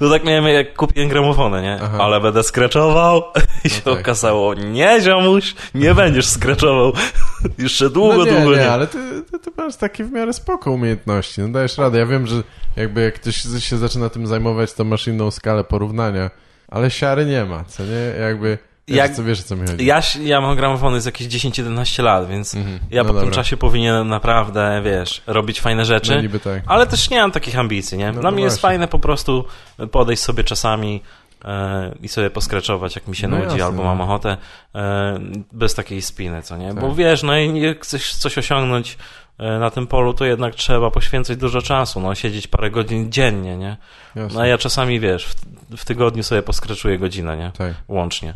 [0.00, 1.78] No tak miałem, jak kupiłem gramofony, nie?
[1.82, 1.98] Aha.
[2.00, 3.22] Ale będę skreczował
[3.64, 6.92] i się tak, okazało, nie, ziomuś, nie będziesz skreczował.
[7.58, 8.70] Jeszcze długo, no nie, długo nie, nie.
[8.70, 11.98] ale ty, ty, ty masz takie w miarę spoko umiejętności, no dajesz radę.
[11.98, 12.42] Ja wiem, że
[12.76, 16.30] jakby jak ktoś się zaczyna tym zajmować, to masz inną skalę porównania,
[16.68, 18.20] ale siary nie ma, co nie?
[18.20, 18.58] Jakby...
[18.88, 19.86] Wiesz, Jak- co, wiesz co mi chodzi.
[19.86, 22.78] Ja, ja mam gramofony z jakieś 10-11 lat, więc Mhm.
[22.90, 23.34] ja No po tym dobra.
[23.34, 26.14] czasie powinienem naprawdę, wiesz, robić fajne rzeczy.
[26.14, 26.62] No niby tak.
[26.66, 28.12] Ale też nie mam takich ambicji, nie?
[28.12, 29.44] No Dla mnie jest fajne po prostu
[29.90, 31.02] podejść sobie czasami
[31.44, 33.88] e, i sobie poskreczować, jak mi się No nudzi, jasne, albo no.
[33.88, 34.36] mam ochotę,
[34.74, 35.18] e,
[35.52, 36.74] bez takiej spiny, co nie?
[36.74, 36.94] Bo Tak.
[36.96, 38.98] wiesz, no i jak chcesz coś osiągnąć
[39.38, 43.56] e, na tym polu, to jednak trzeba poświęcać dużo czasu, no siedzieć parę godzin dziennie,
[43.56, 43.76] nie?
[44.14, 44.34] Jasne.
[44.34, 45.34] No a ja czasami, wiesz, w,
[45.76, 47.50] w tygodniu sobie poskreczuję godzinę, nie?
[47.58, 47.74] Tak.
[47.88, 48.34] Łącznie.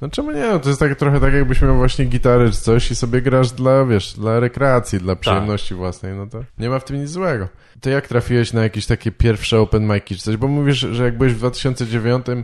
[0.00, 0.46] No czemu nie?
[0.50, 3.50] No to jest tak, trochę tak, jakbyś miał właśnie gitary czy coś i sobie grasz
[3.50, 7.48] dla, wiesz, dla rekreacji, dla przyjemności własnej, no to nie ma w tym nic złego.
[7.80, 10.36] To jak trafiłeś na jakieś takie pierwsze open mic'i czy coś?
[10.36, 12.34] Bo mówisz, że jak byłeś w 2009 y,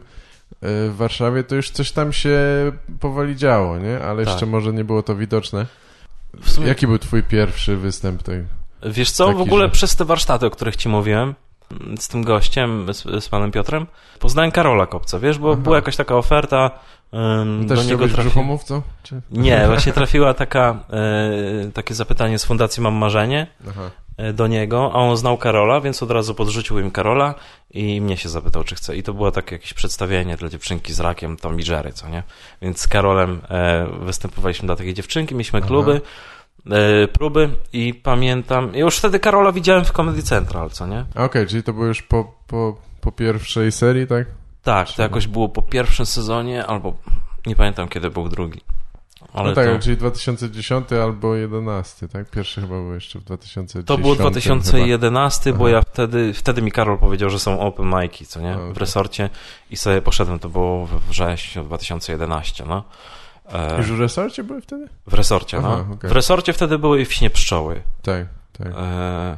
[0.63, 2.39] w Warszawie, to już coś tam się
[3.01, 4.01] powoli działo, nie?
[4.01, 4.33] Ale Tak.
[4.33, 5.67] jeszcze może nie było to widoczne.
[6.43, 8.45] W sumie, Jaki był twój pierwszy występ tej?
[8.87, 11.35] Wiesz co, w Taki, ogóle że- przez te warsztaty, o których ci mówiłem,
[11.99, 13.87] z tym gościem, z, z panem Piotrem,
[14.19, 15.61] poznałem Karola Kopca, wiesz, bo Aha.
[15.61, 16.71] była jakaś taka oferta,
[17.15, 18.29] ym, Też do niego chciałbyś trafi...
[18.29, 18.83] brzuchomówcą?
[19.03, 19.21] Czy?
[19.31, 23.91] Nie, właśnie trafiła taka, e, takie zapytanie z Fundacji Mam Marzenie Aha.
[24.17, 27.35] e, do niego, a on znał Karola, więc od razu podrzucił im Karola
[27.71, 28.97] i mnie się zapytał, czy chce.
[28.97, 32.23] I to było takie jakieś przedstawienie dla dziewczynki z rakiem Tom i Jerry, co nie?
[32.63, 35.69] Więc z Karolem e, występowaliśmy dla takiej dziewczynki, mieliśmy Aha.
[35.69, 36.01] kluby,
[37.13, 41.05] próby i pamiętam, już wtedy Karola widziałem w Comedy Central, co nie?
[41.15, 44.27] Okej, czyli to było już po, po, po pierwszej serii, tak?
[44.63, 46.95] Tak, to jakoś było po pierwszym sezonie, albo
[47.47, 48.61] nie pamiętam kiedy był drugi.
[49.33, 52.31] Ale no tak, to, czyli 2010 albo 11, tak?
[52.31, 53.87] Pierwszy chyba był jeszcze w 2010.
[53.87, 54.31] to było chyba.
[54.31, 55.71] 2011, bo Aha.
[55.71, 58.55] ja wtedy, wtedy mi Karol powiedział, że są open mic'i, co nie?
[58.55, 58.73] Okej.
[58.73, 59.31] W resorcie
[59.71, 62.85] i sobie poszedłem, to było we wrześniu 2011, no.
[63.53, 64.89] E, Już w resorcie były wtedy?
[65.07, 65.95] w resorcie, Aha, no.
[65.95, 66.11] okej.
[66.11, 67.83] W resorcie wtedy były wśnie pszczoły.
[68.03, 68.27] Tak,
[68.59, 68.69] tak.
[68.77, 69.37] E,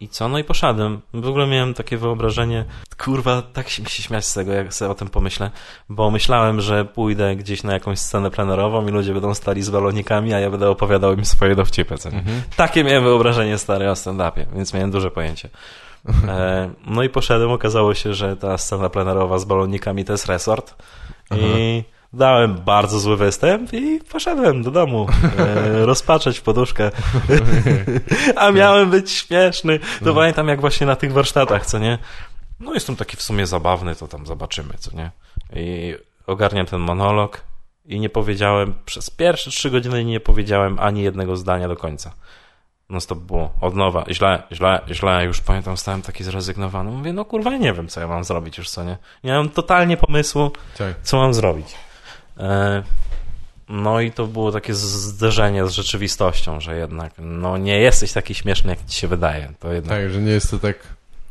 [0.00, 0.28] I co?
[0.28, 1.00] No i poszedłem.
[1.14, 2.64] W ogóle miałem takie wyobrażenie,
[2.98, 5.50] kurwa, tak się mi się śmiać z tego, jak sobie o tym pomyślę,
[5.88, 10.34] bo myślałem, że pójdę gdzieś na jakąś scenę plenerową i ludzie będą stali z balonikami,
[10.34, 11.94] a ja będę opowiadał im swoje dowcipy.
[11.94, 12.42] Mhm.
[12.56, 15.48] Takie miałem wyobrażenie stare o stand-upie, więc miałem duże pojęcie.
[16.28, 20.74] E, no i poszedłem, okazało się, że ta scena plenerowa z balonikami to jest resort
[21.36, 25.06] i dałem bardzo zły występ i poszedłem do domu
[25.38, 26.90] e, rozpaczać w poduszkę.
[28.36, 29.78] A miałem być śmieszny.
[30.04, 31.98] To pamiętam jak właśnie na tych warsztatach, co nie?
[32.60, 35.10] No jestem taki w sumie zabawny, to tam zobaczymy, co nie?
[35.56, 35.94] I
[36.26, 37.42] ogarniam ten monolog
[37.86, 42.12] i nie powiedziałem, przez pierwsze trzy godziny nie powiedziałem ani jednego zdania do końca.
[42.90, 46.90] No to było od nowa, źle, źle, źle, już pamiętam, stałem taki zrezygnowany.
[46.90, 48.96] Mówię, no kurwa, nie wiem, co ja mam zrobić już, co nie?
[49.24, 50.94] Nie mam totalnie pomysłu, Tak.
[51.02, 51.74] co mam zrobić.
[52.40, 52.82] E,
[53.68, 58.70] no i to było takie zderzenie z rzeczywistością, że jednak, no nie jesteś taki śmieszny,
[58.70, 59.52] jak ci się wydaje.
[59.60, 60.76] To jednak, Tak, że nie jest to tak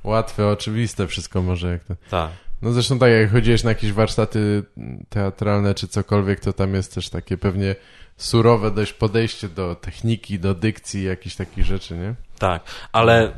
[0.03, 1.95] łatwe, oczywiste wszystko może jak to.
[2.09, 2.29] tak.
[2.61, 4.63] No zresztą tak, jak chodziłeś na jakieś warsztaty
[5.09, 7.75] teatralne czy cokolwiek, to tam jest też takie pewnie
[8.17, 12.15] surowe dość podejście do techniki, do dykcji, jakichś takich rzeczy, nie?
[12.39, 13.31] Tak, ale y,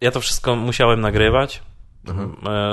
[0.00, 1.62] ja to wszystko musiałem nagrywać,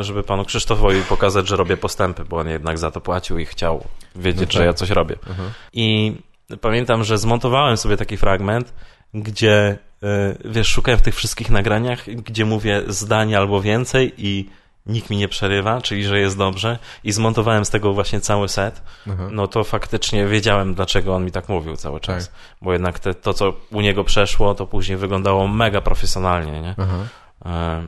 [0.01, 3.83] żeby panu Krzysztofowi pokazać, że robię postępy, bo on jednak za to płacił i chciał
[4.15, 4.53] wiedzieć, No tak.
[4.53, 5.15] że ja coś robię.
[5.31, 5.43] Aha.
[5.73, 6.15] I
[6.61, 8.73] pamiętam, że zmontowałem sobie taki fragment,
[9.13, 14.49] gdzie, y, wiesz, szukałem w tych wszystkich nagraniach, gdzie mówię zdanie albo więcej i
[14.85, 18.81] nikt mi nie przerywa, czyli że jest dobrze i zmontowałem z tego właśnie cały set,
[19.11, 19.27] Aha.
[19.31, 22.27] no to faktycznie wiedziałem, dlaczego on mi tak mówił cały czas.
[22.29, 22.35] Tak.
[22.61, 26.75] Bo jednak te, to, co u niego przeszło, to później wyglądało mega profesjonalnie, nie?
[26.77, 26.97] Aha.
[27.45, 27.83] E,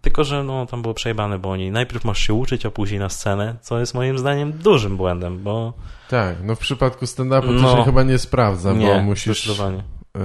[0.00, 3.08] tylko, że no, tam było przejebane, bo oni najpierw masz się uczyć, a później na
[3.08, 5.72] scenę, co jest moim zdaniem dużym błędem, bo
[6.08, 7.76] Tak, no w przypadku stand-upu to No.
[7.76, 9.78] się chyba nie sprawdza, bo nie, musisz zdecydowanie.
[9.78, 10.20] y,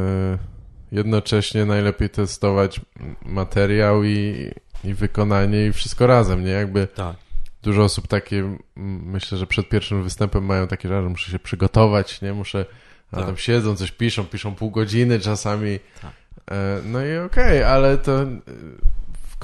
[0.91, 2.81] jednocześnie najlepiej testować
[3.25, 4.49] materiał i,
[4.83, 6.51] i wykonanie i wszystko razem, nie?
[6.51, 7.15] Jakby Tak.
[7.63, 12.33] dużo osób takie, myślę, że przed pierwszym występem mają takie, że muszę się przygotować, nie?
[12.33, 12.65] Muszę,
[13.11, 13.25] a Tak.
[13.25, 15.79] tam siedzą, coś piszą, piszą pół godziny czasami.
[16.01, 16.11] Tak.
[16.51, 18.25] E, no i okej, ale to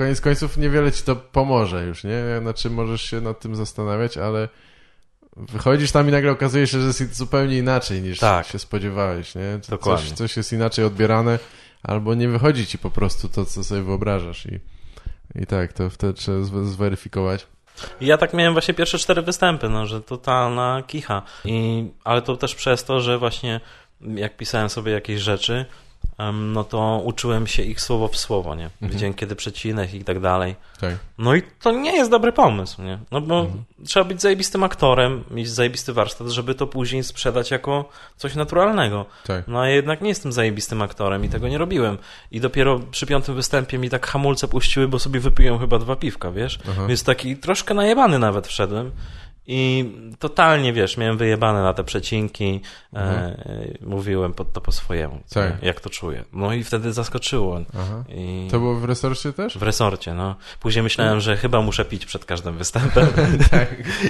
[0.01, 2.23] koniec końców niewiele ci to pomoże już, nie?
[2.41, 4.49] Znaczy możesz się nad tym zastanawiać, ale
[5.37, 8.47] wychodzisz tam i nagle okazuje się, że jest zupełnie inaczej niż Tak.
[8.47, 9.59] się spodziewałeś, nie?
[9.61, 10.11] Coś, Dokładnie.
[10.15, 11.39] coś jest inaczej odbierane,
[11.83, 14.59] albo nie wychodzi ci po prostu to, co sobie wyobrażasz i,
[15.41, 17.47] i tak, to wtedy trzeba zwe- zweryfikować.
[18.01, 21.21] Ja tak miałem właśnie pierwsze cztery występy, no, że totalna kicha.
[21.45, 23.61] I, ale to też przez to, że właśnie
[24.15, 25.65] jak pisałem sobie jakieś rzeczy,
[26.31, 28.65] no to uczyłem się ich słowo w słowo, nie?
[28.65, 28.91] Mhm.
[28.91, 30.55] Wiedziałem kiedy przecinek i tak dalej.
[30.79, 30.95] Tak.
[31.17, 32.99] No i to nie jest dobry pomysł, nie?
[33.11, 33.63] No bo Mhm.
[33.85, 39.05] trzeba być zajebistym aktorem, mieć zajebisty warsztat, żeby to później sprzedać jako coś naturalnego.
[39.25, 39.47] Tak.
[39.47, 41.97] No a ja jednak nie jestem zajebistym aktorem i tego nie robiłem.
[42.31, 46.31] I dopiero przy piątym występie mi tak hamulce puściły, bo sobie wypiłem chyba dwa piwka,
[46.31, 46.59] wiesz?
[46.71, 46.85] Aha.
[46.87, 48.91] Więc taki troszkę najebany nawet wszedłem.
[49.53, 52.61] I totalnie, wiesz, miałem wyjebane na te przecinki,
[52.93, 55.51] e, mówiłem pod to po swojemu, Mhm.
[55.53, 55.61] Tak.
[55.61, 56.23] nie, jak to czuję.
[56.33, 57.59] No i wtedy zaskoczyło.
[58.09, 58.47] I...
[58.51, 59.57] To było w resorcie też?
[59.57, 60.35] W resorcie, no.
[60.59, 63.07] Później myślałem, że chyba muszę pić przed każdym występem.
[63.51, 63.69] tak.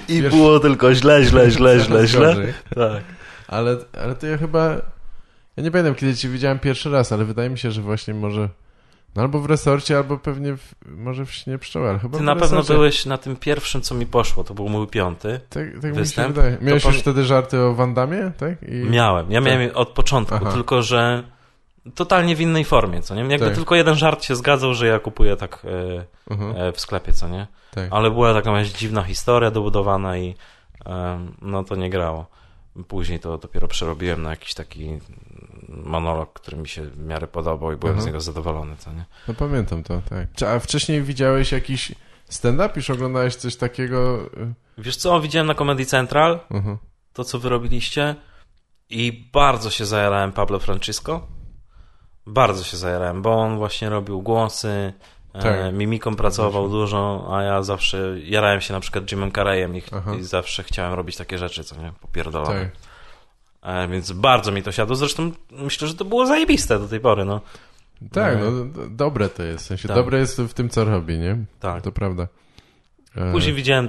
[0.09, 2.35] I Wiesz- było tylko źle, źle, źle, źle, źle.
[2.75, 3.03] Tak.
[3.47, 4.75] Ale, ale to ja chyba.
[5.57, 8.49] Ja nie pamiętam, kiedy cię widziałem pierwszy raz, ale wydaje mi się, że właśnie może.
[9.15, 12.35] No albo w resorcie, albo pewnie w, może w śnie pszczoły, ale chyba Ty na
[12.35, 14.43] pewno byłeś na tym pierwszym, co mi poszło.
[14.43, 15.39] To był mój piąty.
[15.49, 16.35] Tak, tak mi się występ.
[16.35, 16.57] wydaje.
[16.61, 18.63] Miałeś już wtedy żarty o Wandamie, tak?
[18.63, 18.73] I...
[18.89, 19.31] Miałem.
[19.31, 20.51] Ja miałem je od początku, Aha.
[20.51, 21.23] tylko że
[21.95, 23.21] totalnie w innej formie, co nie?
[23.21, 23.55] Jakby Tak.
[23.55, 27.27] tylko jeden żart się zgadzał, że ja kupuję tak e, Mhm, e, w sklepie, co
[27.27, 27.47] nie?
[27.71, 27.87] tak.
[27.91, 30.35] Ale była taka jakaś dziwna historia dobudowana i
[30.85, 32.25] em, no to nie grało.
[32.87, 34.99] Później to dopiero przerobiłem na jakiś taki
[35.83, 38.03] monolog, który mi się w miarę podobał i byłem Mhm.
[38.03, 39.05] z niego zadowolony, co nie?
[39.27, 40.27] No pamiętam to, tak.
[40.35, 41.91] Czy, a wcześniej widziałeś jakiś
[42.29, 42.69] stand-up?
[42.75, 44.29] Już oglądałeś coś takiego?
[44.77, 46.77] Wiesz co, widziałem na Comedy Central Mhm.
[47.13, 48.15] to, co wy robiliście
[48.89, 51.27] i bardzo się zajarałem Pablo Francisco.
[52.27, 54.93] Bardzo się zajarałem, bo on właśnie robił głosy,
[55.33, 55.73] e, Tak.
[55.73, 60.15] mimiką pracował dużo, a ja zawsze jarałem się na przykład Jimem Carreyem i, Aha.
[60.19, 62.59] i zawsze chciałem robić takie rzeczy, co nie, popierdolone.
[62.65, 62.90] Tak.
[63.63, 67.25] E, więc bardzo mi to siadło, zresztą myślę, że to było zajebiste do tej pory,
[67.25, 67.41] no.
[68.11, 68.51] Tak, No.
[68.51, 69.63] no dobre to jest.
[69.63, 69.97] W sensie Tak.
[69.97, 71.37] dobre jest w tym, co robi, nie?
[71.59, 71.81] Tak.
[71.83, 72.27] To prawda.
[73.15, 73.87] E, Później widziałem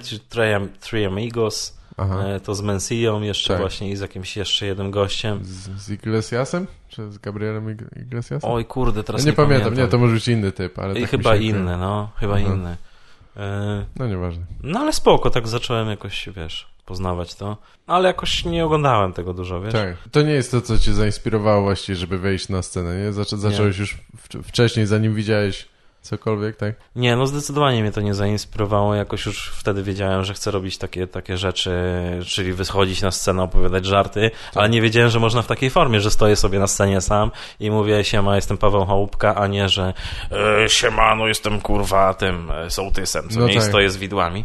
[0.81, 2.23] Three, Amigos, Aha.
[2.25, 3.61] e, to z Mencillą jeszcze Tak.
[3.61, 5.41] właśnie i z jakimś jeszcze jednym gościem.
[5.45, 6.67] Z, z Iglesiasem?
[6.89, 8.51] Czy z Gabrielem Ig- Iglesiasem?
[8.53, 9.75] Oj kurde, teraz Ja nie, nie, pamiętam.
[9.75, 12.43] nie, to może być inny typ, ale I tak chyba inny, no, chyba Aha.
[12.55, 12.77] inny.
[13.97, 14.45] No nieważne.
[14.63, 17.57] No ale spoko, tak zacząłem jakoś, wiesz, poznawać to.
[17.87, 19.73] Ale jakoś nie oglądałem tego dużo, wiesz?
[19.73, 19.97] Tak.
[20.13, 23.13] To nie jest to, co cię zainspirowało właściwie, żeby wejść na scenę, nie?
[23.13, 25.69] Zaczą, zacząłeś już w, wcześniej, zanim widziałeś
[26.03, 26.75] cokolwiek, tak?
[26.97, 28.95] Nie, no zdecydowanie mnie to nie zainspirowało.
[28.95, 31.73] Jakoś już wtedy wiedziałem, że chcę robić takie, takie rzeczy,
[32.27, 36.11] czyli wychodzić na scenę, opowiadać żarty, ale nie wiedziałem, że można w takiej formie, że
[36.11, 37.31] stoję sobie na scenie sam
[37.61, 39.95] i mówię siema, jestem Paweł Chałupka, a nie, że
[40.65, 43.63] e, siema, no jestem kurwa tym e, sołtysem, co No nie tak.
[43.65, 44.45] stoję z widłami.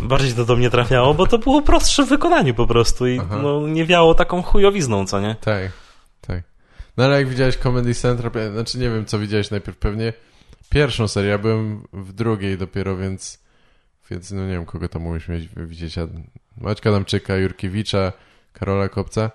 [0.00, 3.38] Bardziej to do mnie trafiało, bo to było prostsze w wykonaniu po prostu i Aha.
[3.42, 5.36] no, nie wiało taką chujowizną, co nie?
[5.40, 5.72] Tak,
[6.20, 6.42] tak.
[6.96, 10.12] No ale jak widziałeś Comedy Central, znaczy nie wiem, co widziałeś najpierw, pewnie
[10.68, 13.42] pierwszą serię, ja byłem w drugiej dopiero, więc
[14.10, 15.94] więc no nie wiem, kogo tam mógłbyś mieć, widzieć,
[16.56, 18.12] Maćka Damczyka, Jurkiewicza,
[18.52, 19.30] Karola Kopca.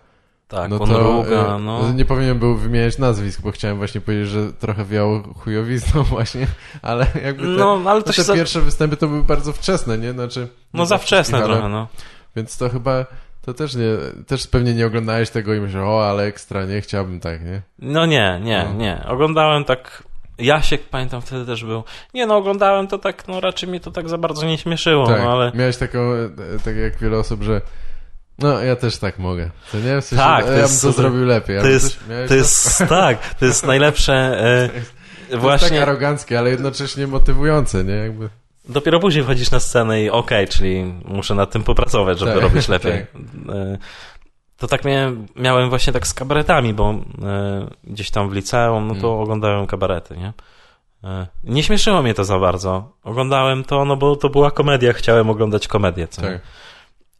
[0.48, 1.93] Tak, no Ponoruga, e, no.
[1.93, 6.48] nie powinienem był wymieniać nazwisk, bo chciałem właśnie powiedzieć, że trochę wiało chujowizną właśnie,
[6.82, 9.98] ale jakby te, No, ale to no te za, pierwsze występy to były bardzo wczesne,
[9.98, 10.12] nie?
[10.12, 11.88] Znaczy, no za wczesne ale- trochę, no.
[12.36, 13.06] Więc to chyba,
[13.41, 13.84] to też nie,
[14.28, 17.62] też pewnie nie oglądałeś tego i myślałeś, o, ale ekstra, nie, chciałbym tak, nie?
[17.80, 18.74] No nie, nie, No.
[18.74, 19.04] nie.
[19.08, 20.04] Oglądałem tak.
[20.39, 21.84] Jasiek, pamiętam, wtedy też był.
[22.14, 25.22] Nie, no, oglądałem to tak, no raczej mnie to tak za bardzo nie śmieszyło, tak,
[25.24, 25.52] no ale.
[25.56, 26.30] miałeś taką, e,
[26.66, 27.62] tak jak wiele osób, że
[28.40, 29.50] no, ja też tak mogę.
[29.72, 30.02] To nie?
[30.02, 31.02] W sensie, Tak, to ja bym jest to super.
[31.06, 31.62] zrobił lepiej.
[31.62, 34.14] To jest- To jest tak, to jest najlepsze.
[34.42, 34.92] E, To jest
[35.32, 37.94] tak właśnie aroganckie, ale jednocześnie motywujące, nie?
[37.94, 38.30] Jakby,
[38.70, 42.68] dopiero później wchodzisz na scenę i okej, czyli muszę nad tym popracować, żeby Tak, robić
[42.78, 42.94] lepiej.
[42.94, 43.06] E,
[44.58, 48.94] to tak miałem, miałem właśnie tak z kabaretami, bo e, gdzieś tam w liceum, no
[48.96, 49.20] to Mm.
[49.22, 50.34] oglądałem kabarety, nie?
[51.04, 52.92] E, Nie śmieszyło mnie to za bardzo.
[53.04, 56.42] Oglądałem to, no bo to była komedia, chciałem oglądać komedię, co tak.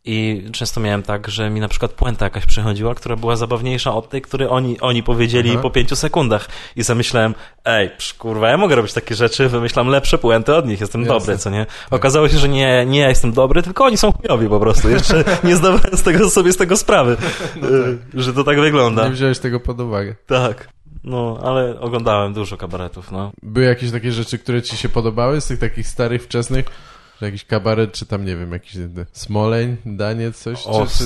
[0.08, 4.10] I często miałem tak, że mi na przykład puenta jakaś przychodziła, która była zabawniejsza od
[4.10, 5.60] tej, której oni, oni powiedzieli Aha.
[5.62, 6.50] po pięciu sekundach.
[6.76, 7.36] I zamyślałem,
[7.66, 11.20] ej, psz, kurwa, ja mogę robić takie rzeczy, wymyślam lepsze puenty od nich, jestem Jasne.
[11.20, 11.66] dobry, co nie?
[11.92, 14.90] Okazało się, że nie, nie ja jestem dobry, tylko oni są chujowi po prostu.
[14.90, 17.18] Jeszcze nie zdawałem z tego, sobie z tego sprawy,
[18.16, 19.04] y, że to tak wygląda.
[19.06, 20.16] Nie wziąłeś tego pod uwagę.
[20.26, 20.68] Tak.
[21.04, 23.32] No, ale oglądałem dużo kabaretów, no.
[23.44, 26.66] Były jakieś takie rzeczy, które ci się podobały z tych takich starych, wczesnych?
[27.22, 28.74] Jakiś kabaret, czy tam, nie wiem, jakiś
[29.12, 30.68] Smoleń, Daniec, coś?
[30.68, 31.04] O, czy.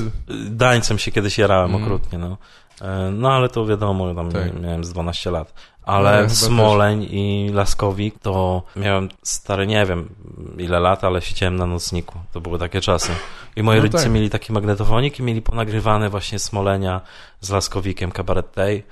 [0.50, 1.84] Dańcem się kiedyś jarałem Mm.
[1.84, 2.38] okrutnie, no.
[2.82, 4.62] E, No ale to wiadomo, tam Tak.
[4.62, 5.54] miałem z 12 lat.
[5.88, 6.38] No, ja Ale też.
[6.38, 10.10] Smoleń i Laskowik to miałem stary, nie wiem
[10.58, 12.20] ile lat, ale siedziałem na nocniku.
[12.34, 13.12] To były takie czasy.
[13.56, 14.12] I moi No rodzice tak.
[14.12, 17.02] mieli taki magnetofonik i mieli ponagrywane właśnie Smolenia
[17.42, 18.84] z Laskowikiem Cabaret Day.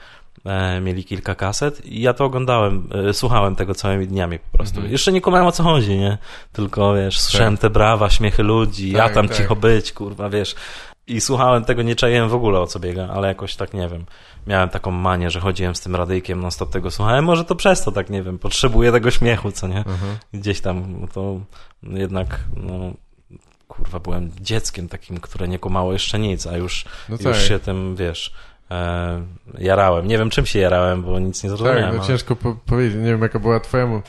[0.45, 4.75] E, mieli kilka kaset i ja to oglądałem, e, słuchałem tego całymi dniami po prostu.
[4.75, 4.91] Mhm.
[4.91, 6.17] Jeszcze nie kumałem o co chodzi, nie?
[6.53, 9.37] Tylko, wiesz, słyszałem te brawa, śmiechy ludzi, ja Tak, tam tak.
[9.37, 10.55] cicho być, kurwa, wiesz.
[11.07, 14.05] I słuchałem tego, nie czaiłem w ogóle o co biega, ale jakoś tak, nie wiem,
[14.47, 17.83] miałem taką manię, że chodziłem z tym radyjkiem, non stop tego słuchałem, może to przez
[17.83, 19.79] to, tak, nie wiem, potrzebuję tego śmiechu, co nie?
[19.79, 20.05] Aha.
[20.33, 21.39] Gdzieś tam, no to
[21.83, 22.73] jednak, no,
[23.67, 27.35] kurwa, byłem dzieckiem takim, które nie kumało jeszcze nic, a już, No już tak.
[27.47, 28.33] się tym, wiesz,
[28.71, 29.21] e,
[29.57, 30.07] jarałem.
[30.07, 31.83] Nie wiem, czym się jarałem, bo nic nie zrozumiałem.
[31.83, 32.97] Tak, no ale- ciężko po powiedzieć.
[32.97, 34.01] Nie wiem, jaka była twoja mo-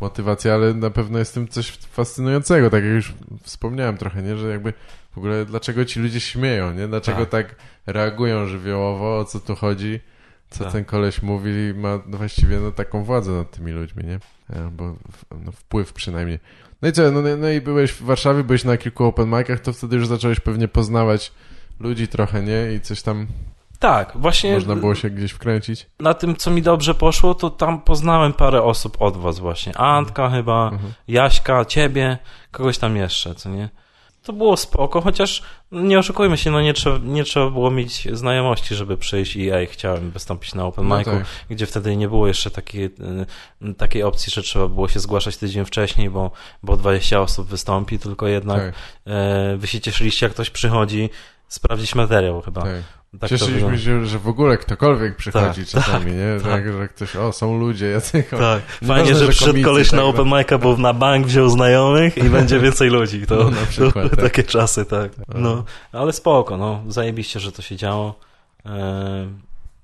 [0.00, 2.70] motywacja, ale na pewno jest tym coś fascynującego.
[2.70, 4.36] Tak jak już wspomniałem trochę, nie?
[4.36, 4.72] Że jakby
[5.14, 6.88] w ogóle dlaczego ci ludzie śmieją, nie?
[6.88, 7.28] Dlaczego Tak.
[7.48, 7.56] tak,
[7.86, 10.00] reagują żywiołowo, o co tu chodzi,
[10.50, 10.72] co Tak.
[10.72, 14.14] ten koleś mówi i ma no właściwie no, taką władzę nad tymi ludźmi, nie?
[14.56, 14.96] E, Bo
[15.44, 16.38] no, wpływ przynajmniej.
[16.82, 19.72] No i co, no, no i byłeś w Warszawie, byłeś na kilku open micach, to
[19.72, 21.32] wtedy już zacząłeś pewnie poznawać
[21.80, 22.72] ludzi trochę, nie?
[22.74, 23.26] I coś tam
[23.78, 25.86] Tak, właśnie można było się gdzieś wkręcić.
[26.00, 29.76] na tym, co mi dobrze poszło, to tam poznałem parę osób od was właśnie.
[29.78, 30.92] Antka chyba, Mhm.
[31.08, 32.18] Jaśka, ciebie,
[32.50, 33.68] kogoś tam jeszcze, co nie?
[34.22, 38.74] To było spoko, chociaż nie oszukujmy się, no nie trzeba, nie trzeba było mieć znajomości,
[38.74, 41.24] żeby przyjść i ej, chciałem wystąpić na open No micu, tak.
[41.50, 42.84] gdzie wtedy nie było jeszcze takiej,
[43.64, 46.30] y, takiej opcji, że trzeba było się zgłaszać tydzień wcześniej, bo,
[46.62, 48.74] bo 20 osób wystąpi, tylko jednak Tak,
[49.06, 51.10] e, wy się cieszyliście, jak ktoś przychodzi
[51.48, 52.62] sprawdzić materiał chyba.
[52.62, 52.74] tak.
[53.20, 56.38] Tak Cieszyliśmy się, że w ogóle ktokolwiek przychodzi Tak, czasami, nie?
[56.38, 56.72] Że, tak.
[56.72, 58.24] że ktoś, o, są ludzie, jacy...
[58.30, 62.18] Tak, fajnie, że że przyszedł koleś na tak, open mic'a, bo na bank wziął znajomych
[62.18, 63.26] i będzie więcej ludzi.
[63.26, 64.24] To, No, na przykład, to tak.
[64.24, 65.14] takie czasy, tak.
[65.14, 65.26] Tak.
[65.34, 68.18] No, ale spoko, no, zajebiście, że to się działo.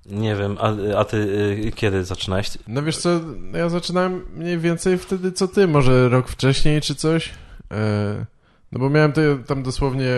[0.05, 2.49] Nie wiem, a, a ty y, kiedy zaczynałeś?
[2.67, 3.09] No wiesz co,
[3.53, 7.29] ja zaczynałem mniej więcej wtedy co ty, może rok wcześniej czy coś.
[7.71, 8.25] E,
[8.71, 10.13] no bo miałem te, tam dosłownie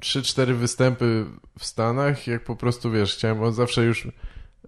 [0.00, 1.24] 3-4 występy
[1.58, 4.08] w Stanach, jak po prostu wiesz, chciałem, bo zawsze już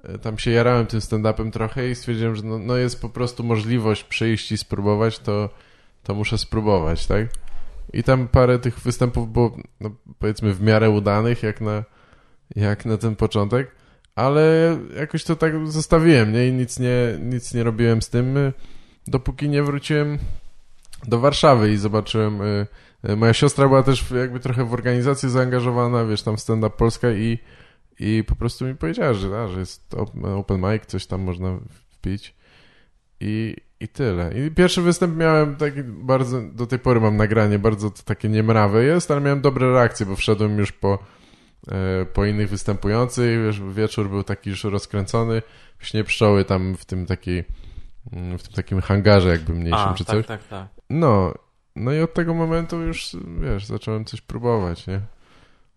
[0.04, 3.44] e, tam się jarałem tym stand-upem trochę i stwierdziłem, że no, no jest po prostu
[3.44, 5.50] możliwość przyjść i spróbować, to,
[6.02, 7.26] to muszę spróbować, tak?
[7.92, 11.84] I tam parę tych występów było, no, powiedzmy, w miarę udanych, jak na,
[12.56, 13.70] jak na ten początek,
[14.14, 16.48] ale jakoś to tak zostawiłem, nie?
[16.48, 18.52] I nic nie, nic nie robiłem z tym,
[19.06, 20.18] dopóki nie wróciłem
[21.08, 22.42] do Warszawy i zobaczyłem...
[22.42, 22.66] Y,
[23.16, 27.38] Moja siostra była też jakby trochę w organizację zaangażowana, wiesz, tam Stand Up Polska i,
[27.99, 29.94] i po prostu mi powiedziała, że, a, że jest
[30.36, 31.59] open mic, coś tam można
[31.90, 32.34] wpić
[33.20, 34.30] i, i tyle.
[34.34, 38.84] I pierwszy występ miałem taki bardzo, do tej pory mam nagranie, bardzo to takie niemrawe
[38.84, 40.99] jest, ale miałem dobre reakcje, bo wszedłem już po,
[41.68, 45.42] e, po innych występujących, wiesz, wieczór był taki już rozkręcony,
[45.78, 47.44] śnie pszczoły tam w tym takiej,
[48.12, 50.26] mm, w tym takim hangarze jakby mniejszym A, czy tak, coś.
[50.26, 50.68] tak, tak.
[50.90, 51.34] No,
[51.76, 53.10] no i od tego momentu już,
[53.40, 55.00] wiesz, zacząłem coś próbować, nie?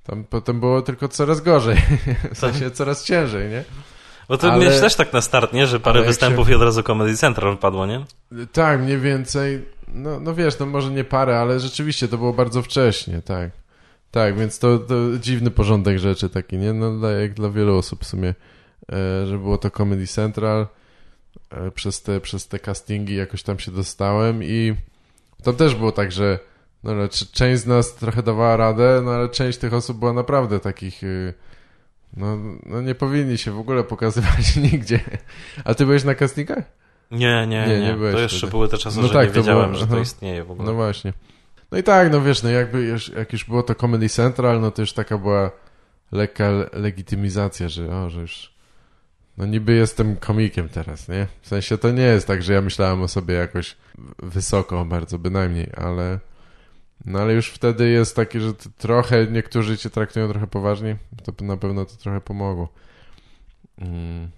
[0.04, 1.78] Tam potem było tylko coraz gorzej,
[2.34, 3.64] w sensie coraz ciężej, nie?
[4.30, 5.68] Bo to Ale- miałeś też tak na start, nie?
[5.68, 8.06] Że parę występów się- i od razu Comedy Central wpadło, nie?
[8.52, 9.66] Tak, mniej więcej.
[9.88, 13.52] No, no wiesz, no może nie parę, ale rzeczywiście to było bardzo wcześnie, tak.
[14.12, 16.74] Tak, więc to, to dziwny porządek rzeczy taki, nie?
[16.74, 18.30] No dla, jak dla wielu osób w sumie,
[18.92, 20.68] e, że było to Comedy Central.
[21.50, 24.76] E, przez, te, przez te castingi jakoś tam się dostałem i
[25.44, 26.40] to też było tak, że
[26.84, 30.60] no, ale część z nas trochę dawała radę, no ale część tych osób była naprawdę
[30.60, 31.04] takich...
[31.04, 31.34] y,
[32.18, 35.00] No, no nie powinni się w ogóle pokazywać nigdzie.
[35.64, 36.64] A ty byłeś na castingach?
[37.12, 37.86] Nie, nie, Nie, nie.
[37.88, 38.52] nie byłeś to jeszcze wtedy.
[38.52, 40.02] były te czasy, No że tak, nie wiedziałem, było- że to aha.
[40.02, 40.66] istnieje w ogóle.
[40.68, 41.14] No właśnie.
[41.72, 44.72] No i tak, no wiesz, no jakby już, jak już było to Comedy Central, no
[44.72, 45.52] to już taka była
[46.12, 48.54] lekka le- legitymizacja, że o, że już
[49.40, 51.28] no niby jestem komikiem teraz, nie?
[51.42, 53.78] W sensie to nie jest tak, że ja myślałem o sobie jakoś
[54.24, 56.20] wysoko bardzo, bynajmniej, ale
[57.06, 61.58] no ale już wtedy jest takie, że trochę niektórzy cię traktują trochę poważniej, to na
[61.58, 62.70] pewno to trochę pomogło.
[63.78, 64.30] Mm.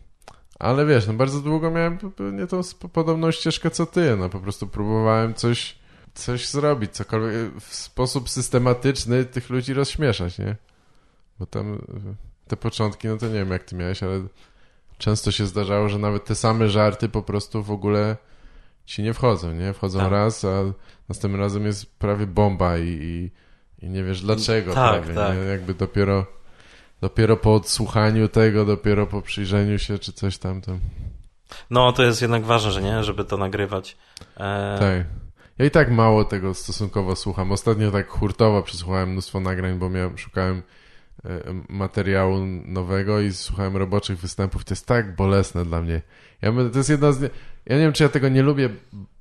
[0.59, 2.61] Ale wiesz, no bardzo długo miałem p- p- nie tą
[2.93, 5.81] podobną ścieżkę co ty, no po prostu próbowałem coś
[6.13, 10.55] coś zrobić, cokolwiek, w sposób systematyczny tych ludzi rozśmieszać, nie?
[11.39, 11.79] Bo tam y,
[12.47, 14.21] te początki, no to nie wiem jak ty miałeś, ale
[15.01, 18.17] często się zdarzało, że nawet te same żarty po prostu w ogóle
[18.85, 19.73] ci nie wchodzą, nie?
[19.73, 20.11] Wchodzą Tak.
[20.11, 20.73] raz, a
[21.09, 23.31] następnym razem jest prawie bomba i, i,
[23.85, 25.37] i nie wiesz dlaczego Tak, prawie, tak.
[25.37, 25.43] nie?
[25.43, 26.25] Jakby dopiero
[27.01, 30.79] dopiero po odsłuchaniu tego, dopiero po przyjrzeniu się, czy coś tam, tam.
[31.69, 33.03] No, to jest jednak ważne, że nie?
[33.03, 33.97] Żeby to nagrywać.
[34.37, 35.05] E, Tak.
[35.57, 37.51] Ja i tak mało tego stosunkowo słucham.
[37.51, 40.63] Ostatnio tak hurtowo przesłuchałem mnóstwo nagrań, bo miałem, szukałem
[41.69, 44.63] materiału nowego i słuchałem roboczych występów.
[44.63, 46.01] To jest tak bolesne dla mnie.
[46.41, 47.21] Ja, to jest jedna z...
[47.65, 48.69] Ja nie wiem, czy ja tego nie lubię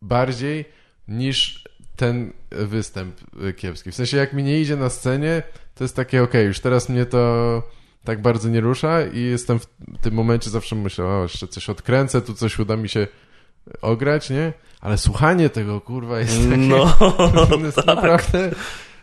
[0.03, 0.65] bardziej
[1.09, 1.65] niż
[1.97, 3.17] ten występ
[3.49, 3.91] e, kiepski.
[3.91, 5.43] W sensie, jak mi nie idzie na scenie,
[5.75, 7.63] to jest takie, okej, już teraz mnie to
[8.05, 9.67] tak bardzo nie rusza i jestem w
[10.01, 13.07] tym momencie zawsze myślę, o, jeszcze coś odkręcę, tu coś uda mi się
[13.83, 14.53] ograć, nie?
[14.81, 16.57] Ale słuchanie tego, kurwa, jest takie...
[16.67, 17.87] No, jest tak.
[17.87, 18.51] naprawdę...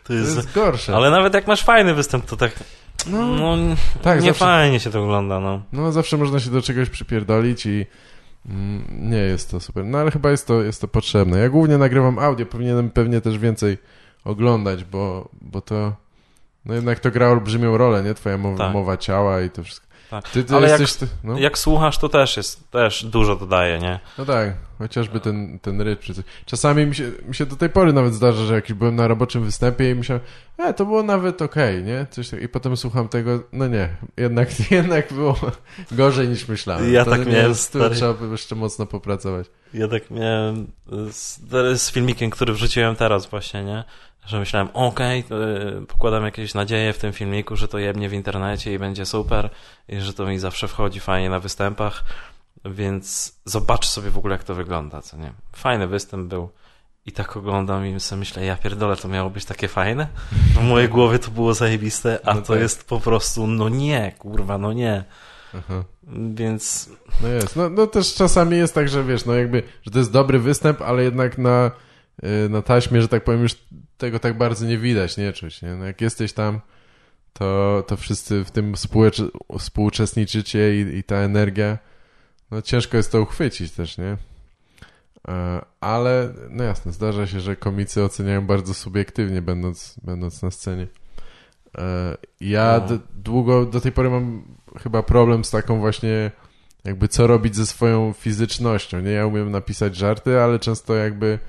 [0.08, 0.36] to To jest...
[0.36, 0.96] jest gorsze.
[0.96, 2.52] Ale nawet jak masz fajny występ, to tak...
[3.08, 3.58] No, No,
[4.02, 5.62] tak, nie zawsze, fajnie się to ogląda, no.
[5.74, 7.86] no, zawsze można się do czegoś przypierdolić i
[8.50, 9.86] mm, nie jest to super.
[9.86, 11.40] No ale chyba jest to, jest to potrzebne.
[11.40, 13.78] Ja głównie nagrywam audio, powinienem pewnie też więcej
[14.26, 15.94] oglądać, bo, bo to...
[16.66, 18.14] No jednak to gra olbrzymią rolę, nie?
[18.14, 18.74] Twoja mowa, Tak.
[18.74, 19.87] mowa ciała i to wszystko.
[20.10, 20.30] Tak.
[20.30, 21.10] Ty, ty Ale jak- jesteś...
[21.10, 21.40] Ty, no?
[21.40, 24.00] Jak słuchasz, to też jest, też dużo dodaje, nie?
[24.18, 26.24] No tak, chociażby ten, ten coś.
[26.46, 29.44] Czasami mi się, mi się do tej pory nawet zdarza, że jakiś byłem na roboczym
[29.44, 30.24] występie i myślałem,
[30.58, 32.08] e, to było nawet okej, nie?
[32.10, 35.36] Coś tak, I potem słucham tego, no nie, jednak, jednak było
[35.92, 36.94] gorzej niż myślałem.
[36.94, 37.96] Ja to tak nie miałem, jest- stary.
[37.96, 39.48] trzeba by jeszcze mocno popracować.
[39.74, 40.68] Ja tak miałem
[41.12, 41.40] z,
[41.82, 43.84] z filmikiem, który wrzuciłem teraz właśnie, nie?
[44.28, 45.24] Że myślałem, okej,
[45.84, 49.50] y, pokładam jakieś nadzieje w tym filmiku, że to jebnie w internecie i będzie super
[49.90, 52.04] i że to mi zawsze wchodzi fajnie na występach,
[52.66, 55.34] więc zobacz sobie w ogóle jak to wygląda, co nie?
[55.56, 56.50] Fajny występ był
[57.06, 60.08] i tak oglądam i sobie myślę, ja pierdolę, to miało być takie fajne?
[60.54, 62.62] W mojej głowie to było zajebiste, a No to tak.
[62.62, 65.04] jest po prostu, no nie, kurwa, no nie.
[65.58, 65.84] Aha.
[66.34, 66.90] Więc
[67.22, 67.56] No jest.
[67.56, 70.82] No, no też czasami jest tak, że wiesz, no jakby, że to jest dobry występ,
[70.82, 71.72] ale jednak na,
[72.50, 73.56] na taśmie, że tak powiem, już
[73.98, 75.76] tego tak bardzo nie widać, nie czuć, nie?
[75.76, 76.62] No jak jesteś tam,
[77.34, 78.74] to, to wszyscy w tym
[79.60, 81.78] współuczestniczycie i, i ta energia,
[82.52, 84.18] no ciężko jest to uchwycić też, nie?
[85.28, 90.88] E, Ale, no jasne, zdarza się, że komicy oceniają bardzo subiektywnie, będąc, będąc na scenie.
[91.78, 92.98] E, Ja No.
[93.16, 94.44] długo, do tej pory mam
[94.84, 96.32] chyba problem z taką właśnie
[96.84, 99.12] jakby co robić ze swoją fizycznością, nie?
[99.12, 101.40] Ja umiem napisać żarty, ale często jakby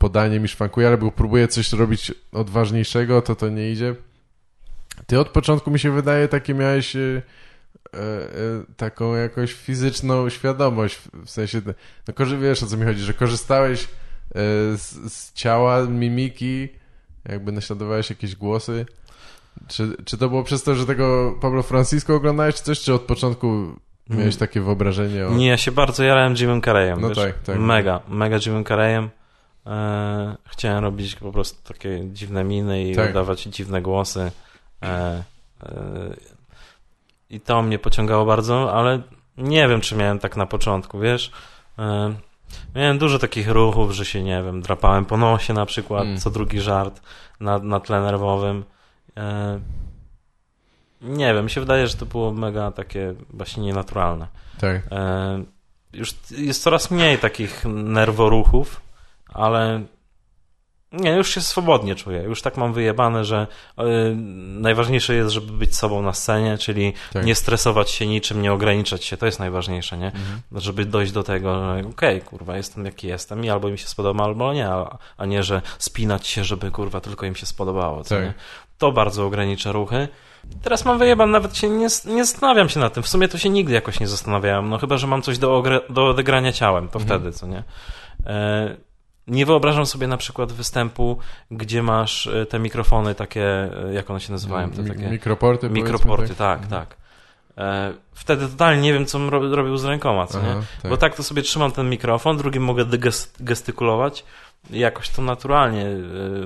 [0.00, 3.94] podanie mi szwankuje, albo próbuję coś robić odważniejszego, to to nie idzie.
[5.06, 7.22] Ty od początku mi się wydaje takie miałeś e,
[7.94, 8.00] e,
[8.76, 11.60] taką jakąś fizyczną świadomość, w sensie,
[12.08, 13.88] no wiesz o co mi chodzi, że korzystałeś e,
[14.76, 16.68] z, z ciała, mimiki,
[17.28, 18.86] jakby naśladowałeś jakieś głosy.
[19.68, 23.02] Czy, czy to było przez to, że tego Pablo Francisco oglądałeś, czy coś, czy od
[23.02, 23.76] początku
[24.10, 25.34] miałeś takie wyobrażenie o...
[25.34, 27.00] Nie, ja się bardzo jarałem Jimem Carreyem.
[27.00, 27.18] No wiesz?
[27.18, 27.58] tak, tak.
[27.58, 29.10] Mega, mega Jimem Carreyem.
[29.66, 33.10] E, chciałem robić po prostu takie dziwne miny i Tak.
[33.10, 34.32] udawać dziwne głosy.
[34.82, 35.22] E, e,
[37.30, 39.02] I to mnie pociągało bardzo, ale
[39.36, 41.30] nie wiem, czy miałem tak na początku, wiesz.
[41.78, 42.14] E,
[42.74, 46.18] miałem dużo takich ruchów, że się, nie wiem, drapałem po nosie na przykład, Mm.
[46.18, 47.00] co drugi żart
[47.40, 48.64] na, na tle nerwowym.
[49.16, 49.60] E,
[51.02, 54.26] nie wiem, mi się wydaje, że to było mega takie właśnie nienaturalne.
[54.60, 54.82] Tak.
[54.90, 55.44] E,
[55.92, 58.80] już jest coraz mniej takich nerworuchów,
[59.34, 59.82] ale
[60.92, 62.22] nie, już się swobodnie czuję.
[62.22, 63.46] Już tak mam wyjebane, że
[63.78, 63.82] e,
[64.60, 67.24] najważniejsze jest, żeby być sobą na scenie, czyli Tak.
[67.26, 69.16] nie stresować się niczym, nie ograniczać się.
[69.16, 70.06] To jest najważniejsze, nie?
[70.06, 70.40] Mhm.
[70.52, 74.24] Żeby dojść do tego, że okej, kurwa, jestem jaki jestem i albo im się spodoba,
[74.24, 78.04] albo nie, a, a nie, że spinać się, żeby kurwa tylko im się spodobało.
[78.04, 78.24] Co Tak.
[78.24, 78.34] nie?
[78.78, 80.08] To bardzo ogranicza ruchy.
[80.62, 83.02] Teraz mam wyjebane, nawet się nie, nie zastanawiam się nad tym.
[83.02, 84.68] W sumie to się nigdy jakoś nie zastanawiałem.
[84.68, 87.20] No chyba, że mam coś do, do odegrania ciałem, to Mhm.
[87.20, 87.64] wtedy, co nie?
[88.26, 88.76] E,
[89.30, 91.18] nie wyobrażam sobie na przykład występu,
[91.50, 94.70] gdzie masz e, te mikrofony takie, e, jak one się nazywają?
[94.70, 95.08] Te takie...
[95.08, 96.70] Mikroporty, Mikroporty, tak, Mhm.
[96.86, 96.96] tak.
[97.58, 100.50] E, wtedy totalnie nie wiem, co robił z rękoma, co nie?
[100.50, 100.90] Aha, tak.
[100.90, 104.24] Bo tak to sobie trzymam ten mikrofon, drugim mogę gest- gestykulować.
[104.70, 105.86] Jakoś to naturalnie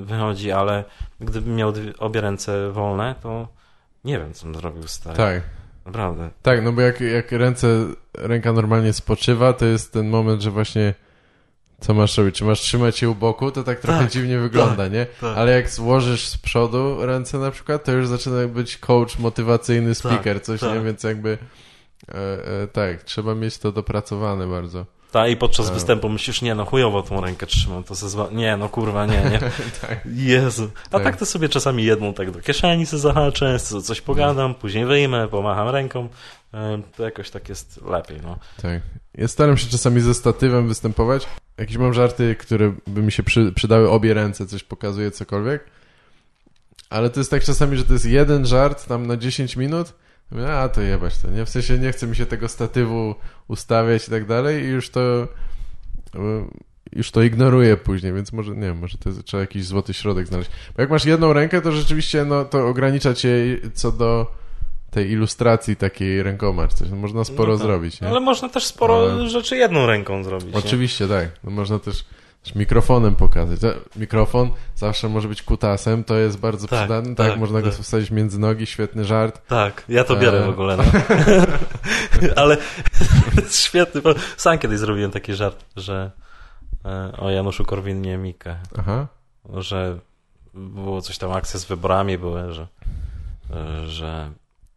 [0.00, 0.84] wychodzi, ale
[1.20, 3.48] gdybym miał obie ręce wolne, to
[4.04, 5.16] nie wiem, co bym zrobił stary.
[5.16, 5.42] Tak,
[5.86, 6.30] Naprawdę.
[6.42, 7.68] tak, no bo jak, jak ręce,
[8.14, 10.94] ręka normalnie spoczywa, to jest ten moment, że właśnie
[11.86, 12.34] co masz robić?
[12.36, 15.06] Czy masz trzymać je u boku, to tak trochę Tak, dziwnie wygląda, nie?
[15.20, 15.36] tak.
[15.38, 20.42] Ale jak złożysz z przodu ręce na przykład, to już zaczyna być coach motywacyjny, speaker,
[20.42, 20.74] coś, tak.
[20.74, 20.80] nie?
[20.80, 21.38] Więc jakby
[22.08, 22.14] e,
[22.62, 24.86] e, tak, trzeba mieć to dopracowane bardzo.
[25.12, 25.74] Ta, I podczas Tak.
[25.74, 28.28] występu myślisz, nie no, chujowo tą rękę trzymam, to se zwa...
[28.32, 29.38] Nie no, kurwa, nie, nie.
[29.88, 30.00] tak.
[30.14, 30.70] Jezu.
[30.86, 31.02] A Tak.
[31.04, 35.28] tak to sobie czasami jedną tak do kieszeni se zahaczę, co- coś pogadam, później wyjmę,
[35.28, 36.08] pomacham ręką.
[36.96, 38.38] To jakoś tak jest lepiej, no.
[38.62, 38.82] Tak.
[39.14, 41.26] Ja staram się czasami ze statywem występować.
[41.58, 45.64] Jakieś mam żarty, które by mi się przy, przydały obie ręce, coś pokazuje, cokolwiek.
[46.90, 49.92] Ale to jest tak czasami, że to jest jeden żart tam na 10 minut.
[50.48, 51.44] A, to jebać to, nie?
[51.44, 53.14] W sensie nie chce mi się tego statywu
[53.48, 55.28] ustawiać i tak dalej i już to
[56.14, 56.48] e,
[56.92, 60.26] już to ignoruję później, więc może, nie wiem, może to jest, trzeba jakiś złoty środek
[60.26, 60.50] znaleźć.
[60.76, 64.43] Bo jak masz jedną rękę, to rzeczywiście, no, to ogranicza cię co do
[64.94, 66.88] tej ilustracji takiej rękoma, czy coś.
[66.90, 67.66] No, można sporo No tak.
[67.66, 68.08] zrobić, nie?
[68.08, 70.52] Ale można też sporo Ale- rzeczy jedną ręką zrobić.
[70.52, 70.58] nie?
[70.58, 71.28] Oczywiście tak.
[71.44, 72.04] No można też,
[72.56, 73.58] mikrofonem pokazać.
[73.96, 77.14] Mikrofon zawsze może być kutasem, to jest bardzo Tak, przydatne.
[77.14, 77.78] Tak, tak, można go tak.
[77.80, 79.46] wstawić między nogi, świetny żart.
[79.48, 80.46] Tak, ja to biorę E.
[80.46, 80.76] w ogóle.
[80.76, 80.84] No.
[82.42, 82.56] Ale
[83.50, 84.00] świetny.
[84.36, 86.10] Sam kiedyś zrobiłem taki żart, że
[86.84, 89.06] e, o Januszu Korwin-Mikke, Mikke, Aha.
[89.54, 89.98] że
[90.54, 92.66] było coś tam, akcje z wyborami były, że,
[93.50, 94.30] e, że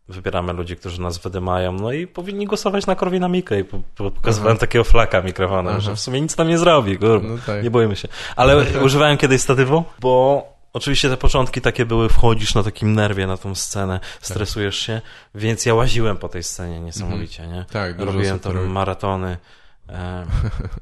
[0.10, 4.12] wybieramy ludzi, którzy nas wydymają, no i powinni głosować na Korwina Mikke i po, po,
[4.12, 4.60] pokazywałem Aha.
[4.60, 5.80] takiego flaka mikrofonem, Aha.
[5.82, 7.28] że w sumie nic tam nie zrobi, kurwa.
[7.28, 7.64] No tak.
[7.64, 8.08] Nie boimy się.
[8.36, 10.44] Ale używałem kiedyś statywu, bo
[10.74, 15.02] oczywiście te początki takie były, wchodzisz na takim nerwie na tą scenę, stresujesz się,
[15.36, 17.66] więc ja łaziłem po tej scenie niesamowicie, nie?
[17.72, 18.70] Tak, Robiłem to tam robi.
[18.70, 19.38] maratony
[19.90, 20.26] e,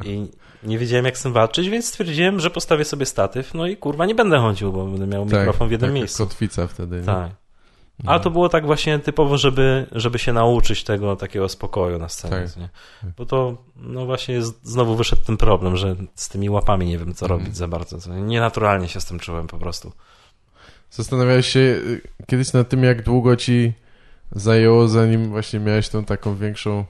[0.04, 0.32] i
[0.64, 4.06] nie wiedziałem jak z tym walczyć, więc stwierdziłem, że postawię sobie statyw, no i kurwa
[4.06, 6.24] nie będę chodził, bo będę miał mikrofon w jednym tak, miejscu.
[6.24, 7.00] Kotwica wtedy.
[7.00, 7.06] Nie?
[7.06, 7.45] Tak.
[8.06, 12.48] Ale to było tak właśnie typowo, żeby, żeby się nauczyć tego takiego spokoju na scenie.
[13.02, 13.12] Tak.
[13.18, 17.14] Bo to no właśnie jest, znowu wyszedł ten problem, że z tymi łapami nie wiem
[17.14, 17.40] co Mhm.
[17.42, 18.16] robić za bardzo.
[18.16, 19.92] Nienaturalnie się z tym czułem po prostu.
[20.92, 23.74] Zastanawiałeś się y, kiedyś nad tym, jak długo ci
[24.32, 26.86] zajęło, zanim właśnie miałeś tą taką większą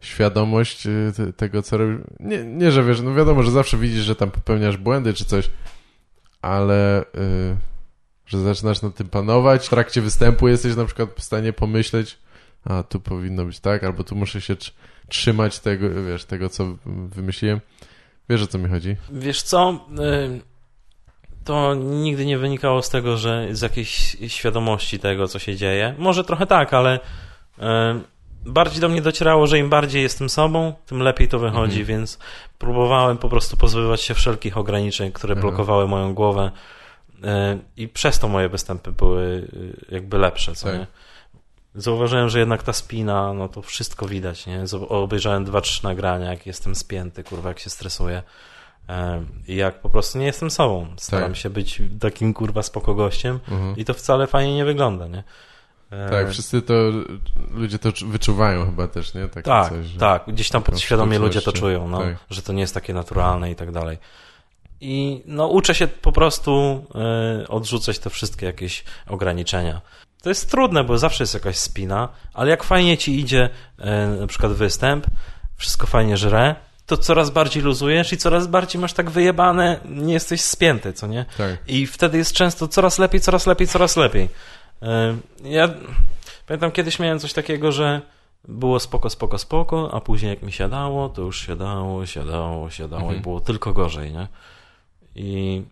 [0.00, 1.98] świadomość y, te- tego, co robisz.
[2.20, 5.50] Nie, nie, że wiesz, no wiadomo, że zawsze widzisz, że tam popełniasz błędy czy coś,
[6.42, 7.06] ale y,
[8.30, 9.66] że zaczynasz nad tym panować.
[9.66, 12.18] W trakcie występu jesteś na przykład w stanie pomyśleć,
[12.64, 14.70] a tu powinno być tak, albo tu muszę się tr-
[15.08, 17.60] trzymać tego, wiesz, tego, co wymyśliłem.
[18.28, 18.96] Wiesz, o co mi chodzi?
[19.12, 19.86] Wiesz co?
[19.90, 20.40] y,
[21.44, 25.94] To nigdy nie wynikało z tego, że z jakiejś świadomości tego, co się dzieje.
[25.98, 26.96] Może trochę tak, ale
[27.58, 27.62] y,
[28.46, 31.86] bardziej do mnie docierało, że im bardziej jestem sobą, tym lepiej to wychodzi, Mhm.
[31.86, 32.18] więc
[32.58, 36.50] próbowałem po prostu pozbywać się wszelkich ograniczeń, które blokowały moją głowę
[37.76, 40.78] i przez to moje występy były y, jakby lepsze, co Tak.
[40.78, 40.86] nie?
[41.74, 44.64] zauważyłem, że jednak ta spina, no to wszystko widać, nie?
[44.88, 48.22] Obejrzałem dwa, trzy nagrania, jak jestem spięty, kurwa, jak się stresuję.
[48.88, 50.86] E, I jak po prostu nie jestem sobą.
[50.96, 51.36] Staram Tak.
[51.36, 53.76] się być takim, kurwa, spoko gościem Mhm.
[53.76, 55.24] i to wcale fajnie nie wygląda, nie?
[55.90, 56.74] E, Tak, wszyscy to,
[57.50, 59.28] ludzie to czu- wyczuwają chyba też, nie?
[59.28, 62.16] Takie tak, coś, tak, gdzieś tam podświadomie ludzie to czują, no, tak.
[62.30, 63.98] że to nie jest takie naturalne i tak dalej.
[64.80, 66.84] I no, uczę się po prostu
[67.42, 69.80] e, odrzucać te wszystkie jakieś ograniczenia.
[70.22, 74.26] To jest trudne, bo zawsze jest jakaś spina, ale jak fajnie ci idzie e, na
[74.26, 75.06] przykład występ,
[75.56, 76.54] wszystko fajnie żre,
[76.86, 81.24] to coraz bardziej luzujesz i coraz bardziej masz tak wyjebane, nie jesteś spięty, co nie?
[81.38, 81.58] Tak.
[81.66, 84.28] I wtedy jest często coraz lepiej, coraz lepiej, coraz lepiej.
[84.82, 85.68] E, Ja
[86.46, 88.00] pamiętam kiedyś miałem coś takiego, że
[88.48, 93.18] było spoko, spoko, spoko, a później jak mi siadało, to już siadało, siadało, siadało Mhm.
[93.18, 94.26] i było tylko gorzej, nie?
[95.22, 95.62] I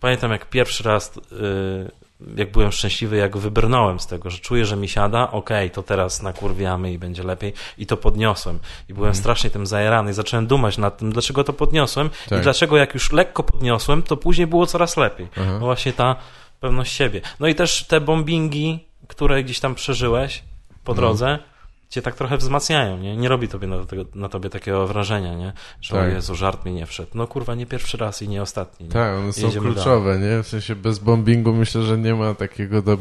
[0.00, 1.90] pamiętam jak pierwszy raz, y,
[2.36, 6.22] jak byłem szczęśliwy, jak wybrnąłem z tego, że czuję, że mi siada, okej, to teraz
[6.22, 8.58] nakurwiamy i będzie lepiej i to podniosłem.
[8.88, 9.22] I byłem Mhm.
[9.22, 12.38] strasznie tym zajarany i zacząłem dumać nad tym, dlaczego to podniosłem Tak.
[12.38, 15.28] i dlaczego jak już lekko podniosłem, to później było coraz lepiej.
[15.36, 15.52] Aha.
[15.52, 16.16] No właśnie ta
[16.60, 17.20] pewność siebie.
[17.40, 20.42] No i też te bombingi, które gdzieś tam przeżyłeś
[20.84, 20.96] po No.
[20.96, 21.38] drodze,
[21.92, 23.16] cię tak trochę wzmacniają, nie?
[23.16, 25.52] Nie robi tobie na, tego, na tobie takiego wrażenia, nie?
[25.80, 26.04] Że Tak.
[26.04, 27.10] o Jezu, żart mi nie wszedł.
[27.14, 28.86] No kurwa, nie pierwszy raz i nie ostatni.
[28.86, 28.92] Nie?
[28.92, 30.42] Tak, one są Jedziemy kluczowe, nie?
[30.42, 32.98] W sensie bez bombingu myślę, że nie ma takiego do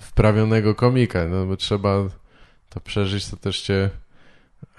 [0.00, 1.96] wprawionego komika, no bo trzeba
[2.68, 3.90] to przeżyć, to też cię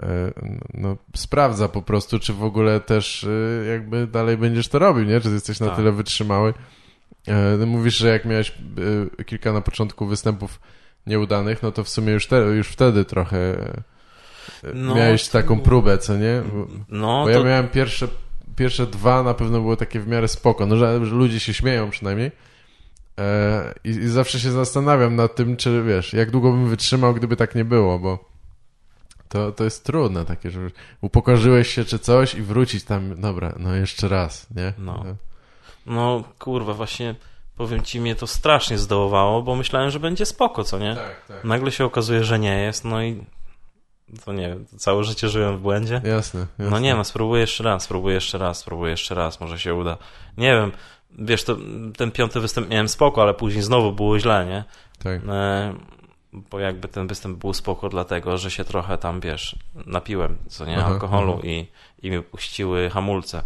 [0.03, 0.31] e,
[0.73, 5.21] no, sprawdza po prostu, czy w ogóle też e, jakby dalej będziesz to robił, nie?
[5.21, 5.75] Czy jesteś na Tak.
[5.75, 6.53] tyle wytrzymały.
[7.27, 8.53] E, no Mówisz, że jak miałeś
[9.25, 10.59] kilka na początku występów
[11.07, 13.81] nieudanych, no to w sumie już, te, już wtedy trochę e,
[14.73, 16.41] No, miałeś to- taką próbę, co nie?
[16.53, 17.39] Bo- No, bo to...
[17.39, 18.07] ja miałem pierwsze,
[18.55, 21.89] pierwsze dwa na pewno było takie w miarę spoko, no że, że ludzie się śmieją
[21.89, 22.31] przynajmniej.
[23.19, 27.35] E, i, I zawsze się zastanawiam nad tym, czy wiesz, jak długo bym wytrzymał, gdyby
[27.35, 28.29] tak nie było, bo
[29.29, 30.59] to, to jest trudne takie, że
[31.01, 34.73] upokorzyłeś się czy coś i wrócić tam, dobra, no jeszcze raz, nie?
[34.77, 35.03] No.
[35.85, 37.15] No, kurwa, właśnie
[37.57, 40.95] powiem ci, mnie to strasznie zdołowało, bo myślałem, że będzie spoko, co nie?
[40.95, 41.43] Tak, tak.
[41.43, 43.25] Nagle się okazuje, że nie jest, no i
[44.25, 45.93] to nie wiem, całe życie żyłem w błędzie.
[45.93, 46.69] Jasne, jasne.
[46.69, 49.97] No nie, no spróbuję jeszcze raz, spróbuję jeszcze raz, spróbuję jeszcze raz, może się uda.
[50.37, 50.71] Nie wiem,
[51.19, 51.57] wiesz, to,
[51.97, 54.63] ten piąty występ miałem spoko, ale później znowu było źle, nie?
[55.03, 55.21] Tak.
[55.29, 55.73] E,
[56.33, 60.77] bo jakby ten występ był spoko dlatego, że się trochę tam, wiesz, napiłem, co nie,
[60.77, 61.41] Aha, alkoholu aha.
[61.43, 61.67] i,
[62.01, 63.43] i mi puściły hamulce.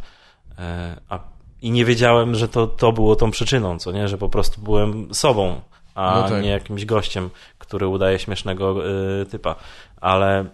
[0.59, 1.19] E, a,
[1.61, 5.13] I nie wiedziałem, że to, to było tą przyczyną, co nie, że po prostu byłem
[5.13, 5.61] sobą,
[5.95, 6.43] a No tak.
[6.43, 8.87] nie jakimś gościem, który udaje śmiesznego
[9.21, 9.55] y, typa.
[10.01, 10.45] Ale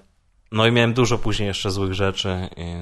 [0.52, 2.76] no i miałem dużo później jeszcze złych rzeczy i...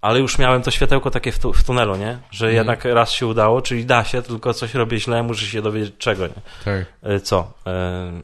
[0.00, 2.18] Ale już miałem to światełko takie w, tu, w tunelu, nie?
[2.30, 2.54] Że Mhm.
[2.54, 6.26] jednak raz się udało, czyli da się, tylko coś robię źle, muszę się dowiedzieć czego,
[6.26, 6.32] nie?
[6.64, 6.86] Tak.
[7.02, 7.52] E, Co?
[7.66, 8.22] E,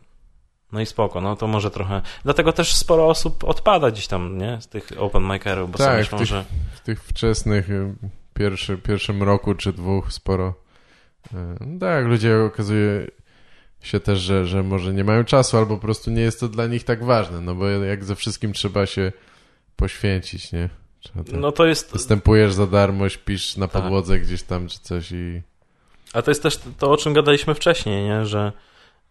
[0.72, 2.02] No i spoko, no to może trochę...
[2.24, 4.60] Dlatego też sporo osób odpada gdzieś tam, nie?
[4.60, 6.44] Z tych open micerów, bo Tak, sobie w myślą, tych- że...
[6.74, 7.94] W tych wczesnych, y,
[8.34, 10.54] pierwszy, pierwszym roku czy dwóch sporo.
[11.32, 13.06] y, No tak, ludzie okazuje
[13.82, 16.66] się też, że, że może nie mają czasu, albo po prostu nie jest to dla
[16.66, 19.12] nich tak ważne, no bo jak ze wszystkim trzeba się
[19.76, 20.68] poświęcić, nie?
[21.00, 21.34] Trzeba tak.
[21.40, 21.92] No to jest...
[21.92, 23.82] Występujesz za darmo, śpisz na Tak.
[23.82, 25.42] podłodze gdzieś tam czy coś i...
[26.12, 28.26] A to jest też to, o czym gadaliśmy wcześniej, nie?
[28.26, 28.52] Że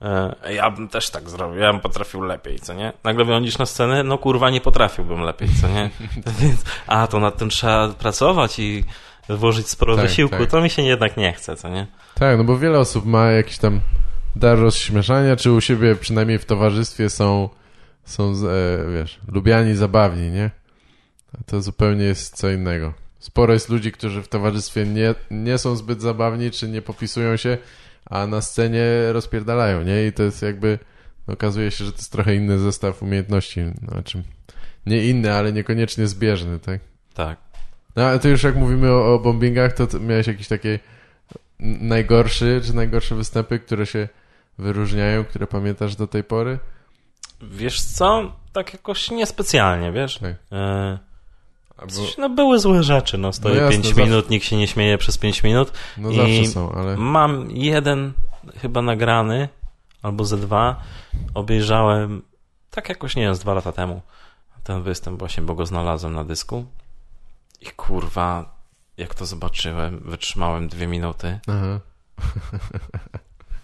[0.01, 2.93] e, ja bym też tak zrobił, ja bym potrafił lepiej, co nie?
[3.03, 5.89] Nagle wychodzisz na scenę, no kurwa, nie potrafiłbym lepiej, co nie?
[6.39, 8.84] Więc, a, to nad tym trzeba pracować i
[9.30, 10.51] włożyć sporo Tak, wysiłku, tak.
[10.51, 11.88] to mi się jednak nie chce, co nie?
[12.15, 13.82] Tak, no bo wiele osób ma jakiś tam
[14.36, 17.49] dar rozśmieszania, czy u siebie przynajmniej w towarzystwie są,
[18.05, 20.51] są e, wiesz, lubiani, zabawni, nie?
[21.34, 22.93] A to zupełnie jest co innego.
[23.19, 27.57] Sporo jest ludzi, którzy w towarzystwie nie, nie są zbyt zabawni, czy nie popisują się,
[28.05, 30.07] a na scenie rozpierdalają, nie?
[30.07, 30.80] I to jest jakby,
[31.28, 34.24] okazuje się, że to jest trochę inny zestaw umiejętności, znaczy
[34.86, 36.80] nie inny, ale niekoniecznie zbieżny, tak?
[37.13, 37.38] Tak.
[37.95, 40.79] No ale to już jak mówimy o, o bombingach, to, miałeś jakieś takie
[41.59, 44.07] najgorszy, czy najgorsze występy, które się
[44.57, 46.59] wyróżniają, które pamiętasz do tej pory?
[47.41, 48.31] Wiesz co?
[48.53, 50.17] Tak jakoś niespecjalnie, wiesz?
[50.17, 50.35] Tak.
[50.51, 50.97] E,
[51.87, 54.67] coś, no były złe rzeczy, no stoję No jasne, 5 zawsze- minut, nikt się nie
[54.67, 55.71] śmieje przez 5 minut.
[55.97, 56.97] no i- zawsze są, ale...
[56.97, 58.13] Mam jeden
[58.57, 59.49] chyba nagrany,
[60.01, 60.81] albo ze dwa.
[61.33, 62.21] Obejrzałem
[62.71, 64.01] tak jakoś, nie wiem, z dwa lata temu
[64.63, 66.65] ten występ właśnie, bo go znalazłem na dysku.
[67.64, 68.55] I kurwa,
[68.97, 71.80] jak to zobaczyłem, wytrzymałem dwie minuty Aha.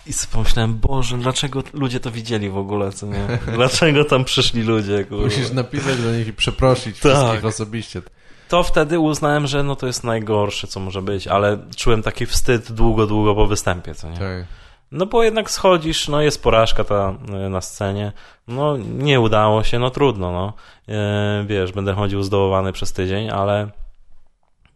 [0.07, 3.27] i pomyślałem, Boże, dlaczego ludzie to widzieli w ogóle, co nie?
[3.55, 5.23] Dlaczego tam przyszli ludzie, kurwa?
[5.23, 7.11] Musisz napisać do nich i przeprosić Tak.
[7.11, 8.01] wszystkich osobiście.
[8.49, 12.71] To wtedy uznałem, że no to jest najgorsze, co może być, ale czułem taki wstyd
[12.71, 14.17] długo, długo po występie, co nie?
[14.17, 14.45] Tak.
[14.91, 18.11] No bo jednak schodzisz, no jest porażka ta e, na scenie,
[18.47, 20.53] no nie udało się, no trudno, no.
[20.95, 23.69] E, wiesz, będę chodził zdołowany przez tydzień, ale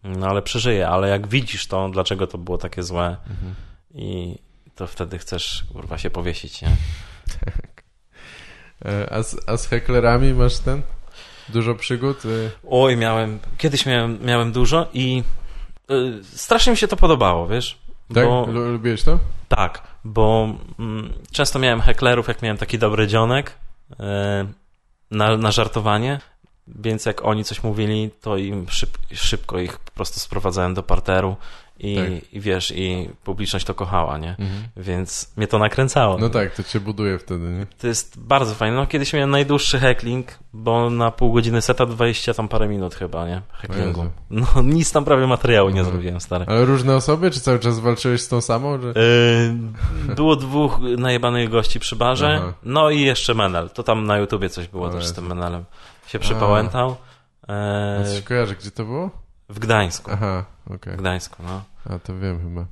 [0.03, 3.55] no ale przeżyję, ale jak widzisz to, dlaczego to było takie złe Mhm.
[3.95, 4.37] i
[4.75, 6.69] to wtedy chcesz, kurwa, się powiesić, nie?
[8.85, 10.81] E, A z, a z hecklerami masz ten?
[11.49, 12.25] Dużo przygód?
[12.25, 15.23] Y, Oj, miałem, kiedyś miałem, miałem dużo i
[15.91, 17.77] y, strasznie mi się to podobało, wiesz?
[18.13, 18.25] Tak?
[18.25, 19.19] Bo, Lu- Lubiłeś to?
[19.47, 20.47] tak, bo
[20.79, 23.51] mm, często miałem heklerów, jak miałem taki dobry dzionek
[23.91, 23.95] y,
[25.11, 26.19] na, na żartowanie,
[26.67, 31.35] więc jak oni coś mówili, to im szyb, szybko ich po prostu sprowadzałem do parteru
[31.79, 32.33] i, Tak.
[32.33, 34.29] i wiesz, i publiczność to kochała, nie?
[34.29, 34.63] Mhm.
[34.77, 36.17] Więc mnie to nakręcało.
[36.17, 37.65] No tak, to cię buduje wtedy, nie?
[37.81, 38.75] To jest bardzo fajne.
[38.77, 43.27] No kiedyś miałem najdłuższy heckling, bo na pół godziny seta 20 tam parę minut chyba,
[43.27, 43.41] nie?
[43.53, 44.05] Hecklingu.
[44.29, 45.93] No nic tam prawie materiału nie Mhm.
[45.95, 46.45] zrobiłem, stary.
[46.47, 48.81] Ale różne osoby, czy cały czas walczyłeś z tą samą?
[48.81, 48.87] Że...
[50.07, 52.53] Yy, było dwóch najebanych gości przy barze, Aha.
[52.63, 53.69] no i jeszcze Menel.
[53.69, 55.63] To tam na YouTubie coś było też z tym Menelem.
[56.07, 56.95] Się przepałętał.
[57.47, 57.53] A
[57.99, 59.09] Yy, coś kojarzę, gdzie to było?
[59.49, 60.11] w Gdańsku.
[60.13, 60.93] Aha, okej.
[60.93, 61.61] W Gdańsku, no.
[61.95, 62.65] A to wiem chyba.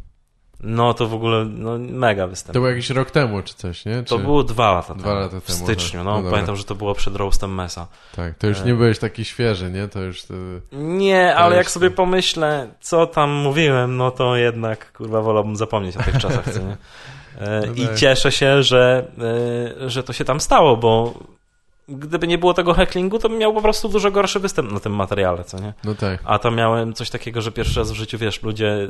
[0.64, 2.54] No to w ogóle no, mega występ.
[2.54, 4.04] To było jakiś rok temu, czy coś, nie?
[4.04, 4.10] Czy...
[4.10, 6.00] To było dwa lata Dwa temu, lata w temu, styczniu.
[6.00, 6.04] aha.
[6.10, 6.32] No, No dobra.
[6.32, 7.88] pamiętam, że to było przed roastem Mesa.
[8.16, 8.66] Tak, to już E.
[8.66, 9.88] nie byłeś taki świeży, nie?
[9.88, 10.24] To już...
[10.24, 10.34] To...
[10.72, 15.56] Nie, To ale jak jest- sobie pomyślę, co tam mówiłem, no to jednak, kurwa, wolałbym
[15.56, 16.78] zapomnieć o tych czasach, co nie?
[17.48, 17.96] E, No I tak.
[17.96, 19.08] cieszę się, że,
[19.84, 21.14] e, że to się tam stało, bo
[21.92, 24.96] gdyby nie było tego hecklingu, to bym miał po prostu dużo gorszy występ na tym
[24.96, 25.74] materiale, co nie?
[25.84, 26.20] No tak.
[26.26, 28.88] A tam miałem coś takiego, że pierwszy raz w życiu, wiesz, ludzie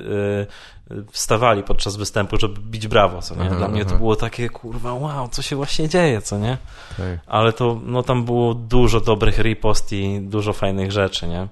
[0.91, 3.45] e, wstawali podczas występu, żeby bić brawo, co nie?
[3.45, 6.57] Aha, Dla mnie to było takie, kurwa, wow, co się właśnie dzieje, co nie?
[6.97, 7.19] tak.
[7.27, 11.41] Ale to, no tam było dużo dobrych ripost i dużo fajnych rzeczy, nie?
[11.41, 11.51] Mhm.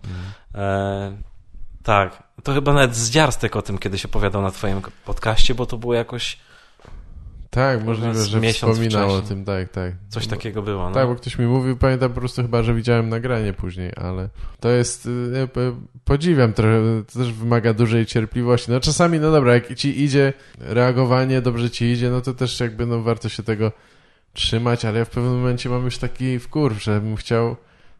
[0.56, 1.18] E,
[1.84, 2.24] tak.
[2.44, 6.38] To chyba nawet Zdziarstek o tym kiedyś opowiadał na twoim podcaście, bo to było jakoś
[7.50, 9.94] Tak, możliwe, że miesiąc wspominał o tym, tak, tak.
[10.10, 10.90] coś Bo- takiego było.
[10.90, 10.96] No.
[10.96, 14.30] Tak, bo ktoś mi mówił, pamiętam po prostu chyba, że widziałem nagranie później, ale
[14.60, 15.10] to jest, y,
[16.06, 16.82] podziwiam trochę,
[17.14, 18.72] to też wymaga dużej cierpliwości.
[18.72, 22.86] No czasami, no dobra, jak ci idzie reagowanie, dobrze ci idzie, no to też jakby,
[22.86, 23.72] no warto się tego
[24.34, 27.56] trzymać, ale ja w pewnym momencie mam już taki wkurw, że bym chciał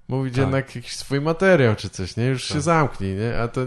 [0.08, 0.42] mówić Tak.
[0.42, 2.26] jednak jakiś swój materiał czy coś, nie?
[2.26, 2.64] Już się Tak.
[2.64, 3.38] zamknij, nie?
[3.38, 3.62] A to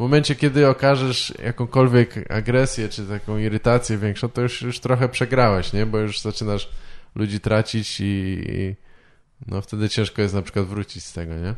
[0.00, 5.86] momencie, kiedy okażesz jakąkolwiek agresję czy taką irytację większą, to już, już trochę przegrałeś, nie?
[5.86, 6.68] Bo już zaczynasz
[7.14, 8.04] ludzi tracić i,
[8.48, 8.74] i
[9.46, 11.54] no wtedy ciężko jest na przykład wrócić z tego, nie?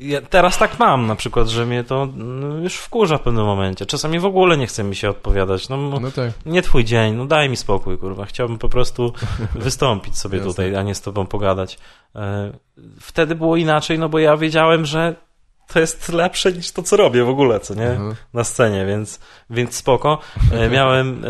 [0.00, 3.86] Ja teraz tak mam na przykład, że mnie to no, już wkurza w pewnym momencie.
[3.86, 5.68] Czasami w ogóle nie chce mi się odpowiadać.
[5.68, 6.30] No, No tak.
[6.46, 8.24] nie twój dzień, no daj mi spokój, kurwa.
[8.24, 9.12] Chciałbym po prostu
[9.54, 11.78] wystąpić sobie tutaj, a nie z tobą pogadać.
[12.16, 12.52] E,
[13.00, 15.14] Wtedy było inaczej, no bo ja wiedziałem, że
[15.72, 17.90] to jest lepsze niż to, co robię w ogóle, co nie?
[17.90, 18.14] Aha.
[18.34, 20.18] na scenie, więc, więc spoko.
[20.52, 21.28] E, Miałem e,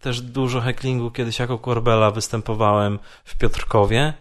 [0.00, 4.14] też dużo hecklingu, kiedyś jako Corbella występowałem w Piotrkowie.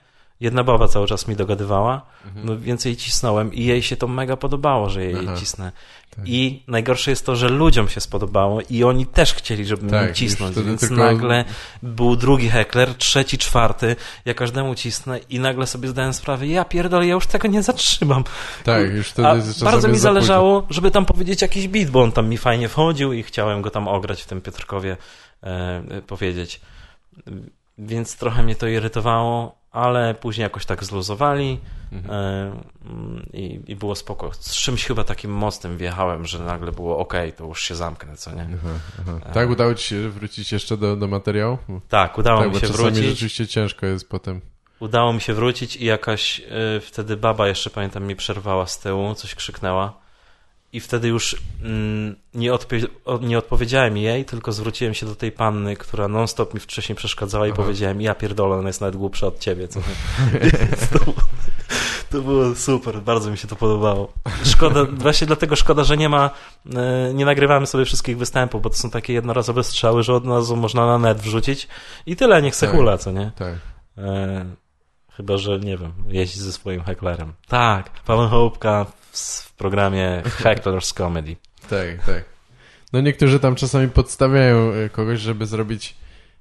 [0.44, 2.46] Jedna baba cały czas mi dogadywała, Mhm.
[2.46, 5.36] no więcej cisnąłem i jej się to mega podobało, że jej Aha.
[5.38, 5.72] cisnę.
[6.16, 6.28] Tak.
[6.28, 10.14] I najgorsze jest to, że ludziom się spodobało i oni też chcieli, żebym Tak, im
[10.16, 11.46] cisnąć, więc tylko- nagle
[11.84, 17.08] był drugi heckler, trzeci, czwarty, ja każdemu cisnę i nagle sobie zdałem sprawę, ja pierdolę,
[17.08, 18.24] ja już tego nie zatrzymam.
[18.64, 22.12] Tak, już wtedy A jest bardzo mi zależało, żeby tam powiedzieć jakiś beat, bo on
[22.12, 24.98] tam mi fajnie wchodził i chciałem go tam ograć w tym Piotrkowie
[25.44, 26.62] e, powiedzieć.
[27.78, 31.60] Więc trochę mnie to irytowało, ale później jakoś tak zluzowali
[31.92, 32.16] Mhm.
[32.16, 34.32] e, mm, i, i było spoko.
[34.34, 38.32] Z czymś chyba takim mocnym wjechałem, że nagle było ok, to już się zamknę, co
[38.32, 38.48] nie?
[38.54, 38.70] Aha,
[39.02, 39.32] aha.
[39.34, 41.58] Tak, udało ci się wrócić jeszcze do, do materiału?
[41.90, 43.06] Tak, udało tak, mi się czasami wrócić.
[43.06, 44.42] rzeczywiście ciężko jest potem.
[44.80, 49.16] Udało mi się wrócić i jakaś y, wtedy baba jeszcze pamiętam mi przerwała z tyłu,
[49.16, 50.03] coś krzyknęła.
[50.74, 52.52] I wtedy już mm, nie,
[53.22, 57.52] nie odpowiedziałem jej, tylko zwróciłem się do tej panny, która non-stop mi wcześniej przeszkadzała i
[57.52, 57.62] Aha.
[57.62, 59.68] powiedziałem, ja pierdolę, ona jest nawet głupsza od ciebie.
[59.68, 59.80] Co?
[60.94, 64.14] To, to było super, bardzo mi się to podobało.
[64.44, 66.30] Szkoda, właśnie dlatego szkoda, że nie ma,
[66.76, 70.56] e, nie nagrywamy sobie wszystkich występów, bo to są takie jednorazowe strzały, że od razu
[70.56, 71.68] można na net wrzucić
[72.06, 72.76] i tyle, niech se Tak.
[72.76, 73.32] hula, co nie?
[73.36, 73.56] Tak.
[75.18, 77.34] Chyba, że nie wiem, jeździ ze swoim hecklerem.
[77.48, 81.36] Tak, Paweł Hołbka w, w programie Heckler's Comedy.
[81.70, 82.26] Tak, tak.
[82.94, 85.96] No niektórzy tam czasami podstawiają e, kogoś, żeby zrobić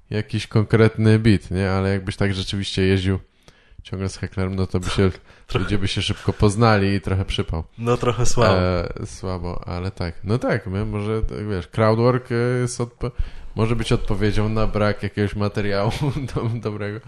[0.09, 1.71] jakiś konkretny beat, nie?
[1.71, 3.19] Ale jakbyś tak rzeczywiście jeździł
[3.83, 5.11] ciągle z heklerem, no to by się,
[5.55, 7.63] ludzie by się szybko poznali i trochę przypał.
[7.77, 8.57] No trochę słabo.
[8.59, 10.15] E, słabo, ale tak.
[10.23, 13.11] No tak, my, może, tak, wiesz, crowdwork e, jest odpo-
[13.55, 15.91] może być odpowiedzią na brak jakiegoś materiału
[16.35, 16.99] do, dobrego.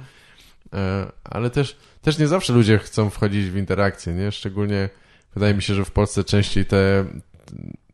[0.73, 4.31] E, ale też, też nie zawsze ludzie chcą wchodzić w interakcję, nie?
[4.31, 4.89] Szczególnie
[5.33, 7.05] wydaje mi się, że w Polsce częściej te,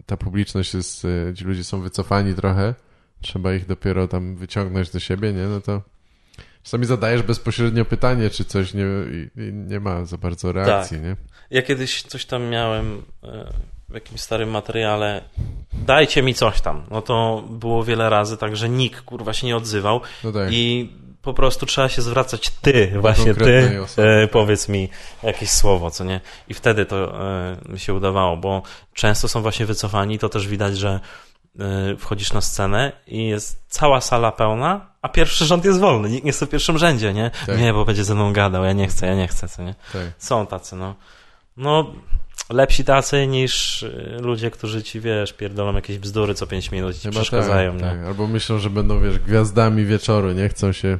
[0.06, 2.74] ta publiczność jest, e, ci ludzie są wycofani trochę
[3.22, 5.44] trzeba ich dopiero tam wyciągnąć do siebie, nie?
[5.44, 5.82] No to
[6.64, 8.86] czasami zadajesz bezpośrednio pytanie, czy coś nie,
[9.52, 11.06] nie ma za bardzo reakcji, Tak.
[11.06, 11.16] nie?
[11.50, 13.54] Ja kiedyś coś tam miałem e,
[13.90, 15.22] w jakimś starym materiale.
[15.74, 16.84] Dajcie mi coś tam.
[16.92, 20.50] No to było wiele razy tak, że nikt kurwa się nie odzywał No tak.
[20.52, 20.90] i
[21.22, 24.90] po prostu trzeba się zwracać ty, właśnie ty, e, powiedz mi
[25.24, 26.22] jakieś słowo, co nie?
[26.48, 28.62] I wtedy to e, mi się udawało, bo
[28.94, 31.00] często są właśnie wycofani, to też widać, że
[31.60, 36.24] e, wchodzisz na scenę i jest cała sala pełna, a pierwszy rząd jest wolny, nikt
[36.24, 37.32] nie jest w pierwszym rzędzie, nie?
[37.48, 37.60] Tak.
[37.60, 39.76] Nie, bo będzie ze mną gadał, ja nie chcę, ja nie chcę, co nie?
[39.94, 40.02] tak.
[40.18, 40.96] Są tacy, no.
[41.58, 41.94] No,
[42.54, 47.00] lepsi tacy niż y, ludzie, którzy ci, wiesz, pierdolą jakieś bzdury co 5 minut i
[47.00, 48.06] ci Chyba przeszkadzają, tak, tak.
[48.08, 50.50] Albo myślą, że będą, wiesz, gwiazdami wieczoru, nie?
[50.50, 50.98] Chcą się...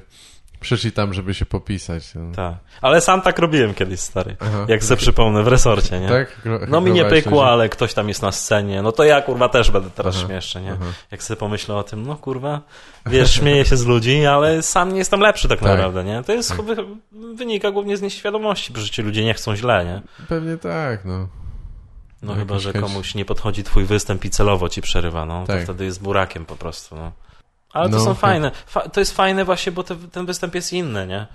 [0.60, 2.04] Przyszli tam, żeby się popisać.
[2.16, 2.36] No.
[2.36, 2.56] Tak.
[2.82, 4.36] Ale sam tak robiłem kiedyś, stary.
[4.40, 4.66] Aha.
[4.68, 6.08] Jak sobie przypomnę w resorcie, nie?
[6.10, 6.42] Tak?
[6.46, 8.82] Gro- No mi nie pykło, ale ktoś tam jest na scenie.
[8.82, 10.72] No to ja, kurwa, też będę teraz Aha, śmieszny, nie?
[10.72, 10.86] aha.
[11.12, 12.62] Jak sobie pomyślę o tym, no kurwa,
[13.06, 15.68] wiesz, śmieję się z ludzi, ale sam nie jestem lepszy tak, Tak.
[15.70, 16.24] naprawdę, nie?
[16.24, 16.62] To jest, Tak.
[16.62, 16.76] wy,
[17.36, 20.02] wynika głównie z nieświadomości, że ci ludzie nie chcą źle, nie?
[20.28, 21.28] Pewnie tak, no.
[22.22, 22.86] No Jakaś chyba, że chęć.
[22.86, 25.46] komuś nie podchodzi twój występ i celowo ci przerywa, no.
[25.48, 25.58] Tak.
[25.58, 27.12] To wtedy jest burakiem po prostu, no.
[27.74, 28.20] Ale to No, są tak.
[28.20, 28.52] fajne.
[28.66, 31.28] Fa to jest fajne właśnie, bo te, ten występ jest inny, nie?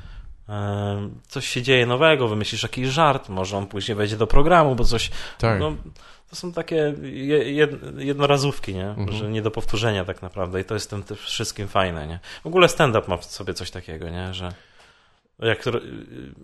[1.28, 5.10] Coś się dzieje nowego, wymyślisz jakiś żart, może on później wejdzie do programu, bo coś...
[5.38, 5.60] Tak.
[5.60, 5.72] No,
[6.30, 8.88] to są takie je- jed- jednorazówki, nie?
[8.88, 9.12] Mhm.
[9.12, 12.18] Że nie do powtórzenia tak naprawdę i to jest tym tym wszystkim fajne, nie?
[12.44, 14.34] W ogóle stand-up ma w sobie coś takiego, nie?
[14.34, 14.52] Że
[15.38, 15.64] jak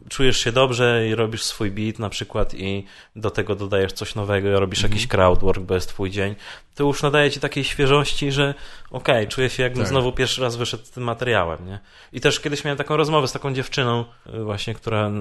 [0.09, 2.85] czujesz się dobrze i robisz swój beat na przykład i
[3.17, 4.93] do tego dodajesz coś nowego robisz Mhm.
[4.93, 6.35] jakiś crowdwork, bo jest twój dzień,
[6.75, 8.55] to już nadaje ci takiej świeżości, że
[8.91, 9.89] okej, czuję się jakbym Tak.
[9.91, 11.79] znowu pierwszy raz wyszedł z tym materiałem, nie?
[12.13, 14.05] I też kiedyś miałem taką rozmowę z taką dziewczyną
[14.35, 15.13] y, właśnie, która y,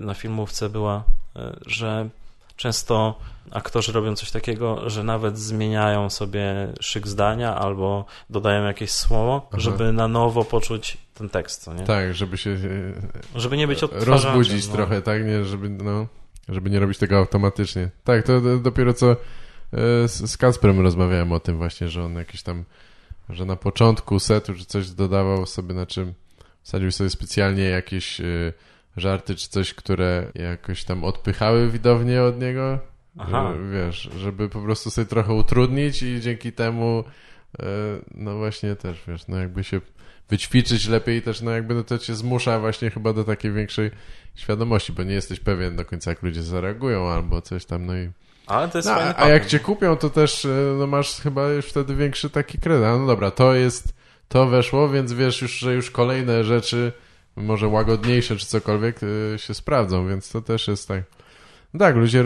[0.00, 1.04] na filmówce była,
[1.36, 2.08] y, że
[2.62, 3.18] często
[3.50, 6.44] aktorzy robią coś takiego, że nawet zmieniają sobie
[6.80, 9.60] szyk zdania albo dodają jakieś słowo, Aha.
[9.60, 11.84] żeby na nowo poczuć ten tekst, co nie?
[11.84, 14.34] Tak, żeby się e, Żeby nie być odtwarzaczem.
[14.34, 14.74] rozbudzić no.
[14.74, 15.26] trochę, tak?
[15.26, 16.06] Nie, żeby, no,
[16.48, 17.90] żeby nie robić tego automatycznie.
[18.04, 19.16] Tak, to do- dopiero co e,
[20.08, 22.64] z, z Kasprem rozmawiałem o tym właśnie, że on jakiś tam,
[23.28, 26.14] że na początku setu czy coś dodawał sobie, na czym
[26.62, 28.24] wsadził sobie specjalnie jakieś e,
[28.96, 32.78] żarty czy coś, które jakoś tam odpychały widownię od niego.
[33.18, 33.52] Aha.
[33.72, 37.04] Wiesz, żeby po prostu sobie trochę utrudnić i dzięki temu
[37.58, 37.64] e,
[38.14, 39.80] no właśnie też, wiesz, no jakby się
[40.28, 43.90] wyćwiczyć lepiej też, no jakby no to cię zmusza właśnie chyba do takiej większej
[44.34, 48.10] świadomości, bo nie jesteś pewien do końca jak ludzie zareagują albo coś tam, no i...
[48.46, 50.48] Ale to jest No, fajny a jak cię kupią, to też e,
[50.78, 52.82] no masz chyba już wtedy większy taki kredyt.
[52.82, 53.94] No dobra, to jest,
[54.28, 56.92] to weszło, więc wiesz już, że już kolejne rzeczy,
[57.36, 59.00] może łagodniejsze czy cokolwiek
[59.34, 61.04] e, się sprawdzą, więc to też jest tak.
[61.74, 62.24] No tak, ludzie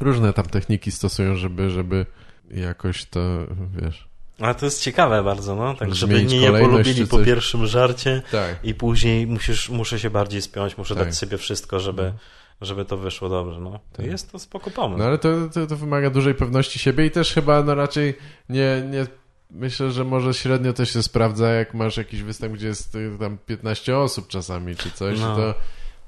[0.00, 2.06] różne tam techniki stosują, żeby, żeby
[2.50, 3.20] jakoś to,
[3.82, 4.08] wiesz...
[4.40, 5.74] Ale to jest ciekawe bardzo, no.
[5.74, 8.58] Tak, żeby nie kolejność polubili po pierwszym żarcie Tak.
[8.62, 11.04] i później musisz, muszę się bardziej spiąć, muszę Tak.
[11.04, 12.12] dać sobie wszystko, żeby,
[12.60, 13.70] żeby to wyszło dobrze, no.
[13.70, 14.06] To Tak.
[14.06, 14.98] jest to spoko pomysł.
[14.98, 18.14] No ale to, to, to wymaga dużej pewności siebie i też chyba no raczej
[18.48, 19.06] nie, nie
[19.50, 23.38] myślę, że może średnio to się sprawdza, jak masz jakiś występ, gdzie jest y, tam
[23.46, 25.36] 15 osób czasami czy coś, No.
[25.36, 25.54] to,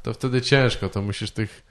[0.02, 1.62] to wtedy ciężko, to musisz tych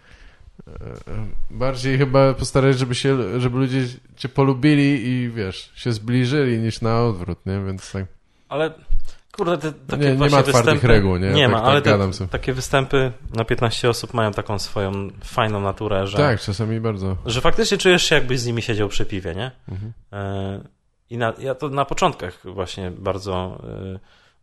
[0.67, 3.81] e, e, bardziej chyba postarać, żeby się, żeby ludzie
[4.15, 7.59] cię polubili i wiesz, się zbliżyli niż na odwrót, nie?
[7.65, 8.05] Więc tak.
[8.49, 8.73] Ale
[9.31, 10.87] kurde, te, takie nie właśnie ma twardych występy...
[10.87, 11.29] reguł, nie?
[11.31, 11.81] Nie Tak- ma, tak ale
[12.11, 14.91] te, takie występy na 15 osób mają taką swoją
[15.23, 17.17] fajną naturę, że, Tak, czasami bardzo.
[17.25, 19.51] że faktycznie czujesz się jakbyś z nimi siedział przy piwie, nie?
[19.69, 19.93] Mhm.
[20.13, 20.76] E,
[21.09, 23.61] I na, ja to na początkach właśnie bardzo,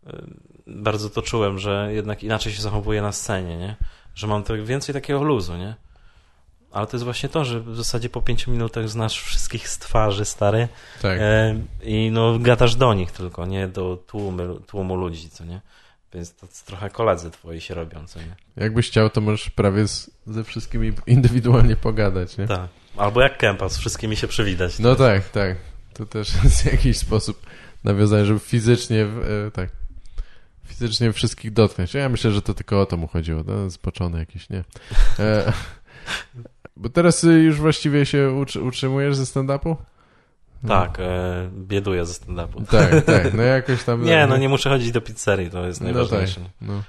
[0.06, 0.22] e, e,
[0.66, 3.76] bardzo to czułem, że jednak inaczej się zachowuję na scenie, nie?
[4.14, 5.74] Że mam tak więcej takiego luzu, nie?
[6.72, 10.24] Ale to jest właśnie to, że w zasadzie po pięciu minutach znasz wszystkich z twarzy,
[10.24, 10.68] stary,
[11.02, 11.18] Tak.
[11.20, 15.60] e, i no gadasz do nich tylko, nie do tłumu, tłumu ludzi, co nie?
[16.14, 18.36] Więc to trochę koledzy twoi się robią, co nie?
[18.56, 22.46] Jakbyś chciał, to możesz prawie z, ze wszystkimi indywidualnie pogadać, nie?
[22.46, 22.68] Tak.
[22.96, 24.78] Albo jak kępa, z wszystkimi się przywitać.
[24.78, 25.56] No tak, tak.
[25.94, 27.46] To też jest jakiś sposób
[27.84, 29.70] nawiązanie, żeby fizycznie, e, tak,
[30.66, 31.94] fizycznie wszystkich dotknąć.
[31.94, 33.42] Ja myślę, że to tylko o to mu chodziło.
[33.46, 34.64] No, zboczony jakiś, nie?
[35.18, 35.52] E,
[36.76, 39.76] bo teraz y, już właściwie się utrzymujesz ze stand-upu?
[40.68, 42.66] Tak, e, bieduję ze stand-upu.
[42.66, 43.34] Tak, tak.
[43.34, 44.04] No jakoś tam...
[44.04, 46.40] Nie, no nie muszę chodzić do pizzerii, to jest No tak, najważniejsze.
[46.60, 46.82] no.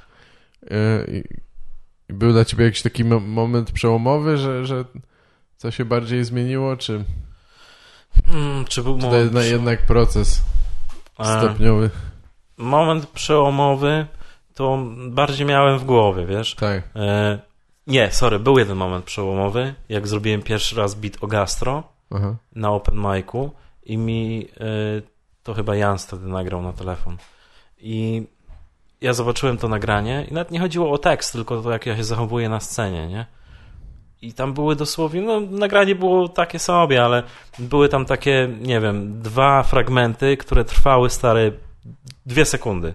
[0.71, 1.23] E, i,
[2.09, 4.85] i był dla ciebie jakiś taki mo- moment przełomowy, że, że
[5.57, 7.03] co się bardziej zmieniło, czy,
[8.27, 10.43] Hmm, czy był czy to moment, jednak, proces
[11.19, 11.89] e, stopniowy?
[12.57, 14.05] moment przełomowy
[14.53, 14.79] to
[15.09, 16.55] bardziej miałem w głowie, wiesz?
[16.55, 16.83] Tak.
[16.95, 17.39] E,
[17.87, 22.35] nie, sorry, był jeden moment przełomowy, jak zrobiłem pierwszy raz beat o gastro Aha.
[22.55, 23.51] na open micu
[23.83, 24.65] i mi e,
[25.43, 27.17] To chyba Jan wtedy nagrał na telefon.
[27.77, 28.23] I
[29.01, 32.03] ja zobaczyłem to nagranie i nawet nie chodziło o tekst, tylko to, jak ja się
[32.03, 33.25] zachowuję na scenie, nie?
[34.25, 37.23] I tam były dosłownie, no nagranie było takie sobie, ale
[37.59, 41.51] były tam takie, nie wiem, dwa fragmenty, które trwały stare
[42.25, 42.93] dwie sekundy.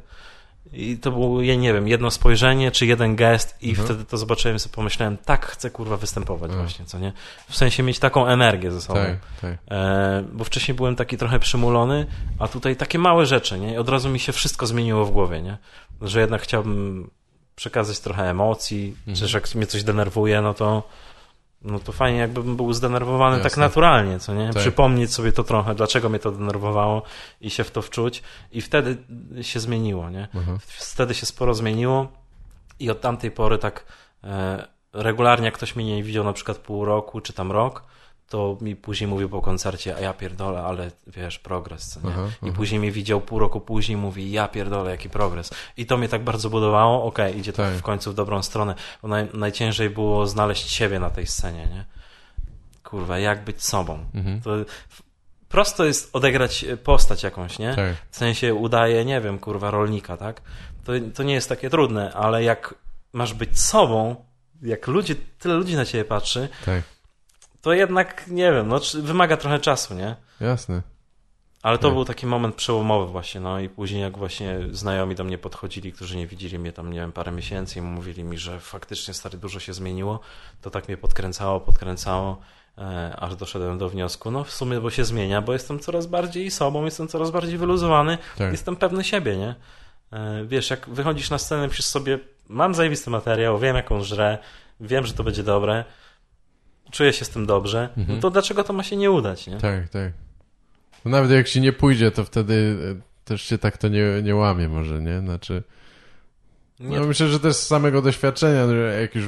[0.72, 3.86] I to było, ja nie wiem, jedno spojrzenie czy jeden gest i Mhm.
[3.88, 6.66] wtedy to zobaczyłem sobie pomyślałem, tak chcę kurwa występować Mhm.
[6.68, 7.12] właśnie, co nie?
[7.48, 9.00] W sensie mieć taką energię ze sobą.
[9.00, 9.58] Tak, tak.
[9.70, 12.06] E, bo wcześniej byłem taki trochę przymulony,
[12.38, 13.74] a tutaj takie małe rzeczy, nie?
[13.74, 15.56] I od razu mi się wszystko zmieniło w głowie, nie?
[16.02, 17.10] Że jednak chciałbym
[17.56, 19.28] przekazać trochę emocji, Mhm.
[19.28, 20.82] czy jak mnie coś denerwuje, no to
[21.62, 23.60] no to fajnie jakbym był zdenerwowany tak Jasne.
[23.60, 24.46] naturalnie, co nie?
[24.52, 24.62] Tak.
[24.62, 27.02] Przypomnieć sobie to trochę, dlaczego mnie to denerwowało
[27.40, 28.22] i się w to wczuć
[28.52, 28.96] i wtedy
[29.42, 30.28] się zmieniło, nie?
[30.38, 30.56] Aha.
[30.60, 32.08] Wtedy się sporo zmieniło
[32.80, 33.84] i od tamtej pory tak
[34.24, 37.84] e, regularnie jak ktoś mnie nie widział na przykład pół roku czy tam rok,
[38.30, 42.08] to mi później mówił po koncercie, a ja pierdolę, ale wiesz, progres, co nie?
[42.12, 42.52] Aha, I aha.
[42.56, 45.50] później mnie widział pół roku później mówi, ja pierdolę, jaki progres.
[45.76, 47.74] I to mnie tak bardzo budowało, okej, idzie to Tak.
[47.74, 48.74] w końcu w dobrą stronę.
[49.02, 51.84] Bo naj, najciężej było znaleźć siebie na tej scenie, nie?
[52.84, 53.98] Kurwa, jak być sobą.
[54.14, 54.40] Mhm.
[54.40, 54.50] To
[55.48, 57.74] prosto jest odegrać e, postać jakąś, nie?
[57.74, 60.42] Tak, W sensie udaje, nie wiem, kurwa, rolnika, tak?
[60.84, 62.74] To, to nie jest takie trudne, ale jak
[63.12, 64.16] masz być sobą,
[64.62, 66.82] jak ludzie, tyle ludzi na ciebie patrzy, tak.
[67.62, 70.16] To jednak, nie wiem, no, wymaga trochę czasu, nie?
[70.40, 70.82] Jasne.
[71.62, 71.94] Ale to Tak.
[71.94, 76.16] był taki moment przełomowy właśnie, no i później jak właśnie znajomi do mnie podchodzili, którzy
[76.16, 79.60] nie widzieli mnie tam, nie wiem, parę miesięcy i mówili mi, że faktycznie stary dużo
[79.60, 80.20] się zmieniło,
[80.62, 82.40] to tak mnie podkręcało, podkręcało,
[82.78, 86.50] e, aż doszedłem do wniosku, no w sumie, bo się zmienia, bo jestem coraz bardziej
[86.50, 88.52] sobą, jestem coraz bardziej wyluzowany, Tak.
[88.52, 89.54] jestem pewny siebie, nie?
[90.12, 92.18] E, Wiesz, jak wychodzisz na scenę, piszesz sobie,
[92.48, 94.38] mam zajebisty materiał, wiem jak on żre,
[94.80, 95.84] wiem, że to będzie dobre,
[96.90, 98.16] czuję się z tym dobrze, Mhm.
[98.16, 99.56] no to dlaczego to ma się nie udać, nie?
[99.56, 100.12] Tak, tak.
[101.04, 104.34] No nawet jak ci nie pójdzie, to wtedy e, też się tak to nie, nie
[104.34, 105.20] łamie może, nie?
[105.20, 105.62] Znaczy,
[106.80, 109.24] Nie, no myślę, że też z samego doświadczenia, że jak już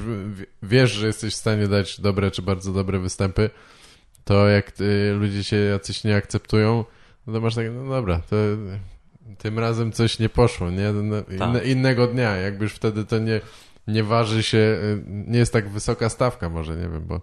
[0.62, 3.50] wiesz, że jesteś w stanie dać dobre czy bardzo dobre występy,
[4.24, 6.84] to jak y, ludzie cię jacyś nie akceptują,
[7.26, 8.36] no to masz tak, no dobra, to
[9.38, 10.92] tym razem coś nie poszło, nie?
[10.92, 11.32] No, Tak.
[11.48, 13.40] Inne, innego dnia, jakby już wtedy to nie,
[13.86, 17.20] nie waży się, y, nie jest tak wysoka stawka może, nie wiem, bo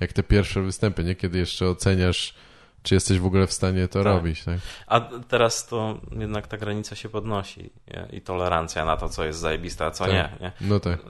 [0.00, 2.34] jak te pierwsze występy, niekiedy jeszcze oceniasz,
[2.82, 4.12] czy jesteś w ogóle w stanie to Tak.
[4.14, 4.58] robić, tak?
[4.86, 8.08] A teraz to jednak ta granica się podnosi nie?
[8.12, 10.12] i tolerancja na to, co jest zajebiste, a co Tak.
[10.12, 10.52] nie, nie.
[10.60, 11.00] No tak.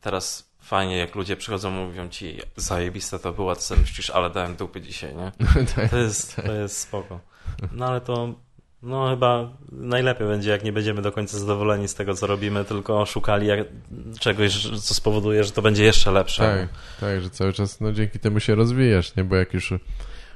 [0.00, 4.80] Teraz fajnie, jak ludzie przychodzą, mówią ci, zajebiste to było, sobie myślisz, ale dałem dupy
[4.80, 5.32] dzisiaj, nie?
[5.76, 5.90] tak.
[5.90, 7.20] To jest, to jest spoko.
[7.72, 8.34] No ale to,
[8.84, 13.06] no chyba najlepiej będzie, jak nie będziemy do końca zadowoleni z tego, co robimy, tylko
[13.06, 13.60] szukali jak,
[14.20, 16.42] czegoś, co spowoduje, że to będzie jeszcze lepsze.
[16.42, 16.68] Tak,
[17.00, 19.24] tak, że cały czas no, dzięki temu się rozwijasz, nie?
[19.24, 19.74] Bo jak już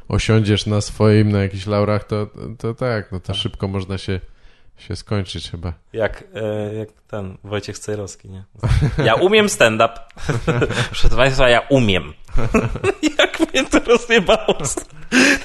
[0.09, 3.37] osiądziesz na swoim, na jakichś laurach, to, to, to tak, no to Tak.
[3.37, 4.21] szybko można się,
[4.79, 5.73] się skończyć chyba.
[5.93, 8.45] Jak, e, jak ten Wojciech Cejrowski, nie?
[9.05, 9.95] Ja umiem stand-up.
[10.91, 12.13] Proszę Państwa, ja umiem.
[13.19, 14.55] jak mnie to rozjebało.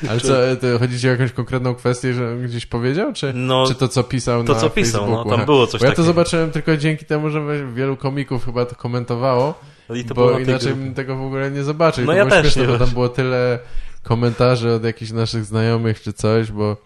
[0.10, 3.76] Ale co, to chodzi ci o jakąś konkretną kwestię, że gdzieś powiedział, czy, No, czy
[3.76, 5.30] to, co pisał to na co pisał, no, Facebooku?
[5.30, 5.46] tam Aha.
[5.46, 6.06] było coś Bo ja to takiego.
[6.06, 7.42] zobaczyłem tylko dzięki temu, że
[7.74, 9.60] wielu komików chyba to komentowało,
[10.08, 12.06] to bo inaczej bym tego w ogóle nie zobaczył.
[12.06, 13.60] No to ja też śmieszne, nie bo tam było tyle
[14.04, 16.78] komentarzy od jakichś naszych znajomych czy coś, bo,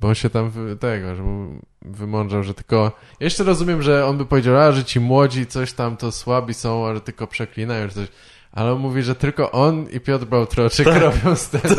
[0.00, 2.92] bo on się tam tego, że mu wymądrzał, że tylko...
[3.20, 6.54] Ja jeszcze rozumiem, że on by powiedział, a, że ci młodzi coś tam to słabi
[6.54, 8.08] są, ale tylko przeklinają czy coś.
[8.52, 11.76] Ale on mówi, że tylko on i Piotr Bałtroczyk robią stand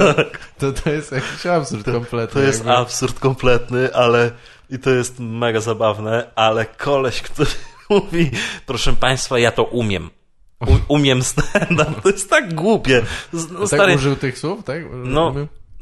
[0.58, 2.28] To to jest jakiś absurd kompletny.
[2.28, 2.34] Tak.
[2.34, 2.74] To jest jakby.
[2.74, 4.32] absurd kompletny, ale
[4.70, 7.50] i to jest mega zabawne, ale koleś, który
[7.90, 8.32] mówi,
[8.66, 10.10] proszę Państwa, ja to umiem.
[10.62, 12.02] U, umiem stand-up.
[12.04, 13.02] To jest tak głupie.
[13.34, 14.82] No, tak stary, użył tych słów, tak?
[14.94, 15.34] No?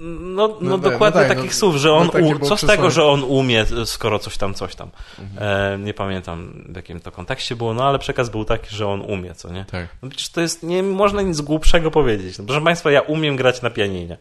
[0.01, 2.09] No, no, No tak, dokładnie no tak, takich no, słów, że no on.
[2.09, 2.39] takie u...
[2.39, 4.89] Co z tego, że on umie, skoro coś tam, coś tam.
[5.19, 5.73] Mhm.
[5.73, 9.01] E, nie pamiętam w jakim to kontekście było, no ale przekaz był taki, że on
[9.01, 9.65] umie, co nie?
[9.65, 9.87] Tak.
[10.01, 12.37] No przecież to jest, nie można nic głupszego powiedzieć.
[12.37, 14.17] No, proszę Państwa, ja umiem grać na pianinie.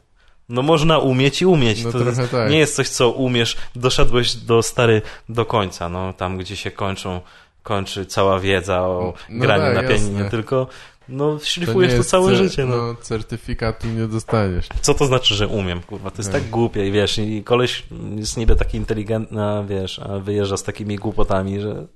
[0.49, 1.85] No można umieć i umieć.
[1.85, 2.51] No to jest, tak.
[2.51, 7.21] nie jest coś, co umiesz, doszedłeś do stary do końca, no tam, gdzie się kończą,
[7.63, 10.31] kończy cała wiedza o No graniu tak, na pianinie, jasne.
[10.31, 10.67] tylko
[11.09, 12.77] no To szlifujesz to, jest całe cer- życie, no.
[12.77, 14.69] No, certyfikatu nie dostaniesz.
[14.81, 16.11] Co to znaczy, że umiem, kurwa?
[16.11, 16.43] To jest Tak.
[16.43, 17.87] tak głupie i wiesz, i koleś
[18.17, 21.87] jest niby taki inteligentny, a wiesz, a wyjeżdża z takimi głupotami, że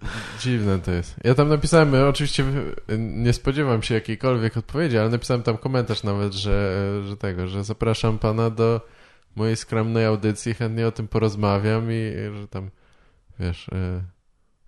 [0.41, 1.15] Dziwne to jest.
[1.25, 2.45] Ja tam napisałem, oczywiście
[2.99, 6.79] nie spodziewam się jakiejkolwiek odpowiedzi, ale napisałem tam komentarz nawet, że,
[7.09, 8.81] że tego, że zapraszam pana do
[9.37, 12.71] mojej skromnej audycji, chętnie o tym porozmawiam i że tam,
[13.41, 14.03] wiesz, e,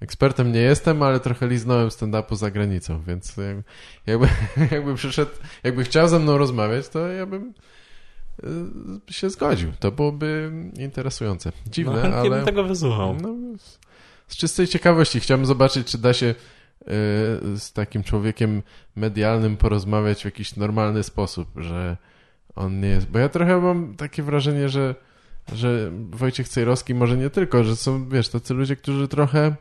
[0.04, 3.64] ekspertem nie jestem, ale trochę liznąłem stand-upu za granicą, więc jak-
[4.06, 4.28] jakby,
[4.76, 5.30] jakby przyszedł,
[5.64, 7.54] jakby chciał ze mną rozmawiać, to ja bym
[9.08, 9.72] y, się zgodził.
[9.80, 11.52] To byłoby interesujące.
[11.66, 12.36] No, Dziwne, chętnie ale...
[12.36, 13.16] bym tego wysłuchał.
[13.22, 13.34] No,
[14.28, 16.34] z- czystej ciekawości chciałbym zobaczyć, czy da się y,
[17.58, 18.62] z takim człowiekiem
[18.96, 21.96] medialnym porozmawiać w jakiś normalny sposób, że
[22.56, 23.06] on nie jest...
[23.10, 24.94] Bo ja trochę mam takie wrażenie, że,
[25.52, 29.54] że Wojciech Cejrowski może nie tylko, że są, wiesz, tacy ludzie, którzy trochę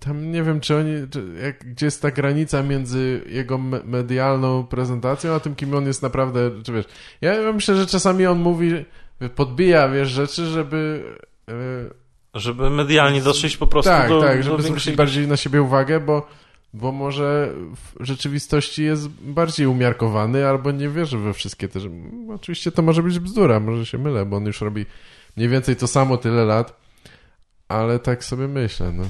[0.00, 4.66] tam nie wiem, czy oni, czy, jak, gdzie jest ta granica między jego me- medialną
[4.66, 6.86] prezentacją, a tym, kim on jest naprawdę, czy wiesz,
[7.20, 8.84] ja, myślę, że czasami on mówi,
[9.34, 11.04] podbija, wiesz, rzeczy, żeby...
[11.50, 11.54] y,
[12.34, 14.66] Żeby medialnie dotrzeć po prostu tak, do, tak, do żeby większej...
[14.70, 16.28] zwrócić bardziej na siebie uwagę, bo,
[16.74, 21.80] bo może w rzeczywistości jest bardziej umiarkowany albo nie wierzy we wszystkie te...
[21.80, 21.94] rzeczy.
[22.34, 24.86] Oczywiście to może być bzdura, może się mylę, bo on już robi
[25.36, 26.80] mniej więcej to samo tyle lat,
[27.68, 29.04] ale tak sobie myślę, no.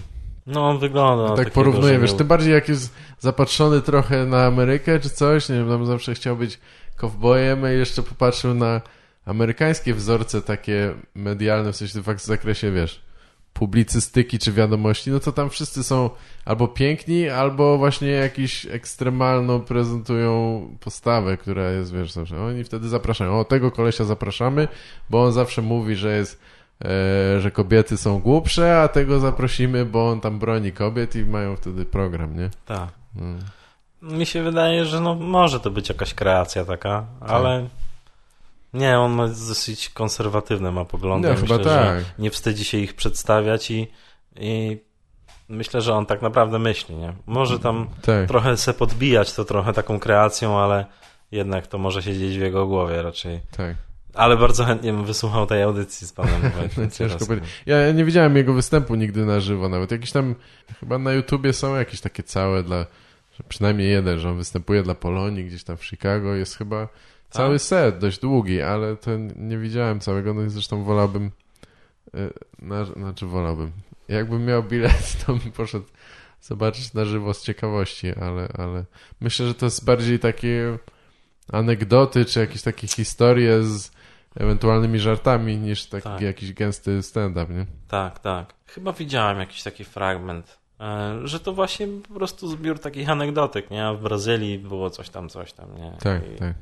[0.49, 5.11] No on wygląda tak porównuję, wiesz, tym bardziej jak jest zapatrzony trochę na Amerykę czy
[5.11, 6.59] coś, nie wiem, tam zawsze chciał być
[6.97, 8.81] kowbojem i jeszcze popatrzył na
[9.27, 13.03] amerykańskie wzorce takie medialne, w sensie w zakresie, wiesz,
[13.53, 16.11] publicystyki czy wiadomości, no to tam wszyscy są
[16.45, 22.43] albo piękni, albo właśnie jakiś ekstremalną prezentują postawę, która jest, wiesz, zawsze.
[22.43, 24.69] Oni wtedy zapraszają, o tego kolesia zapraszamy,
[25.11, 26.41] bo on zawsze mówi, że jest
[27.41, 31.85] że kobiety są głupsze, a tego zaprosimy, bo on tam broni kobiet i mają wtedy
[31.85, 32.51] program, nie?
[32.67, 32.89] Tak.
[33.17, 33.39] Mm.
[34.03, 37.31] Mi się wydaje, że no może to być jakaś kreacja taka, Tak.
[37.31, 37.69] ale
[38.75, 41.29] nie, on ma dosyć konserwatywne ma poglądy.
[41.29, 42.05] No, Myślę, chyba że tak.
[42.19, 43.87] nie wstydzi się ich przedstawiać i,
[44.37, 44.79] i
[45.49, 47.13] myślę, że on tak naprawdę myśli, nie?
[47.27, 48.29] Może tam Tak.
[48.29, 50.87] trochę se podbijać to trochę taką kreacją, ale
[51.33, 53.41] jednak to może się dzieć w jego głowie raczej.
[53.57, 53.77] Tak.
[54.19, 56.43] Ale bardzo chętnie bym wysłuchał tej audycji z panem
[56.99, 57.51] Ciężko powiedzieć.
[57.67, 59.91] Ja, nie widziałem jego występu nigdy na żywo nawet.
[59.91, 60.35] Jakiś tam,
[60.81, 62.87] chyba na YouTubie są jakieś takie całe dla,
[63.49, 66.35] przynajmniej jeden, że on występuje dla Polonii gdzieś tam w Chicago.
[66.35, 66.89] Jest chyba
[67.31, 70.35] cały set, dość długi, ale to nie widziałem całego.
[70.35, 71.31] No i zresztą wolałbym,
[72.15, 73.71] e, na, znaczy wolałbym.
[74.09, 75.87] Jakbym miał bilet, to bym poszedł
[76.41, 78.85] zobaczyć na żywo z ciekawości, ale, ale
[79.21, 80.79] myślę, że to jest bardziej takie
[81.53, 83.98] anegdoty, czy jakieś takie historie z
[84.37, 86.21] ewentualnymi żartami, niż taki Tak.
[86.21, 87.67] jakiś gęsty stand-up, nie?
[87.89, 88.55] Tak, tak.
[88.67, 93.93] Chyba widziałem jakiś taki fragment, e, że to właśnie po prostu zbiór takich anegdotek, nie?
[93.99, 95.93] W Brazylii było coś tam, coś tam, nie?
[96.01, 96.55] Tak, I, tak.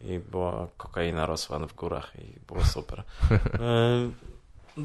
[0.00, 3.02] I była kokaina rosła w górach i było super.
[3.30, 4.10] E,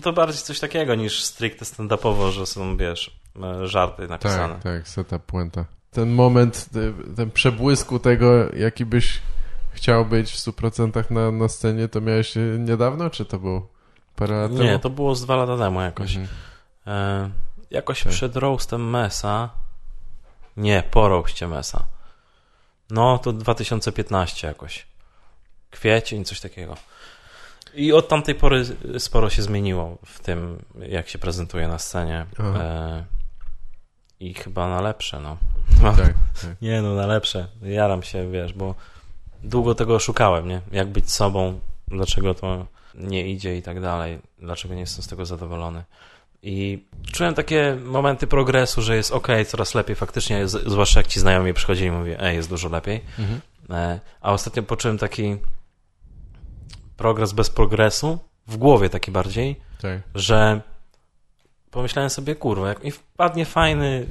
[0.02, 4.54] To bardziej coś takiego niż stricte stand-upowo, że są, wiesz, e, żarty napisane.
[4.54, 5.66] Tak, tak, setup, puenta.
[5.92, 9.22] Ten moment, te- ten przebłysku tego, jaki byś
[9.72, 13.68] chciał być w 100% na, na scenie, to miałeś e, niedawno, czy to było
[14.16, 14.64] parę lat temu?
[14.64, 16.16] Nie, to było z dwa lata temu jakoś.
[16.16, 16.38] Mhm.
[16.88, 17.30] E,
[17.72, 18.14] jakoś Tak.
[18.14, 19.50] przed roastem Mesa.
[20.58, 21.86] Nie, po roastie Mesa.
[22.90, 24.88] No, to 2015 jakoś.
[25.72, 26.76] Kwiecień, coś takiego.
[27.74, 28.66] I od tamtej pory
[29.00, 32.26] sporo się zmieniło w tym, jak się prezentuje na scenie.
[32.40, 33.06] E,
[34.20, 35.38] I chyba na lepsze, no.
[35.82, 36.14] Tak, tak.
[36.62, 37.48] Nie, no na lepsze.
[37.62, 38.76] Jaram się, wiesz, bo
[39.44, 40.62] długo tego szukałem, nie?
[40.72, 45.26] Jak być sobą, dlaczego to nie idzie i tak dalej, dlaczego nie jestem z tego
[45.26, 45.84] zadowolony.
[46.44, 51.54] I czułem takie momenty progresu, że jest ok, coraz lepiej faktycznie, zwłaszcza jak ci znajomi
[51.54, 53.02] przychodzili i mówię, ej, jest dużo lepiej.
[53.20, 53.42] Mhm.
[53.70, 55.38] E, a ostatnio poczułem taki
[56.98, 60.02] progres bez progresu, w głowie taki bardziej, tak.
[60.16, 60.62] że
[61.72, 64.06] pomyślałem sobie, kurwa, jak mi wpadnie fajny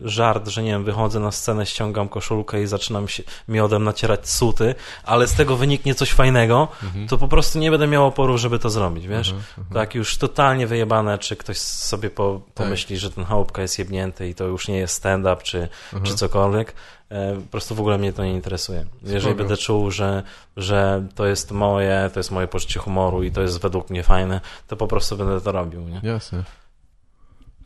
[0.00, 4.74] żart, że nie wiem, wychodzę na scenę, ściągam koszulkę i zaczynam się miodem nacierać suty,
[5.04, 7.08] ale z tego wyniknie coś fajnego, Mhm.
[7.08, 9.30] to po prostu nie będę miał oporu, żeby to zrobić, wiesz?
[9.36, 9.66] Aha, aha.
[9.74, 12.54] Tak już totalnie wyjebane, czy ktoś sobie po, Tak.
[12.54, 16.00] pomyśli, że ten chałupka jest jebnięty i to już nie jest stand-up, czy, Aha.
[16.04, 16.74] czy cokolwiek.
[17.10, 18.84] E, Po prostu w ogóle mnie to nie interesuje.
[19.02, 19.36] Jeżeli Spoko.
[19.38, 20.22] będę czuł, że,
[20.56, 24.40] że to jest moje, to jest moje poczucie humoru i to jest według mnie fajne,
[24.68, 25.80] to po prostu będę to robił.
[25.80, 26.00] Nie?
[26.02, 26.44] Jasne.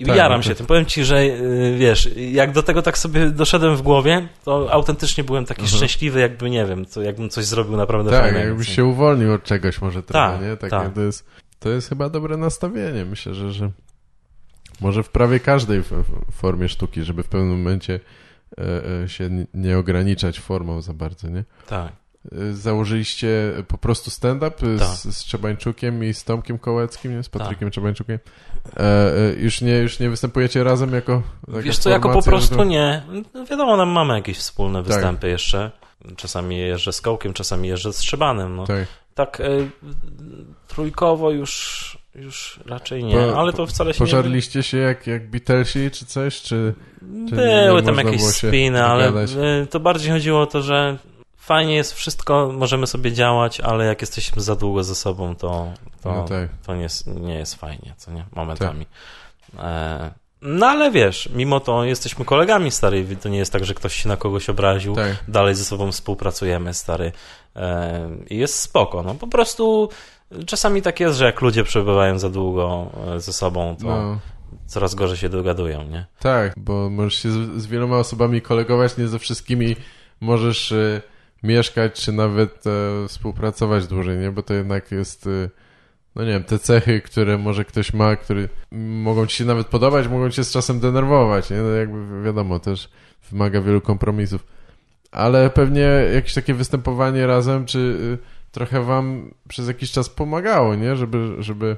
[0.01, 0.67] I Tak, jaram no to- się tym.
[0.67, 5.25] Powiem ci, że y, wiesz, jak do tego tak sobie doszedłem w głowie, to autentycznie
[5.25, 5.77] byłem taki Mhm.
[5.77, 8.47] szczęśliwy, jakby nie wiem, co, jakbym coś zrobił naprawdę Tak, fajnego.
[8.49, 10.57] jakbyś się uwolnił od czegoś może trochę, Tak, nie?
[10.57, 10.95] Tak, tak.
[10.95, 11.27] To, jest,
[11.59, 13.05] to jest chyba dobre nastawienie.
[13.05, 13.71] Myślę, że, że
[14.81, 15.83] może w prawie każdej
[16.33, 18.01] formie sztuki, żeby w pewnym momencie
[18.59, 21.45] e, e, się nie ograniczać formą za bardzo, nie?
[21.69, 21.93] Tak.
[22.33, 24.89] E, Założyliście po prostu stand-up e, Tak.
[24.89, 27.23] z, z Czebańczukiem i z Tomkiem Kołeckim, nie?
[27.23, 28.19] Z Patrykiem Czebańczukiem.
[28.77, 33.03] E, e, już, nie, już nie występujecie razem jako Wiesz co, jako po prostu nie.
[33.35, 34.93] No wiadomo, nam mamy jakieś wspólne Tak.
[34.93, 35.71] występy jeszcze.
[36.17, 38.57] Czasami jeżdżę z Kołkiem, czasami jeżdżę z Trzebanem.
[38.57, 38.67] No.
[38.67, 38.87] Tak.
[39.15, 39.71] Tak y,
[40.69, 45.91] trójkowo już, już raczej nie, Po- ale to wcale się Pożarliście się jak, jak Beatlesi
[45.91, 46.75] czy coś, czy...
[47.03, 47.31] nie...
[47.31, 49.25] czy Były nie tam jakieś spiny, ale
[49.63, 50.99] y, to bardziej chodziło o to, że
[51.51, 55.73] fajnie jest wszystko, możemy sobie działać, ale jak jesteśmy za długo ze sobą, to,
[56.03, 56.49] to, No tak.
[56.67, 58.25] to nie, jest, nie jest fajnie, co nie?
[58.37, 58.87] Momentami.
[59.59, 60.11] E,
[60.43, 64.09] no ale wiesz, mimo to jesteśmy kolegami, stary, to nie jest tak, że ktoś się
[64.09, 65.17] na kogoś obraził, Tak.
[65.29, 67.13] dalej ze sobą współpracujemy, stary.
[67.57, 69.89] E, I jest spoko, no po prostu
[70.47, 72.87] czasami tak jest, że jak ludzie przebywają za długo
[73.17, 74.19] e, ze sobą, to No,
[74.67, 76.07] coraz gorzej się dogadują, nie?
[76.19, 79.77] tak, bo możesz się z, z wieloma osobami kolegować, nie ze wszystkimi
[80.21, 81.03] możesz e,
[81.43, 84.31] mieszkać, czy nawet e, współpracować dłużej, nie?
[84.31, 85.51] Bo to jednak jest, e,
[86.15, 90.09] no nie wiem, te cechy, które może ktoś ma, które mogą ci się nawet podobać,
[90.09, 91.57] mogą cię z czasem denerwować, nie?
[91.57, 92.89] No jakby wiadomo, też
[93.31, 94.47] wymaga wielu kompromisów.
[95.11, 98.19] Ale pewnie jakieś takie występowanie razem, czy y,
[98.53, 100.97] trochę wam przez jakiś czas pomagało, nie?
[100.97, 101.77] Żeby, żeby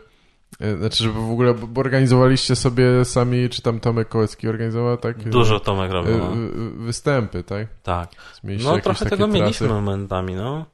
[0.78, 5.28] znaczy, żeby w ogóle, bo organizowaliście sobie sami, czy tam Tomek Kołecki organizował, tak?
[5.28, 6.32] Dużo Tomek robił, no.
[6.32, 7.68] y, y, występy, tak?
[7.82, 8.10] tak.
[8.44, 9.32] Mieliście No trochę tego trasy?
[9.40, 10.64] mieliśmy momentami, no.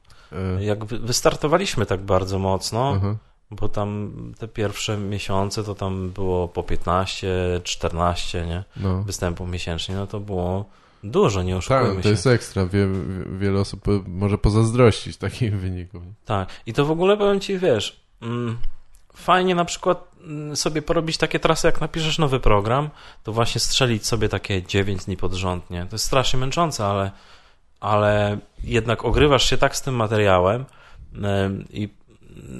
[0.59, 3.15] Y, Jak wy- wystartowaliśmy tak bardzo mocno, aha.
[3.51, 7.27] bo tam te pierwsze miesiące to tam było po 15,
[7.63, 8.63] 14, nie?
[8.77, 9.03] No.
[9.03, 10.65] Występów miesięcznie, no to było
[11.03, 12.09] dużo, nie Tak, oszukujmy to się.
[12.09, 12.65] jest ekstra.
[12.65, 16.03] Wie, wie, wiele osób może pozazdrościć takich wyników.
[16.25, 16.49] Tak.
[16.65, 18.57] I to w ogóle powiem ci, wiesz, mm,
[19.19, 22.89] fajnie na przykład mm, sobie porobić takie trasy, jak napiszesz nowy program,
[23.23, 25.85] to właśnie strzelić sobie takie 9 dni pod rząd, nie?
[25.85, 27.11] To jest strasznie męczące, ale,
[27.79, 30.65] ale jednak ogrywasz się tak z tym materiałem
[31.23, 31.89] em, i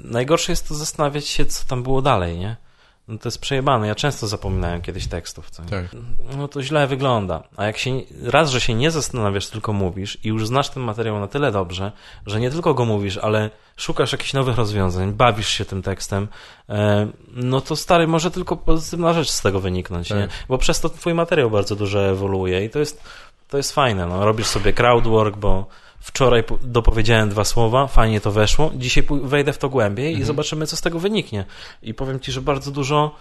[0.03, 2.56] najgorsze jest to zastanawiać się, co tam było dalej, nie?
[3.10, 3.88] No to jest przejebane.
[3.88, 5.64] Ja często zapominałem kiedyś tekstów, co?
[5.64, 5.86] Tak.
[6.38, 7.44] no to źle wygląda.
[7.57, 11.19] A jak się raz, że się nie zastanawiasz, tylko mówisz i już znasz ten materiał
[11.19, 11.91] na tyle dobrze,
[12.26, 16.27] że nie tylko go mówisz, ale szukasz jakichś nowych rozwiązań, bawisz się tym tekstem,
[16.69, 20.18] e, no to stary, może tylko pozytywna rzecz z tego wyniknąć, Tak.
[20.18, 20.27] nie?
[20.48, 23.03] Bo przez to twój materiał bardzo dużo ewoluuje i to jest,
[23.49, 24.06] to jest fajne.
[24.06, 24.26] No.
[24.26, 25.65] Robisz sobie crowdwork, bo
[26.00, 30.22] wczoraj po- dopowiedziałem dwa słowa, fajnie to weszło, dzisiaj wejdę w to głębiej Mhm.
[30.24, 31.46] i zobaczymy, co z tego wyniknie.
[31.82, 33.16] I powiem ci, że bardzo dużo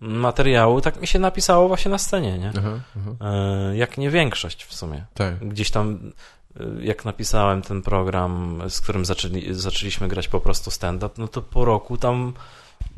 [0.00, 2.52] materiału tak mi się napisało właśnie na scenie, nie?
[2.58, 3.30] Aha, aha.
[3.32, 5.04] E, jak nie większość w sumie.
[5.14, 5.48] Tak.
[5.48, 6.12] Gdzieś tam,
[6.60, 11.42] e, jak napisałem ten program, z którym zaczęli, zaczęliśmy grać po prostu stand-up, no to
[11.42, 12.32] po roku tam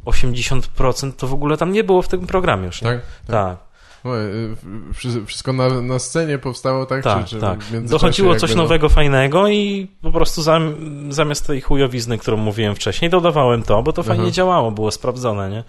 [0.05, 2.83] 80% to w ogóle tam nie było w tym programie już.
[2.83, 2.89] Nie?
[2.89, 3.01] Tak?
[3.27, 3.66] Tak, wszy-
[5.27, 7.05] Wszystko na, na scenie powstało, tak?
[7.05, 7.61] tak, czy, czy tak.
[7.83, 10.75] Dochodziło jakby, coś no- nowego, fajnego i po prostu zam,
[11.13, 14.33] zamiast tej chujowizny, którą mówiłem wcześniej, dodawałem to, bo to fajnie Aha.
[14.33, 15.65] działało, było sprawdzone, nie?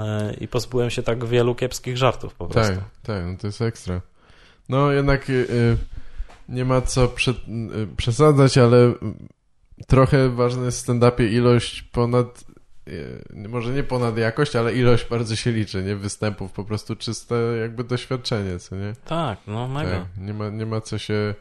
[0.00, 2.74] E, I pozbyłem się tak wielu kiepskich żartów po prostu.
[2.74, 4.00] Tak, tak, no to jest ekstra.
[4.68, 5.76] No jednak y, y,
[6.48, 7.34] nie ma co prze, y,
[7.96, 8.92] przesadzać, ale
[9.86, 12.44] trochę ważna jest w stand-upie ilość ponad,
[13.48, 15.96] może nie ponad jakość, ale ilość bardzo się liczy, nie?
[15.96, 18.92] Występów, po prostu czyste jakby doświadczenie, co nie?
[19.04, 19.90] Tak, no mega.
[19.90, 21.34] Tak, nie ma, nie ma co się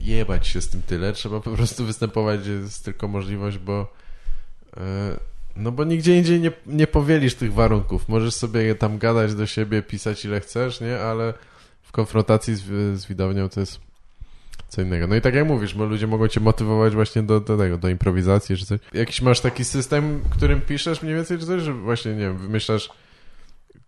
[0.00, 3.92] jebać się z tym tyle, trzeba po prostu występować, jest tylko możliwość, bo
[4.76, 5.16] e,
[5.56, 8.08] no bo nigdzie indziej nie, nie powielisz tych warunków.
[8.08, 10.98] Możesz sobie tam gadać do siebie, pisać ile chcesz, nie?
[10.98, 11.34] Ale
[11.82, 12.62] w konfrontacji z,
[13.00, 13.85] z widownią to jest
[14.68, 15.06] co innego.
[15.06, 17.88] No i tak jak mówisz, bo ludzie mogą cię motywować właśnie do, do tego, do
[17.88, 18.80] improwizacji czy coś.
[18.94, 22.90] Jakiś masz taki system, którym piszesz mniej więcej, czy coś, że właśnie, nie wiem, wymyślasz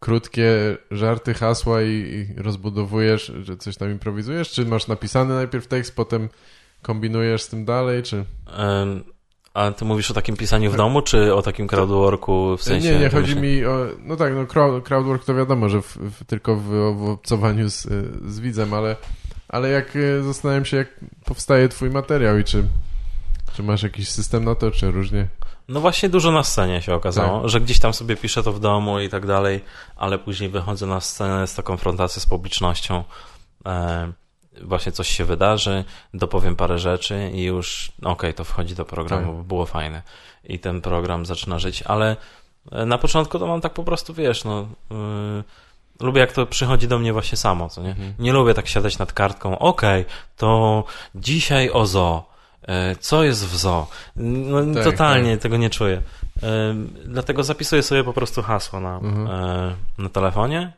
[0.01, 4.51] krótkie żarty, hasła i, i rozbudowujesz, że coś tam improwizujesz?
[4.51, 6.29] Czy masz napisany najpierw tekst, potem
[6.83, 8.25] kombinujesz z tym dalej, czy...
[8.57, 9.05] Em,
[9.55, 12.93] A ty mówisz o takim pisaniu w domu, czy o takim crowdworku w sensie...
[12.93, 13.87] nie, nie, chodzi mi o...
[14.05, 17.87] No tak, no crowd, crowdwork to wiadomo, że w, w, tylko w, w obcowaniu z,
[18.27, 18.97] z widzem, ale,
[19.49, 20.89] ale jak e, zastanawiam się, jak
[21.25, 22.65] powstaje twój materiał i czy,
[23.55, 25.29] czy masz jakiś system na to, czy różnie?
[25.69, 27.51] No właśnie dużo na scenie się okazało, Tak.
[27.51, 29.65] że gdzieś tam sobie piszę to w domu i tak dalej,
[29.97, 33.05] ale później wychodzę na scenę z taką konfrontacją z publicznością.
[33.67, 34.13] E,
[34.63, 35.85] właśnie coś się wydarzy,
[36.15, 39.37] dopowiem parę rzeczy i już okej, to wchodzi do programu, Tak.
[39.37, 40.03] bo było fajne.
[40.45, 42.17] I ten program zaczyna żyć, ale
[42.73, 44.69] e, na początku to mam tak po prostu, wiesz, no...
[45.41, 45.45] y,
[46.01, 47.91] Lubię, jak to przychodzi do mnie właśnie samo, co nie?
[47.91, 48.15] Mhm.
[48.19, 49.59] Nie lubię tak siadać nad kartką.
[49.59, 50.05] Okej,
[50.37, 50.85] to
[51.15, 52.29] dzisiaj o zoo.
[52.69, 53.87] E, Co jest w zoo?
[54.17, 56.03] No, Tak, totalnie tego nie czuję.
[56.43, 59.27] E, Dlatego zapisuję sobie po prostu hasło na, Mhm.
[59.27, 60.73] e, na telefonie,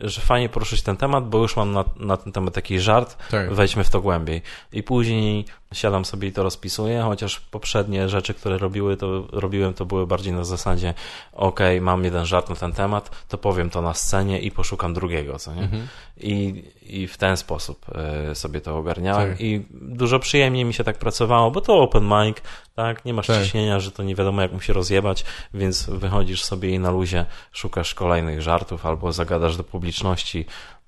[0.00, 3.54] że fajnie poruszyć ten temat, bo już mam na, na ten temat jakiś żart, Tak.
[3.54, 4.42] wejdźmy w to głębiej.
[4.72, 9.86] I później siadam sobie i to rozpisuję, chociaż poprzednie rzeczy, które robiły, to, robiłem, to
[9.86, 10.94] były bardziej na zasadzie
[11.32, 15.38] okej, mam jeden żart na ten temat, to powiem to na scenie i poszukam drugiego,
[15.38, 15.62] co nie?
[15.62, 15.88] Mhm.
[16.16, 19.40] I, I w ten sposób e, sobie to ogarniałem Tak.
[19.40, 22.36] i dużo przyjemniej mi się tak pracowało, bo to open mic,
[22.74, 23.42] tak, nie masz Tak.
[23.42, 25.24] ciśnienia, że to nie wiadomo jak mu się rozjebać,
[25.54, 30.46] więc wychodzisz sobie i na luzie szukasz kolejnych żartów albo zagadasz do publiczności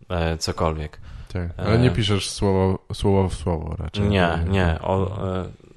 [0.09, 1.01] e, cokolwiek.
[1.35, 1.79] Tak, ale E.
[1.79, 4.09] nie piszesz słowo, słowo w słowo raczej.
[4.09, 4.79] Nie, nie.
[4.83, 5.25] O,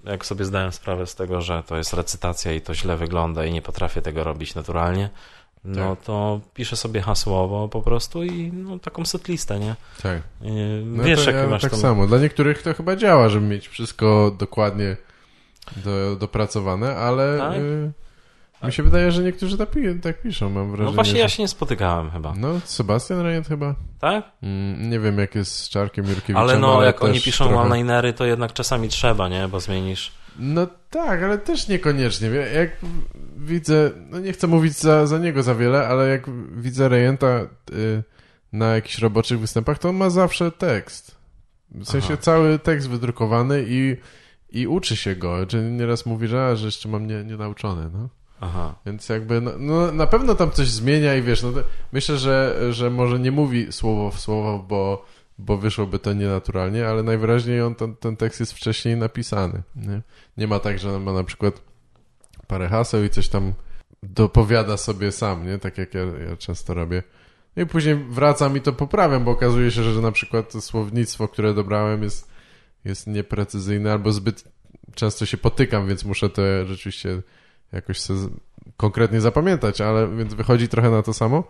[0.06, 3.46] e, jak sobie zdałem sprawę z tego, że to jest recytacja i to źle wygląda
[3.46, 5.10] i nie potrafię tego robić naturalnie,
[5.64, 6.06] no Tak.
[6.06, 9.76] to piszę sobie hasłowo po prostu i no, taką setlistę, nie?
[10.04, 10.18] Tak.
[10.18, 10.22] E,
[10.86, 11.78] No Wiesz, to jak ja masz tak tą...
[11.78, 12.08] samo.
[12.08, 14.98] Dla niektórych to chyba działa, żeby mieć wszystko dokładnie
[15.76, 17.54] do, dopracowane, ale Tak?
[17.58, 17.92] y,
[18.64, 19.70] mi się wydaje, że niektórzy tak,
[20.04, 20.90] tak piszą, mam wrażenie.
[20.90, 21.20] No właśnie że...
[21.20, 23.76] ja się nie spotykałem chyba, No, Sebastian Rejent chyba.
[24.00, 24.26] tak?
[24.44, 27.62] Mm, nie wiem, jak jest z Czarkiem Jurkiewiczem, Ale no, jak oni piszą trochę...
[27.62, 29.48] one-linery, to jednak czasami trzeba, nie?
[29.48, 30.12] Bo zmienisz...
[30.40, 32.28] No tak, ale też niekoniecznie.
[32.28, 32.70] Jak
[33.38, 36.26] widzę, no nie chcę mówić za, za niego za wiele, ale jak
[36.58, 38.04] widzę Rejenta y,
[38.54, 41.18] na jakichś roboczych występach, to on ma zawsze tekst.
[41.72, 42.22] W sensie Aha.
[42.22, 43.98] cały tekst wydrukowany i,
[44.50, 45.46] i uczy się go.
[45.46, 47.24] Czy nieraz mówi, że, a, że jeszcze mam nie,
[47.94, 48.10] no.
[48.42, 48.76] Aha.
[48.86, 51.52] Więc jakby, no, no na pewno tam coś zmienia i wiesz, no
[51.92, 55.06] myślę, że, że może nie mówi słowo w słowo, bo,
[55.38, 59.62] bo wyszłoby to nienaturalnie, ale najwyraźniej on, ten, ten tekst jest wcześniej napisany.
[59.76, 60.02] Nie?
[60.38, 61.62] nie ma tak, że ma na przykład
[62.48, 63.54] parę haseł i coś tam
[64.04, 65.60] dopowiada sobie sam, nie?
[65.60, 67.04] Tak jak ja, ja często robię.
[67.56, 71.54] No i później wracam i to poprawiam, bo okazuje się, że na przykład słownictwo, które
[71.54, 72.32] dobrałem jest,
[72.86, 74.44] jest nieprecyzyjne albo zbyt
[74.96, 77.22] często się potykam, więc muszę to rzeczywiście
[77.72, 78.20] jakoś sobie
[78.78, 81.44] konkretnie zapamiętać, ale więc wychodzi trochę na to samo,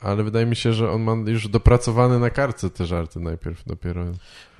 [0.00, 4.04] ale wydaje mi się, że on ma już dopracowane na kartce te żarty najpierw dopiero.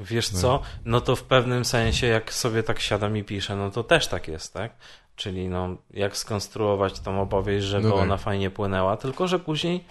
[0.00, 0.38] Wiesz No.
[0.40, 0.62] co?
[0.84, 4.28] No to w pewnym sensie, jak sobie tak siadam i piszę, no to też tak
[4.28, 4.72] jest, tak?
[5.16, 8.02] Czyli no, jak skonstruować tą opowieść, żeby No tak.
[8.02, 9.84] ona fajnie płynęła, tylko że później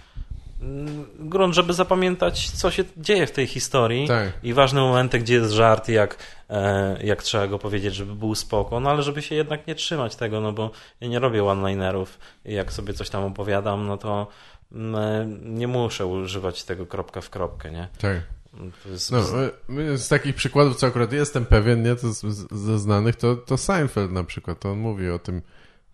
[1.20, 4.34] grunt, żeby zapamiętać, co się dzieje w tej historii Tak.
[4.44, 6.18] i ważne momenty, gdzie jest żart i jak,
[6.50, 10.16] e, jak trzeba go powiedzieć, żeby był spoko, no ale żeby się jednak nie trzymać
[10.16, 10.72] tego, no bo
[11.02, 14.28] ja nie robię one-linerów i jak sobie coś tam opowiadam, no to
[14.72, 17.88] mm, nie muszę używać tego kropka w kropkę, nie?
[17.98, 18.22] Tak.
[18.86, 19.20] Jest No,
[19.94, 23.58] e, z takich przykładów, co akurat jestem pewien, nie, to z, ze znanych, to, to
[23.58, 25.42] Seinfeld na przykład, to on mówi o tym,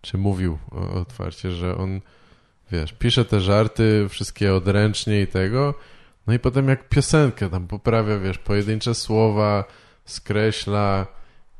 [0.00, 0.58] czy mówił
[0.94, 2.00] otwarcie, że on,
[2.72, 5.74] wiesz, pisze te żarty, wszystkie odręcznie i tego,
[6.26, 9.64] no i potem jak piosenkę tam poprawia, wiesz, pojedyncze słowa,
[10.04, 11.06] skreśla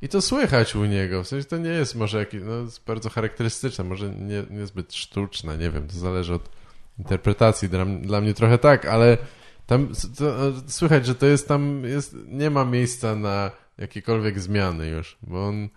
[0.03, 3.11] i to słychać u niego, w sensie to nie jest może jakieś, no jest bardzo
[3.11, 6.51] charakterystyczne, może nie, niezbyt sztuczne, nie wiem, to zależy od
[6.99, 9.19] interpretacji, dla, dla mnie trochę tak, ale
[9.67, 9.89] tam
[10.19, 15.19] to, e, słychać, że to jest tam, jest, nie ma miejsca na jakiekolwiek zmiany już,
[15.23, 15.69] bo on,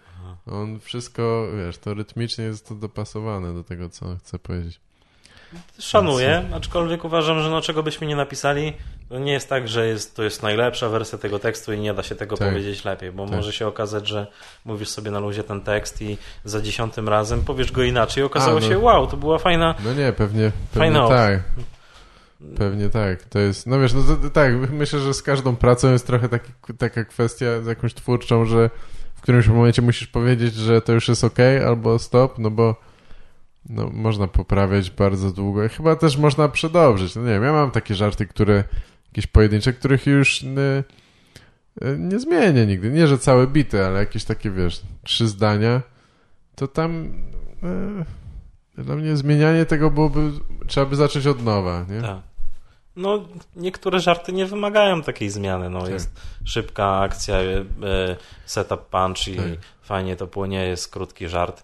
[0.45, 4.80] on wszystko, wiesz, to rytmicznie jest to dopasowane do tego, co chcę powiedzieć.
[5.80, 8.74] Szanuję, aczkolwiek uważam, że no czego byśmy nie napisali,
[9.10, 12.04] to nie jest tak, że jest, to jest najlepsza wersja tego tekstu i nie da
[12.04, 12.50] się tego Tak.
[12.50, 13.36] powiedzieć lepiej, bo Tak.
[13.36, 14.28] może się okazać, że
[14.66, 18.58] mówisz sobie na luzie ten tekst i za dziesiątym razem powiesz go inaczej i okazało
[18.58, 18.68] A, no.
[18.68, 19.76] się, wow, to była fajna...
[19.86, 21.44] No nie, pewnie, pewnie Fajna tak.
[22.58, 23.24] Pewnie tak.
[23.24, 26.52] To jest, no wiesz, no to, tak, myślę, że z każdą pracą jest trochę taki,
[26.78, 28.70] taka kwestia z jakąś twórczą, że
[29.16, 32.76] w którymś momencie musisz powiedzieć, że to już jest ok, albo stop, no bo
[33.69, 35.65] no, można poprawiać bardzo długo.
[35.65, 37.15] I chyba też można przedobrzyć.
[37.15, 38.64] No nie wiem, ja mam takie żarty, które,
[39.07, 40.84] jakieś pojedyncze, których już nie,
[41.98, 42.90] nie zmienię nigdy.
[42.90, 45.81] Nie, że całe bity, ale jakieś takie, wiesz, trzy zdania,
[46.56, 47.14] to tam
[48.77, 50.31] e, dla mnie zmienianie tego byłoby,
[50.68, 52.02] trzeba by zacząć od nowa, nie?
[52.02, 52.18] Tak.
[52.95, 53.26] No,
[53.56, 55.69] niektóre żarty nie wymagają takiej zmiany.
[55.69, 55.90] No, Tak.
[55.91, 57.65] jest szybka akcja, e,
[58.45, 59.45] setup punch i Tak.
[59.81, 61.64] fajnie to płynie, jest krótki żart,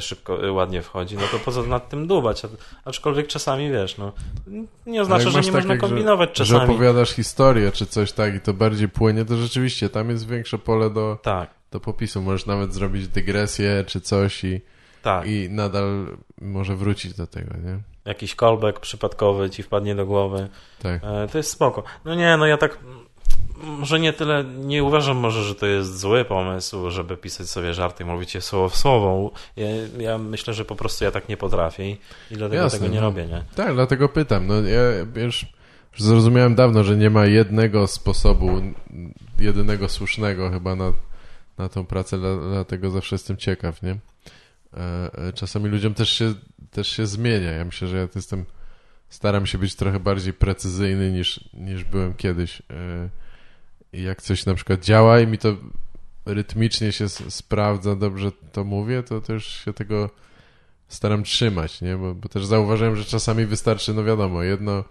[0.00, 1.16] szybko, e, ładnie wchodzi.
[1.16, 2.42] No to po co nad tym dubać?
[2.84, 4.12] Aczkolwiek czasami, wiesz, no,
[4.86, 6.64] nie oznacza, że nie tak, można jak, że- kombinować Że czasami.
[6.74, 10.90] opowiadasz historię czy coś tak i to bardziej płynie, to rzeczywiście tam jest większe pole
[10.90, 12.22] do, Tak, do popisu.
[12.22, 14.60] Możesz nawet zrobić dygresję czy coś i,
[15.02, 15.26] tak.
[15.26, 16.06] i nadal
[16.40, 17.78] może wrócić do tego, nie?
[18.04, 20.48] Jakiś callback przypadkowy ci wpadnie do głowy.
[20.82, 21.00] Tak.
[21.04, 21.82] E, To jest spoko.
[22.04, 22.78] No nie, no ja tak
[23.62, 28.04] może nie tyle, nie uważam może, że to jest zły pomysł, żeby pisać sobie żarty
[28.04, 29.30] i mówić je słowo w słowo.
[29.56, 29.66] Ja,
[29.98, 31.98] ja myślę, że po prostu ja tak nie potrafię i,
[32.30, 33.06] dlatego Jasne, tego nie no.
[33.06, 33.44] robię, nie?
[33.54, 34.46] Tak, dlatego pytam.
[34.46, 34.80] No ja
[35.24, 35.46] już
[35.92, 38.60] już zrozumiałem dawno, że nie ma jednego sposobu,
[39.38, 40.92] jedynego słusznego chyba na,
[41.58, 43.90] na tą pracę, dla- dlatego zawsze jestem ciekaw, nie?
[43.90, 46.34] E, e, Czasami ludziom też się,
[46.70, 47.50] też się zmienia.
[47.50, 48.44] Ja myślę, że ja jestem,
[49.08, 52.62] staram się być trochę bardziej precyzyjny niż, niż byłem kiedyś.
[52.70, 53.08] E,
[53.92, 55.56] I jak coś na przykład działa i mi to
[56.26, 60.10] rytmicznie się sprawdza, dobrze to mówię, to też się tego
[60.88, 61.96] staram trzymać, nie?
[61.96, 64.84] Bo, bo też zauważyłem, że czasami wystarczy, no wiadomo, jedno,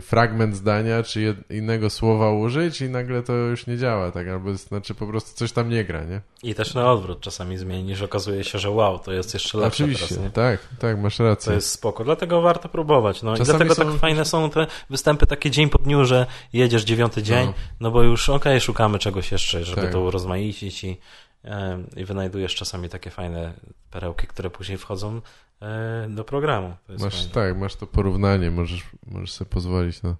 [0.00, 4.28] fragment zdania, czy innego słowa użyć i nagle to już nie działa, tak?
[4.28, 6.20] Albo znaczy po prostu coś tam nie gra, nie?
[6.42, 10.08] I też na odwrót czasami zmienisz, okazuje się, że wow, to jest jeszcze lepsze Oczywiście,
[10.08, 10.30] teraz, nie?
[10.30, 11.50] tak, tak, masz rację.
[11.50, 13.22] To jest spoko, dlatego warto próbować.
[13.22, 13.34] No.
[13.34, 16.84] I Czasami dlatego są- tak fajne są te występy takie dzień po dniu, że jedziesz
[16.84, 17.54] dziewiąty dzień, No.
[17.80, 19.92] no, bo już okej, szukamy czegoś jeszcze, żeby Tak.
[19.92, 20.96] to urozmaicić i,
[21.96, 23.52] i wynajdujesz czasami takie fajne
[23.90, 25.20] perełki, które później wchodzą
[25.62, 26.74] e, do programu.
[26.88, 27.30] Masz, fajne.
[27.32, 30.16] tak, masz to porównanie, możesz, możesz sobie pozwolić na...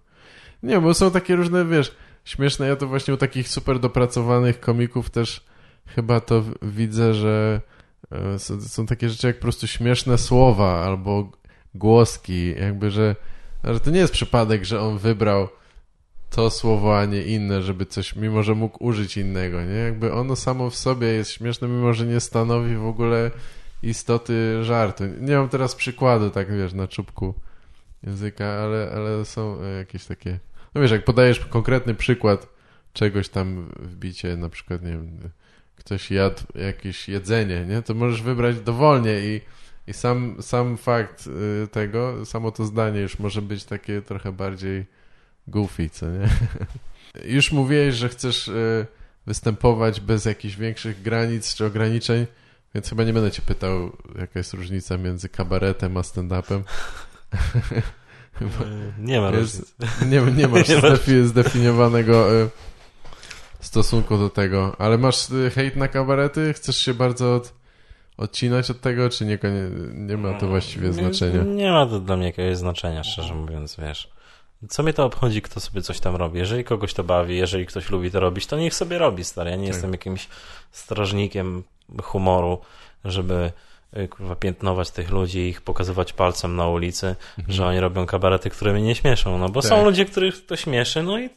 [0.63, 5.11] Nie, bo są takie różne, wiesz, śmieszne, ja to właśnie u takich super dopracowanych komików
[5.11, 5.45] też
[5.87, 7.61] chyba to widzę, że
[8.11, 11.31] e, są, są takie rzeczy jak po prostu śmieszne słowa albo
[11.75, 13.17] głoski, jakby, że,
[13.65, 15.49] że to nie jest przypadek, że on wybrał
[16.35, 19.75] to słowo, a nie inne, żeby coś, mimo że mógł użyć innego, nie?
[19.75, 23.31] Jakby ono samo w sobie jest śmieszne, mimo że nie stanowi w ogóle
[23.83, 25.05] istoty żartu.
[25.21, 27.35] Nie mam teraz przykładu, tak wiesz, na czubku
[28.03, 30.39] języka, ale, ale są e, jakieś takie...
[30.75, 32.49] No wiesz, jak podajesz konkretny przykład
[32.93, 35.19] czegoś tam w bicie, na przykład, nie wiem,
[35.77, 37.83] ktoś jadł jakieś jedzenie, nie?
[37.83, 39.41] To możesz wybrać dowolnie i,
[39.87, 41.27] i sam, sam fakt
[41.65, 44.87] y, tego, samo to zdanie już może być takie trochę bardziej
[45.47, 46.29] goofy, co nie?
[47.35, 48.87] Już mówiłeś, że chcesz y,
[49.27, 52.27] występować bez jakichś większych granic czy ograniczeń,
[52.75, 56.63] więc chyba nie będę cię pytał, jaka jest różnica między kabaretem a stand-upem.
[58.43, 58.47] E,
[58.99, 60.07] Nie ma jest, różnicy.
[60.07, 62.49] nie, nie masz Nie zdefi- zdefiniowanego y,
[63.61, 66.53] stosunku do tego, ale masz y, hejt na kabarety?
[66.53, 67.55] Chcesz się bardzo od,
[68.17, 69.39] odcinać od tego, czy nie,
[69.95, 71.43] nie ma to właściwie znaczenia?
[71.43, 74.13] Nie, nie ma to dla mnie jakiegoś znaczenia, szczerze mówiąc, wiesz.
[74.69, 76.39] Co mnie to obchodzi, kto sobie coś tam robi?
[76.39, 79.51] Jeżeli kogoś to bawi, jeżeli ktoś lubi to robić, to niech sobie robi, stary.
[79.51, 79.75] Ja nie Tak.
[79.75, 80.29] jestem jakimś
[80.73, 81.63] strażnikiem
[82.03, 82.59] humoru,
[83.05, 83.53] żeby
[83.97, 87.17] y, kurwa piętnować tych ludzi i ich pokazywać palcem na ulicy,
[87.49, 89.63] że oni robią kabarety, które mnie nie śmieszą, no bo Mhm.
[89.63, 89.71] Tak.
[89.79, 91.31] są ludzie, których to śmieszy, no i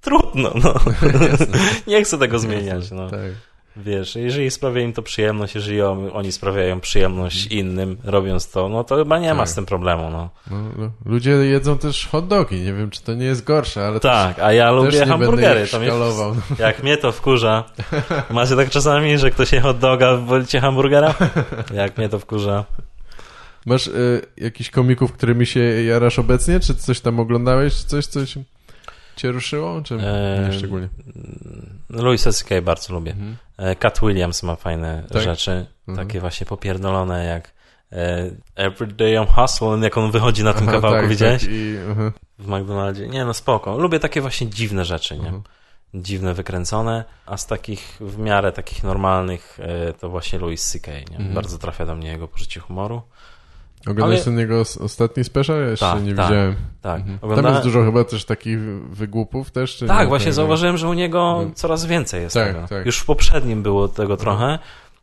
[0.00, 0.74] trudno, no.
[1.86, 3.10] nie chcę tego zmieniać, no.
[3.10, 3.20] Tak.
[3.84, 8.84] Wiesz, jeżeli sprawia im to przyjemność, jeżeli on- oni sprawiają przyjemność innym, robiąc to, no
[8.84, 9.38] to chyba nie ma Mhm.
[9.46, 9.48] Tak.
[9.48, 10.30] z tym problemu, no.
[10.50, 10.90] No, no.
[11.06, 14.52] Ludzie jedzą też hot dogi, nie wiem, czy to nie jest gorsze, ale Tak, a
[14.52, 15.88] ja też, lubię też hamburgery, to mnie.
[15.88, 16.34] No.
[16.58, 17.64] jak mnie to wkurza.
[18.30, 21.14] Macie tak czasami, że ktoś je hot doga, wolicie hamburgera?
[21.74, 22.64] Jak mnie to wkurza.
[23.66, 26.60] Masz y, jakichś komików, którymi się jarasz obecnie?
[26.60, 27.74] Czy coś tam oglądałeś?
[27.76, 28.34] Czy coś, coś
[29.18, 29.82] cię ruszyło?
[29.82, 30.88] Czy nie szczególnie?
[31.90, 32.62] Louis C.K.
[32.62, 33.12] bardzo lubię.
[33.12, 33.36] Mhm.
[33.56, 35.22] E, Cat Williams ma fajne Tak?
[35.22, 36.06] rzeczy, Mhm.
[36.08, 37.52] takie właśnie popierdolone jak
[37.92, 41.42] e, Everyday I'm Hustling, jak on wychodzi na tym Aha, kawałku, tak, widziałeś?
[41.42, 42.12] Tak, i, aha.
[42.38, 43.08] W McDonaldzie.
[43.08, 43.78] Nie, no spoko.
[43.78, 45.26] Lubię takie właśnie dziwne rzeczy, nie?
[45.26, 45.42] Mhm.
[45.94, 51.16] Dziwne, wykręcone, a z takich w miarę takich normalnych e, to właśnie Louis C.K., nie?
[51.16, 51.34] Mhm.
[51.34, 53.02] Bardzo trafia do mnie jego poczucie humoru.
[53.82, 55.60] Oglądałeś Ale- ten jego os- ostatni special?
[55.60, 56.54] Ja jeszcze Tak, nie tak, widziałem.
[56.82, 57.00] Tak.
[57.00, 57.18] Mhm.
[57.18, 58.58] Tam Oglądałem- jest dużo chyba też takich
[58.90, 59.76] wygłupów też?
[59.76, 60.06] Czy Tak, nie?
[60.06, 61.54] właśnie zauważyłem, że u niego Mhm.
[61.54, 62.66] coraz więcej jest Tak, tego.
[62.68, 62.86] tak.
[62.86, 64.58] Już w poprzednim było tego trochę,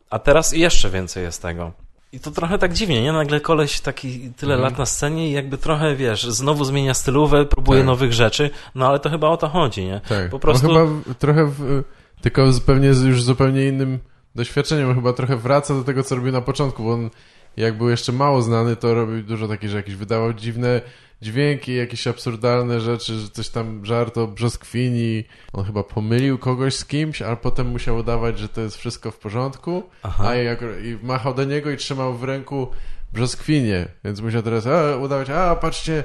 [0.10, 1.72] a teraz jeszcze więcej jest tego.
[2.12, 3.12] I to trochę tak dziwnie, nie?
[3.14, 4.62] Nagle koleś taki tyle Mhm.
[4.72, 7.86] lat na scenie i jakby trochę, wiesz, znowu zmienia stylówę, próbuje Tak.
[7.88, 10.02] nowych rzeczy, no ale to chyba o to chodzi, nie?
[10.10, 10.30] Tak.
[10.30, 11.84] Po prostu- On chyba trochę w,
[12.22, 14.00] tylko zupełnie z już zupełnie innym
[14.36, 14.96] doświadczeniem.
[14.96, 17.10] Chyba trochę wraca do tego, co robił na początku, bo on
[17.58, 20.82] jak był jeszcze mało znany, to robił dużo takich, że jakieś wydawał dziwne
[21.22, 25.24] dźwięki, jakieś absurdalne rzeczy, że coś tam żart o brzoskwini.
[25.54, 29.18] On chyba pomylił kogoś z kimś, ale potem musiał udawać, że to jest wszystko w
[29.18, 29.84] porządku.
[30.04, 30.28] Aha.
[30.28, 32.68] A jak, i machał do niego i trzymał w ręku
[33.14, 36.04] brzoskwinię, więc musiał teraz a, udawać, a patrzcie,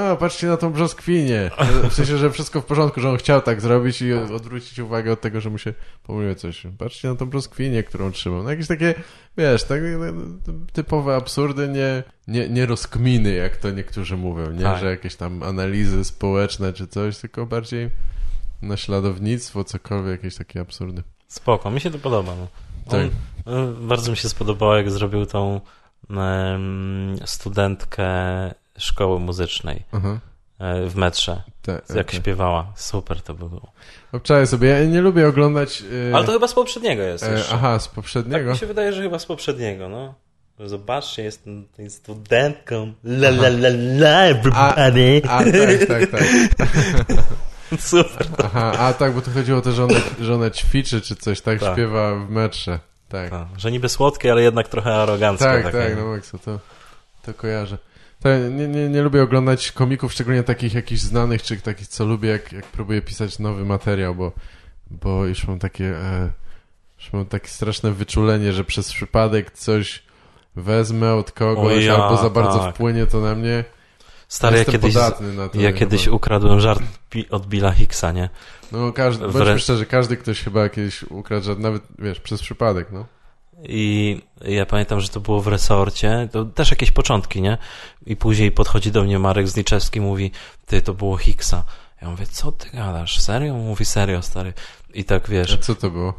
[0.00, 1.50] a patrzcie na tą brzoskwinię.
[1.90, 5.20] W sensie, że wszystko w porządku, że on chciał tak zrobić i odwrócić uwagę od
[5.20, 6.66] tego, że mu się pomyliło coś.
[6.78, 8.42] Patrzcie na tą brzoskwinię, którą trzymał.
[8.42, 8.94] No jakieś takie,
[9.38, 9.82] wiesz, tak,
[10.72, 14.62] typowe absurdy, nie, nie, nie rozkminy, jak to niektórzy mówią, nie?
[14.62, 14.80] Tak.
[14.80, 17.90] Że jakieś tam analizy społeczne czy coś, tylko bardziej
[18.62, 21.02] naśladownictwo, cokolwiek, jakieś takie absurdy.
[21.28, 22.34] Spoko, mi się to podoba.
[22.34, 22.46] No.
[22.90, 23.00] Tak.
[23.46, 25.60] On, e, bardzo mi się spodobało, jak zrobił tą
[27.24, 28.04] studentkę
[28.78, 30.18] szkoły muzycznej Aha.
[30.58, 32.14] e, w metrze, Tak, jak tak.
[32.14, 32.72] śpiewała.
[32.76, 33.72] Super to by było.
[34.12, 35.82] Obczaję sobie, ja nie lubię oglądać...
[36.10, 37.54] e, Ale to chyba z poprzedniego jest jeszcze.
[37.54, 38.50] Aha, z Tak poprzedniego?
[38.50, 40.14] mi się wydaje, że chyba z poprzedniego, no.
[40.64, 42.92] Zobaczcie, jestem tutaj studentką.
[43.04, 45.22] La la la la, everybody.
[45.28, 46.68] A, tak, tak, tak.
[47.80, 48.26] Super.
[48.44, 51.40] Aha, a tak, bo to chodziło o to, że ona, że ona ćwiczy czy coś,
[51.40, 51.72] tak, Tak.
[51.72, 52.78] śpiewa w metrze.
[53.08, 55.44] Tak, tak, Tak, że niby słodkie, ale jednak trochę aroganckie.
[55.44, 55.96] tak, takie.
[55.98, 56.58] no Maxo, to,
[57.22, 57.78] to kojarzę.
[58.50, 62.52] Nie, nie, nie lubię oglądać komików, szczególnie takich jakichś znanych, czy takich, co lubię, jak,
[62.52, 64.32] jak próbuję pisać nowy materiał, bo,
[64.90, 66.30] bo już mam takie, e,
[66.98, 70.02] już mam takie straszne wyczulenie, że przez przypadek coś
[70.56, 72.74] wezmę od kogoś, ja, albo za bardzo tak.
[72.74, 73.64] wpłynie to na mnie.
[74.28, 75.00] Stary, ja kiedyś, to.
[75.54, 75.72] ja chyba.
[75.72, 76.82] kiedyś ukradłem żart
[77.30, 78.28] od Billa Hicksa, nie?
[78.72, 82.88] No każdy, Wre- bądźmy szczerzy, każdy ktoś chyba kiedyś ukradł, żart, nawet, wiesz, przez przypadek,
[82.92, 83.06] no.
[83.68, 87.58] I ja pamiętam, że to było w resorcie, to też jakieś początki, nie?
[88.06, 90.30] I później podchodzi do mnie Marek Zniczewski mówi,
[90.66, 91.64] ty, to było Hicksa.
[92.02, 93.20] Ja mówię, co ty gadasz?
[93.20, 93.54] Serio?
[93.54, 94.52] Mówi, serio, stary.
[94.94, 96.14] I tak, wiesz, A co to było?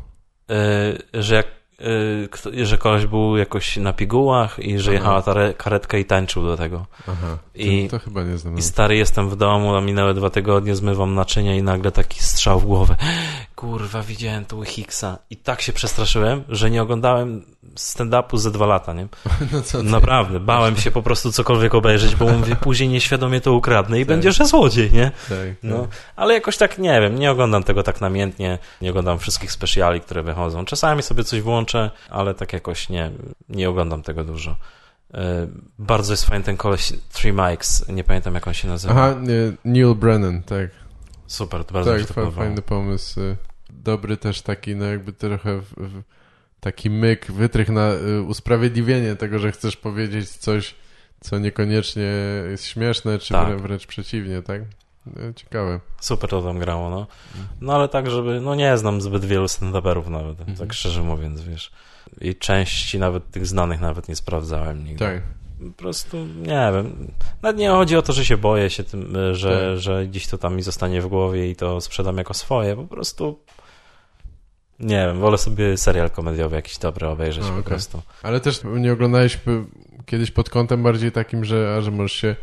[1.13, 1.47] y, że jak
[1.81, 4.93] y, kto- że koleś był jakoś na pigułach i że Aha.
[4.99, 6.85] jechała ta re- karetka i tańczył do tego.
[7.07, 8.57] Aha, I- to chyba nie znam.
[8.57, 12.59] I stary, jestem w domu, tam minęły dwa tygodnie, zmywam naczynia i nagle taki strzał
[12.59, 12.95] w głowę.
[13.67, 15.17] Kurwa, widziałem tu Hicksa.
[15.29, 17.45] I tak się przestraszyłem, że nie oglądałem
[17.75, 19.07] stand-upu ze dwa lata, nie?
[19.51, 19.83] No co?
[19.83, 24.07] Naprawdę, bałem się po prostu cokolwiek obejrzeć, bo mówię, później nieświadomie to ukradnę i Tak.
[24.07, 25.11] będzie, że złodziej, nie?
[25.29, 25.89] Tak, No, tak.
[26.15, 30.23] ale jakoś tak, nie wiem, nie oglądam tego tak namiętnie, nie oglądam wszystkich speciali, które
[30.23, 30.65] wychodzą.
[30.65, 33.11] Czasami sobie coś włączę, ale tak jakoś nie,
[33.49, 34.55] nie oglądam tego dużo.
[35.13, 35.47] E,
[35.79, 38.93] Bardzo jest fajny ten koleś Three Mikes, nie pamiętam jak on się nazywa.
[38.93, 40.69] Aha, nie, Neil Brennan, tak.
[41.27, 42.45] Super, to bardzo mi Tak, się to podobało.
[42.45, 43.19] fajny pomysł.
[43.83, 46.01] Dobry też taki, no jakby trochę w, w,
[46.59, 50.75] taki myk, wytrych na y, usprawiedliwienie tego, że chcesz powiedzieć coś,
[51.19, 52.11] co niekoniecznie
[52.49, 53.47] jest śmieszne, czy Tak.
[53.47, 54.61] wrę- wręcz przeciwnie, tak?
[55.07, 55.79] Y, Ciekawe.
[56.01, 57.07] Super to tam grało, no.
[57.61, 60.57] No ale tak, żeby, no nie znam zbyt wielu stand-uperów nawet, Mhm.
[60.57, 61.71] tak szczerze mówiąc, wiesz.
[62.21, 65.05] I części nawet tych znanych nawet nie sprawdzałem nigdy.
[65.05, 65.21] Tak.
[65.67, 67.11] Po prostu, nie wiem.
[67.41, 69.79] Nawet nie chodzi o to, że się boję się tym, y, że, Tak.
[69.79, 72.75] że gdzieś to tam mi zostanie w głowie i to sprzedam jako swoje.
[72.75, 73.39] Po prostu
[74.83, 77.63] nie wiem, wolę sobie serial komediowy jakiś dobry obejrzeć A, po okej.
[77.63, 78.01] prostu.
[78.23, 79.39] Ale też nie oglądałeś
[80.05, 82.35] kiedyś pod kątem bardziej takim, że, że możesz się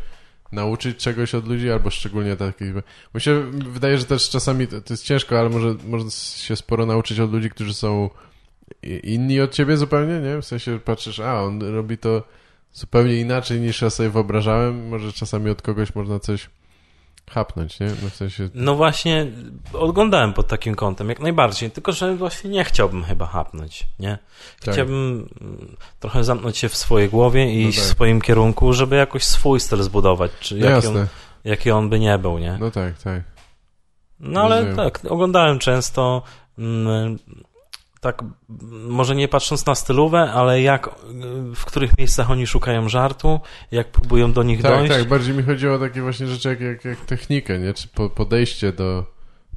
[0.51, 2.73] nauczyć czegoś od ludzi, albo szczególnie takich...
[3.13, 6.85] Bo się wydaje, że też czasami to, to jest ciężko, ale może można się sporo
[6.85, 8.09] nauczyć od ludzi, którzy są
[9.03, 10.41] inni od ciebie zupełnie, nie?
[10.41, 12.23] W sensie patrzysz, a on robi to
[12.73, 14.87] zupełnie inaczej niż ja sobie wyobrażałem.
[14.87, 16.49] Może czasami od kogoś można coś
[17.31, 17.87] chapnąć, nie?
[18.03, 18.49] No w sensie...
[18.53, 19.27] No właśnie,
[19.73, 24.17] oglądałem pod takim kątem, jak najbardziej, tylko że właśnie nie chciałbym chyba hapnąć, nie?
[24.65, 24.73] Tak.
[24.73, 27.87] Chciałbym mm, trochę zamknąć się w swojej głowie i No iść tak.
[27.87, 31.07] w swoim kierunku, żeby jakoś swój styl zbudować, czy No jaki on,
[31.43, 32.57] jaki on by nie był, nie?
[32.59, 33.21] No tak, tak.
[34.19, 34.77] No ale Rozumiem.
[34.77, 36.21] tak, oglądałem często,
[36.57, 37.17] mm,
[38.01, 38.23] tak,
[38.87, 40.89] może nie patrząc na stylówę, ale jak,
[41.55, 43.39] w których miejscach oni szukają żartu,
[43.71, 44.93] jak próbują do nich Tak, dojść.
[44.93, 45.07] tak.
[45.07, 47.73] Bardziej mi chodziło o takie właśnie rzeczy jak, jak, jak technikę, nie?
[47.73, 49.05] Czy po, podejście do,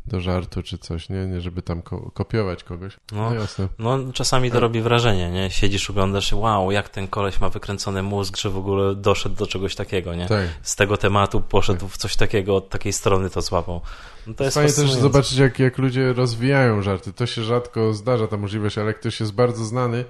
[0.07, 1.27] do żartu, czy coś, nie?
[1.27, 2.97] Nie, żeby tam ko- kopiować kogoś.
[3.13, 3.31] No.
[3.31, 3.69] No, jasne.
[3.79, 4.63] No, czasami to Tak.
[4.63, 5.51] robi wrażenie, nie?
[5.51, 9.47] Siedzisz, oglądasz i wow, jak ten koleś ma wykręcony mózg, że w ogóle doszedł do
[9.47, 10.27] czegoś takiego, nie?
[10.27, 10.49] Tak.
[10.63, 13.81] Z tego tematu poszedł w coś takiego, od takiej strony to złapał.
[14.27, 17.13] No to jest Fajnie też zobaczyć, jak, jak ludzie rozwijają żarty.
[17.13, 20.05] To się rzadko zdarza, ta możliwość, ale jak ktoś jest bardzo znany,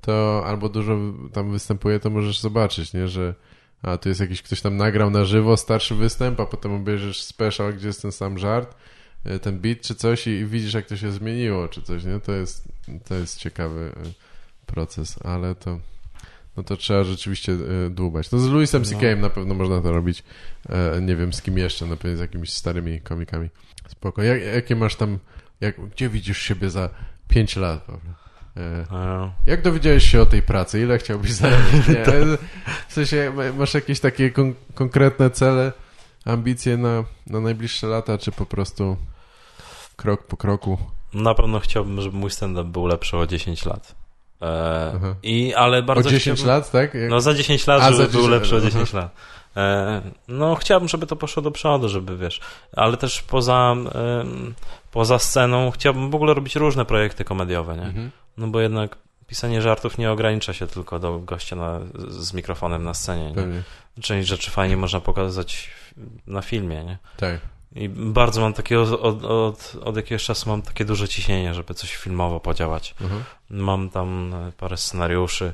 [0.00, 0.96] to albo dużo
[1.32, 3.08] tam występuje, to możesz zobaczyć, nie?
[3.08, 3.34] Że
[3.82, 7.74] a tu jest jakiś ktoś tam nagrał na żywo starszy występ, a potem obejrzysz special,
[7.74, 8.74] gdzie jest ten sam żart,
[9.42, 12.20] ten beat czy coś i, i widzisz, jak to się zmieniło, czy coś, nie?
[12.20, 12.68] To jest,
[13.04, 14.10] to jest ciekawy e,
[14.66, 15.80] proces, ale to
[16.56, 18.30] no to trzeba rzeczywiście e, dłubać.
[18.30, 18.88] No z Louisem No.
[18.88, 19.16] C.K.
[19.16, 20.22] na pewno można to robić.
[20.68, 23.48] E, nie wiem z kim jeszcze, na pewno z jakimiś starymi komikami.
[23.88, 24.22] Spoko.
[24.22, 25.18] Jak, jakie masz tam,
[25.60, 26.90] jak, gdzie widzisz siebie za
[27.28, 27.86] 5 lat?
[28.56, 30.80] E, jak dowiedziałeś się o tej pracy?
[30.82, 31.88] Ile chciałbyś zarabiać?
[31.88, 32.38] E,
[32.88, 35.72] w sensie ma- masz jakieś takie kon konkretne cele,
[36.24, 38.96] ambicje na, na najbliższe lata, czy po prostu
[40.00, 40.78] krok po kroku?
[41.14, 43.94] Na pewno chciałbym, żeby mój stand-up był lepszy o 10 lat.
[44.42, 45.14] E.
[45.22, 46.94] I, ale O bardzo 10 chciałbym, lat, tak?
[46.94, 47.10] Jak...
[47.10, 48.66] No za 10 lat, A, żeby za był 10 lepszy o aha.
[48.70, 49.14] 10 lat.
[49.56, 52.40] E, no chciałbym, żeby to poszło do przodu, żeby wiesz,
[52.76, 54.54] ale też poza, em,
[54.90, 57.86] poza sceną chciałbym w ogóle robić różne projekty komediowe, nie?
[57.86, 58.10] Mhm.
[58.36, 58.96] No bo jednak
[59.26, 63.62] pisanie żartów nie ogranicza się tylko do gościa na, z mikrofonem na scenie, nie?
[64.02, 65.70] Część rzeczy fajnie można pokazać
[66.26, 66.98] na filmie, nie?
[67.16, 67.40] Tak.
[67.74, 71.74] I bardzo mam takie, od, od, od, od jakiegoś czasu mam takie duże ciśnienie, żeby
[71.74, 72.94] coś filmowo podziałać.
[73.00, 73.24] Mhm.
[73.50, 75.52] Mam tam e, parę scenariuszy,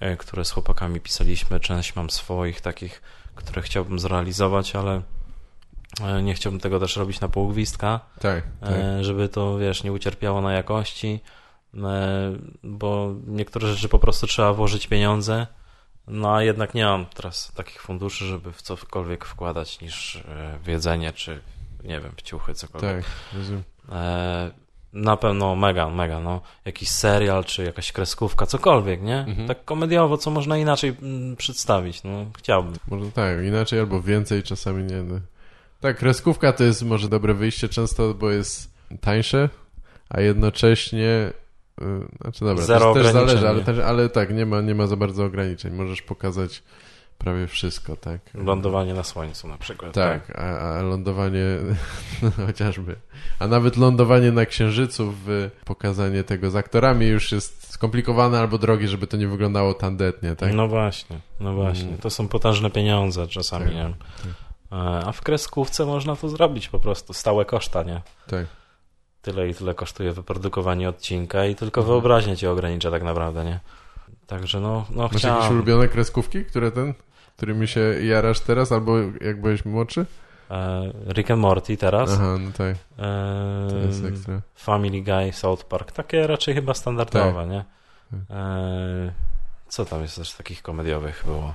[0.00, 1.60] e, które z chłopakami pisaliśmy.
[1.60, 3.02] Część mam swoich takich,
[3.34, 5.02] które chciałbym zrealizować, ale
[6.00, 8.70] e, nie chciałbym tego też robić na pół gwizdka, Tak, tak.
[9.00, 11.20] żeby to, wiesz, nie ucierpiało na jakości,
[12.62, 15.46] bo niektóre rzeczy po prostu trzeba włożyć pieniądze,
[16.06, 20.22] no a jednak nie mam teraz takich funduszy, żeby w cokolwiek wkładać niż
[20.62, 21.40] w jedzenie, czy
[21.84, 22.96] nie wiem, w ciuchy, cokolwiek.
[22.96, 23.04] Tak,
[23.34, 23.62] rozumiem.
[23.92, 24.50] E,
[24.92, 26.40] na pewno mega, mega, no.
[26.64, 29.18] Jakiś serial, czy jakaś kreskówka, cokolwiek, nie?
[29.18, 29.48] Mhm.
[29.48, 32.26] Tak komediowo, co można inaczej mm, przedstawić, no.
[32.38, 32.74] Chciałbym.
[32.88, 35.02] Może tak, inaczej albo więcej, czasami nie.
[35.02, 35.20] No.
[35.80, 39.48] Tak, kreskówka to jest może dobre wyjście często, bo jest tańsze,
[40.08, 41.32] a jednocześnie
[41.82, 41.84] y,
[42.20, 45.24] znaczy dobra, Zero to też zależy, ale, ale tak, nie ma, nie ma za bardzo
[45.24, 45.72] ograniczeń.
[45.72, 46.62] Możesz pokazać
[47.18, 48.20] prawie wszystko, tak?
[48.34, 49.92] Lądowanie na słońcu na przykład.
[49.94, 51.44] Tak, a, a lądowanie
[52.46, 52.96] chociażby.
[53.38, 58.88] A nawet lądowanie na Księżycu, w pokazanie tego z aktorami już jest skomplikowane albo drogie,
[58.88, 60.52] żeby to nie wyglądało tandetnie, tak?
[60.54, 61.88] No właśnie, no właśnie.
[61.88, 61.98] Mm.
[61.98, 63.94] To są potężne pieniądze czasami, Tak, nie wiem.
[64.72, 64.76] E,
[65.06, 68.02] A w kreskówce można to zrobić po prostu, stałe koszta, nie?
[68.26, 68.46] Tak.
[69.22, 71.94] Tyle i tyle kosztuje wyprodukowanie odcinka i tylko Mhm.
[71.94, 73.60] wyobraźnia cię ogranicza tak naprawdę, nie?
[74.26, 75.52] Także no, no Masz jakieś chciałem...
[75.52, 76.94] ulubione kreskówki, które ten,
[77.36, 80.06] którymi się jarasz teraz, albo jak byłeś młodszy?
[80.50, 82.10] E, Rick and Morty teraz.
[82.12, 84.40] Aha, no tak, E, to jest ekstra.
[84.56, 85.92] Family Guy, South Park.
[85.92, 87.50] Takie raczej chyba standardowe, Tak.
[87.50, 87.64] nie?
[88.36, 89.12] E,
[89.68, 91.54] co tam jest też takich komediowych było?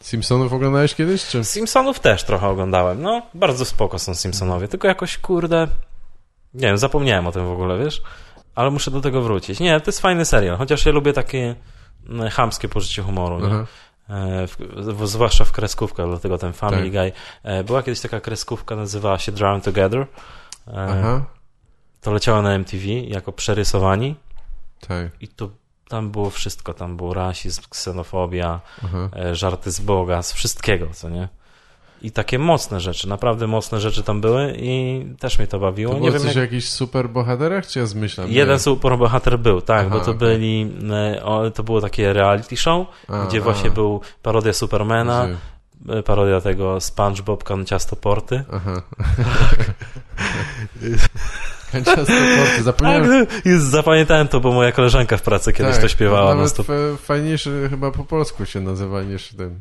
[0.00, 1.44] Simpsonów oglądałeś kiedyś, czy?
[1.44, 3.02] Simpsonów też trochę oglądałem.
[3.02, 5.68] No, bardzo spoko są Simpsonowie, tylko jakoś, kurde,
[6.54, 8.02] nie wiem, zapomniałem o tym w ogóle, wiesz?
[8.54, 9.60] Ale muszę do tego wrócić.
[9.60, 11.54] Nie, to jest fajny serial, chociaż ja lubię takie
[12.30, 13.40] chamskie poczucie humoru,
[14.08, 14.56] E, w,
[14.96, 16.92] w, zwłaszcza w kreskówkach, dlatego ten Family Tak.
[16.92, 17.12] Guy.
[17.42, 20.00] E, była kiedyś taka kreskówka, nazywała się Drown Together.
[20.00, 20.06] E,
[20.66, 21.24] aha,
[22.00, 24.14] to leciało na MTV jako przerysowani
[24.80, 25.50] tak, i to
[25.88, 26.74] tam było wszystko.
[26.74, 29.08] Tam był rasizm, ksenofobia, aha.
[29.16, 31.28] e, żarty z Boga, z wszystkiego, co nie?
[32.02, 35.92] I takie mocne rzeczy, naprawdę mocne rzeczy tam były i też mnie to bawiło.
[35.92, 36.36] To nie było wiem, coś jak...
[36.36, 38.30] o jakichś super bohaterach, czy ja zmyślam?
[38.30, 38.58] Jeden Nie.
[38.60, 40.14] superbohater był, tak, Aha, bo to okej.
[40.28, 40.70] byli,
[41.46, 45.28] e, to było takie reality show, A, gdzie a, właśnie był parodia Supermana,
[45.88, 48.44] e, parodia tego SpongeBob Kanciasto Porty.
[48.52, 48.82] Aha.
[51.72, 53.26] Kanciaste porty, Tak, zapomniałem.
[53.44, 56.20] jest, zapamiętałem to, bo moja koleżanka w pracy kiedyś tak, to śpiewała.
[56.34, 56.66] Nawet non stop.
[56.70, 59.60] f- fajniejsze chyba po polsku się nazywa niż ten,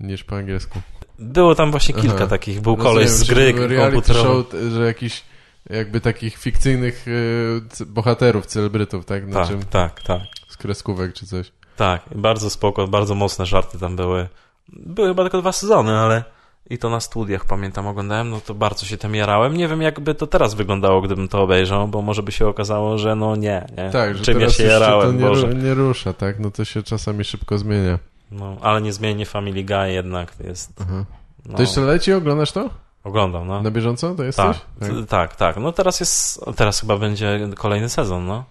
[0.00, 0.80] niż po angielsku.
[1.18, 2.26] Było tam właśnie kilka Aha.
[2.26, 2.60] takich.
[2.60, 4.44] Był Rozumiem, koleś z gry komputerowej.
[4.70, 5.24] że jakiś
[5.70, 9.26] jakby takich fikcyjnych y, bohaterów, celebrytów, tak?
[9.26, 9.62] Na Tak, czym?
[9.62, 10.20] tak, tak.
[10.48, 11.52] Z kreskówek czy coś.
[11.76, 14.28] Tak, bardzo spoko, bardzo mocne żarty tam były.
[14.68, 16.24] Były chyba tylko dwa sezony, ale
[16.70, 19.56] i to na studiach pamiętam, oglądałem, no to bardzo się tym jarałem.
[19.56, 23.14] Nie wiem, jakby to teraz wyglądało, gdybym to obejrzał, bo może by się okazało, że
[23.14, 23.90] no nie, nie.
[23.90, 25.54] Tak, że Czym ja teraz się już jarałem, to nie, Boże.
[25.54, 26.40] nie rusza, tak?
[26.40, 27.98] No to się czasami szybko zmienia.
[28.30, 30.72] No, ale niezmiennie Family Guy jednak jest.
[30.80, 31.04] Aha.
[31.46, 32.12] No, To jeszcze leci?
[32.12, 32.70] Oglądasz to?
[33.04, 33.62] Oglądam, no.
[33.62, 34.56] Na bieżąco to Tak, jesteś?
[34.80, 35.56] t- tak, tak.
[35.56, 38.44] No teraz jest, teraz chyba będzie kolejny sezon, no.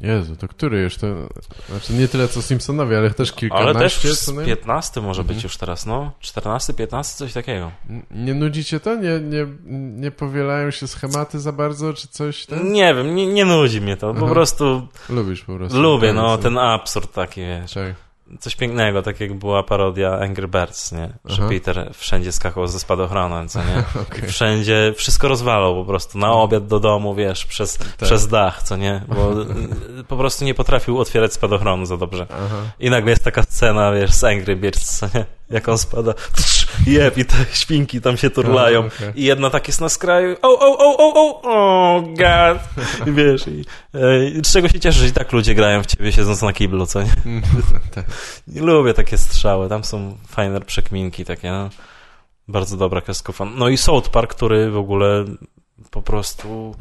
[0.00, 0.96] Jezu, to który już?
[0.96, 1.06] To,
[1.70, 4.08] znaczy nie tyle co Simpsonowie, ale też Ale kilkanaście.
[4.08, 4.44] też z nie?
[4.44, 5.34] 15 może Mhm.
[5.36, 6.12] być już teraz, no.
[6.20, 7.70] 14, 15, coś takiego.
[8.10, 8.94] nie nudzicie to?
[8.94, 9.46] Nie, nie,
[10.00, 12.72] nie powielają się schematy za bardzo, czy coś tam?
[12.72, 14.14] Nie wiem, nie, nie nudzi mnie to.
[14.14, 14.34] Po Aha.
[14.34, 15.80] prostu Lubisz po prostu.
[15.82, 17.72] lubię, Tak, no, ten absurd taki, wiesz.
[17.74, 17.94] Tak.
[18.40, 21.10] Coś pięknego, tak jak była parodia Angry Birds, nie?
[21.24, 21.48] Że Aha.
[21.48, 23.84] Peter wszędzie skakał ze spadochronem, co nie?
[24.02, 24.28] Okej.
[24.28, 27.88] Wszędzie, wszystko rozwalał po prostu, na obiad do domu, wiesz, przez, Tak.
[27.96, 29.02] przez dach, co nie?
[29.08, 32.26] Bo y, po prostu nie potrafił otwierać spadochronu za dobrze.
[32.30, 32.56] Aha.
[32.80, 35.24] I nagle jest taka scena, wiesz, z Angry Birds, co nie?
[35.54, 38.82] Jak on spada, tsz, jeb, i te świnki tam się turlają.
[38.82, 39.12] A, okej.
[39.14, 42.58] I jedna tak jest na skraju, o, o, o, o, o, o, god.
[43.08, 43.64] I wiesz, i,
[43.94, 46.86] e, z czego się cieszysz, że i tak ludzie grają w ciebie siedząc na kiblu,
[46.86, 47.10] co nie?
[47.94, 48.04] tak.
[48.54, 51.70] Lubię takie strzały, tam są fajne przekminki takie, no.
[52.48, 53.44] Bardzo dobra kreskówka.
[53.44, 55.24] No i South Park, który w ogóle
[55.90, 56.74] po prostu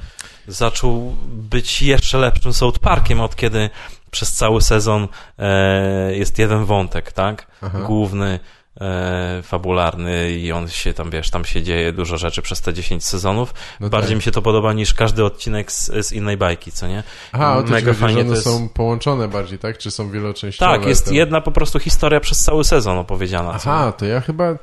[0.48, 3.70] zaczął być jeszcze lepszym South Parkiem, od kiedy
[4.12, 5.08] przez cały sezon
[5.40, 7.48] e, jest jeden wątek, tak?
[7.62, 7.80] Aha.
[7.80, 8.40] Główny,
[8.82, 13.06] e, fabularny i on się tam, wiesz, tam się dzieje dużo rzeczy przez te 10
[13.06, 13.54] sezonów.
[13.80, 14.16] No Bardziej tak.
[14.18, 17.04] mi się to podoba niż każdy odcinek z, z innej bajki, co nie?
[17.32, 19.78] Aha, o to Mega fajnie one to jest- są połączone bardziej, tak?
[19.78, 20.72] Czy są wieloczęściowe?
[20.78, 23.52] Tak, jest te- jedna po prostu historia przez cały sezon opowiedziana.
[23.54, 24.58] Aha, to ja chyba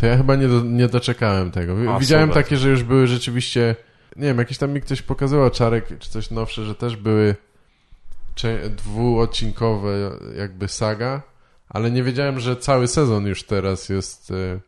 [0.00, 1.98] to ja chyba nie, do, nie doczekowałem tego.
[1.98, 3.76] Widziałem takie, że już były rzeczywiście
[4.16, 7.34] nie wiem, jakiś tam mi ktoś pokazywał czarek czy coś nowsze, że też były
[8.70, 9.88] dwuodcinkowe
[10.36, 11.22] jakby saga,
[11.68, 14.60] ale nie wiedziałem, że cały sezon już teraz jest e,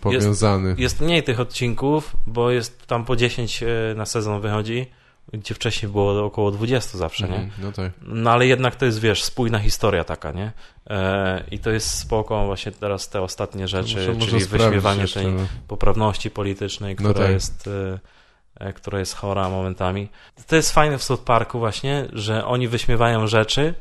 [0.00, 0.74] powiązany.
[0.78, 4.86] Jest mniej tych odcinków, bo jest tam po 10 e, na sezon wychodzi,
[5.32, 7.36] gdzie wcześniej było około 20 zawsze, nie?
[7.36, 7.92] Mhm, No tak.
[8.02, 10.52] No ale jednak to jest, wiesz, spójna historia taka, nie?
[10.90, 15.32] E, I to jest spoko właśnie teraz te ostatnie rzeczy, Muszę czyli wyśmiewanie jeszcze, tej
[15.32, 15.42] no.
[15.68, 17.32] poprawności politycznej, No która tak.
[17.32, 17.68] jest...
[17.68, 17.98] e,
[18.66, 20.08] e, która jest chora momentami.
[20.46, 23.74] To jest fajne w South Parku właśnie, że oni wyśmiewają rzeczy,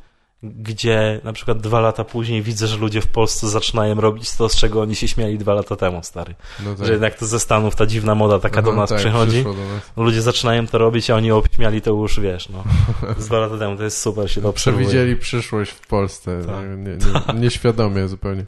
[0.46, 4.56] gdzie na przykład dwa lata później widzę, że ludzie w Polsce zaczynają robić to, z
[4.56, 6.36] czego oni się śmiali dwa lata temu, stary.
[6.66, 6.86] No tak.
[6.86, 9.44] Że jednak to ze Stanów ta dziwna moda taka do Aha, nas tak, przychodzi.
[9.44, 9.92] do nas.
[9.98, 12.64] Ludzie zaczynają to robić, a oni obśmiali to już, wiesz, no.
[13.18, 14.54] Z dwa lata temu, to jest super, się to.
[14.54, 16.42] Przewidzieli przyszłość w Polsce.
[16.46, 16.66] Tak.
[16.78, 18.46] Nie, nie, nieświadomie zupełnie.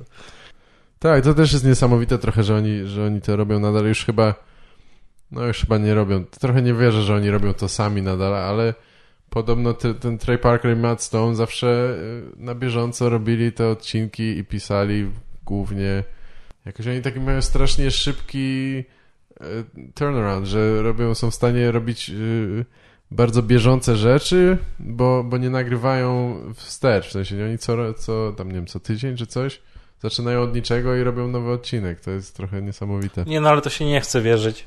[1.00, 3.86] Tak, to też jest niesamowite trochę, że oni, że oni to robią nadal.
[3.86, 4.36] Już chyba,
[5.32, 6.26] no już chyba nie robią.
[6.40, 8.74] Trochę nie wierzę, że oni robią to sami nadal, ale
[9.30, 11.98] podobno te, ten Trey Parker i Matt Stone zawsze
[12.38, 15.12] y, na bieżąco robili te odcinki i pisali
[15.46, 16.04] głównie
[16.68, 18.84] jakoś oni taki mają strasznie szybki
[19.42, 19.46] e,
[19.96, 22.14] turnaround, że robią, są w stanie robić e,
[23.12, 28.56] bardzo bieżące rzeczy, bo, bo nie nagrywają wstecz, w sensie oni co, co tam nie
[28.56, 29.62] wiem, co tydzień czy coś
[30.02, 33.24] zaczynają od niczego i robią nowy odcinek, to jest trochę niesamowite.
[33.28, 34.66] Nie, no ale to się nie chce wierzyć,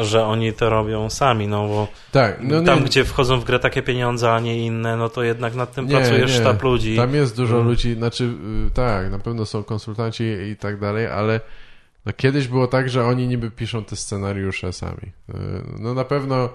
[0.00, 3.58] że oni to robią sami, no bo Tak, no tam, nie, gdzie wchodzą w grę
[3.58, 6.28] takie pieniądze, a nie inne, no to jednak nad tym Nie, pracuje nie.
[6.28, 6.96] sztab ludzi.
[6.96, 7.68] Tam jest dużo Mm.
[7.68, 8.24] ludzi, znaczy
[8.68, 11.40] y, tak, na pewno są konsultanci i tak dalej, ale
[12.06, 15.12] no, kiedyś było tak, że oni niby piszą te scenariusze sami.
[15.30, 15.34] Y,
[15.78, 16.48] No na pewno,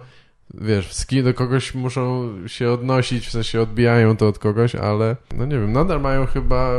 [0.53, 5.45] wiesz, ski do kogoś muszą się odnosić, w sensie odbijają to od kogoś, ale no
[5.45, 6.71] nie wiem, nadal mają chyba,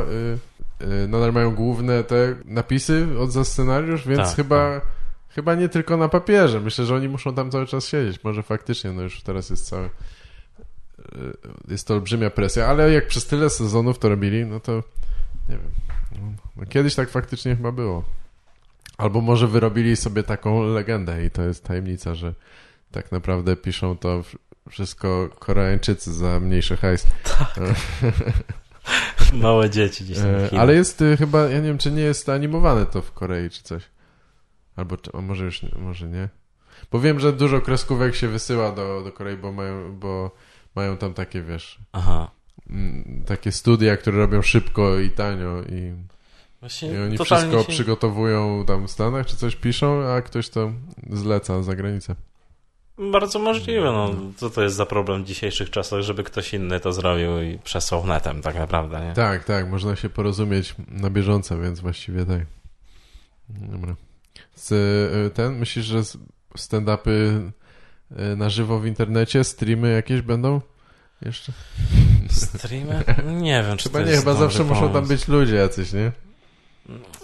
[0.81, 4.81] y, y, nadal mają główne te napisy od za scenariusz, więc Tak, chyba,
[5.39, 6.61] chyba nie tylko na papierze.
[6.61, 8.25] Myślę, że oni muszą tam cały czas siedzieć.
[8.25, 9.91] Może faktycznie, no już teraz jest cały y,
[11.69, 14.73] jest to olbrzymia presja, ale jak przez tyle sezonów to robili, no to
[15.49, 15.71] nie wiem.
[16.57, 18.05] No, kiedyś tak faktycznie chyba było.
[18.97, 22.35] Albo może wyrobili sobie taką legendę i to jest tajemnica, że
[22.93, 24.23] tak naprawdę piszą to
[24.71, 27.07] wszystko Koreańczycy za mniejszy hajs.
[29.33, 32.29] Małe dzieci gdzieś tam E, ale jest y, chyba, ja nie wiem, czy nie jest
[32.29, 33.83] animowane to w Korei, czy coś.
[34.79, 36.29] Albo może już, może nie.
[36.93, 40.31] Bo wiem, że dużo kreskówek się wysyła do, do Korei, bo mają, bo
[40.75, 42.31] mają tam takie, wiesz, Aha.
[42.71, 45.93] mm, takie studia, które robią szybko i tanio i,
[46.61, 47.69] Właśnie i oni wszystko się...
[47.69, 50.73] przygotowują tam w Stanach, czy coś piszą, a ktoś to
[51.11, 52.15] zleca za granicę.
[52.99, 54.15] Bardzo możliwe, no.
[54.37, 58.07] Co to jest za problem w dzisiejszych czasach, żeby ktoś inny to zrobił i przesłał
[58.07, 59.13] netem tak naprawdę, nie?
[59.13, 62.47] Tak, tak, można się porozumieć na bieżąco, więc właściwie tak.
[63.49, 63.95] Dobra.
[64.55, 65.99] Z, y, ten, myślisz, że
[66.59, 70.61] stand-upy y, na żywo w internecie, streamy jakieś będą?
[71.23, 71.53] Jeszcze?
[72.31, 73.05] Streamy?
[73.27, 75.09] Nie wiem, czy Chyba to nie, jest chyba zawsze muszą tam pomysł.
[75.09, 76.13] być ludzie jacyś, nie?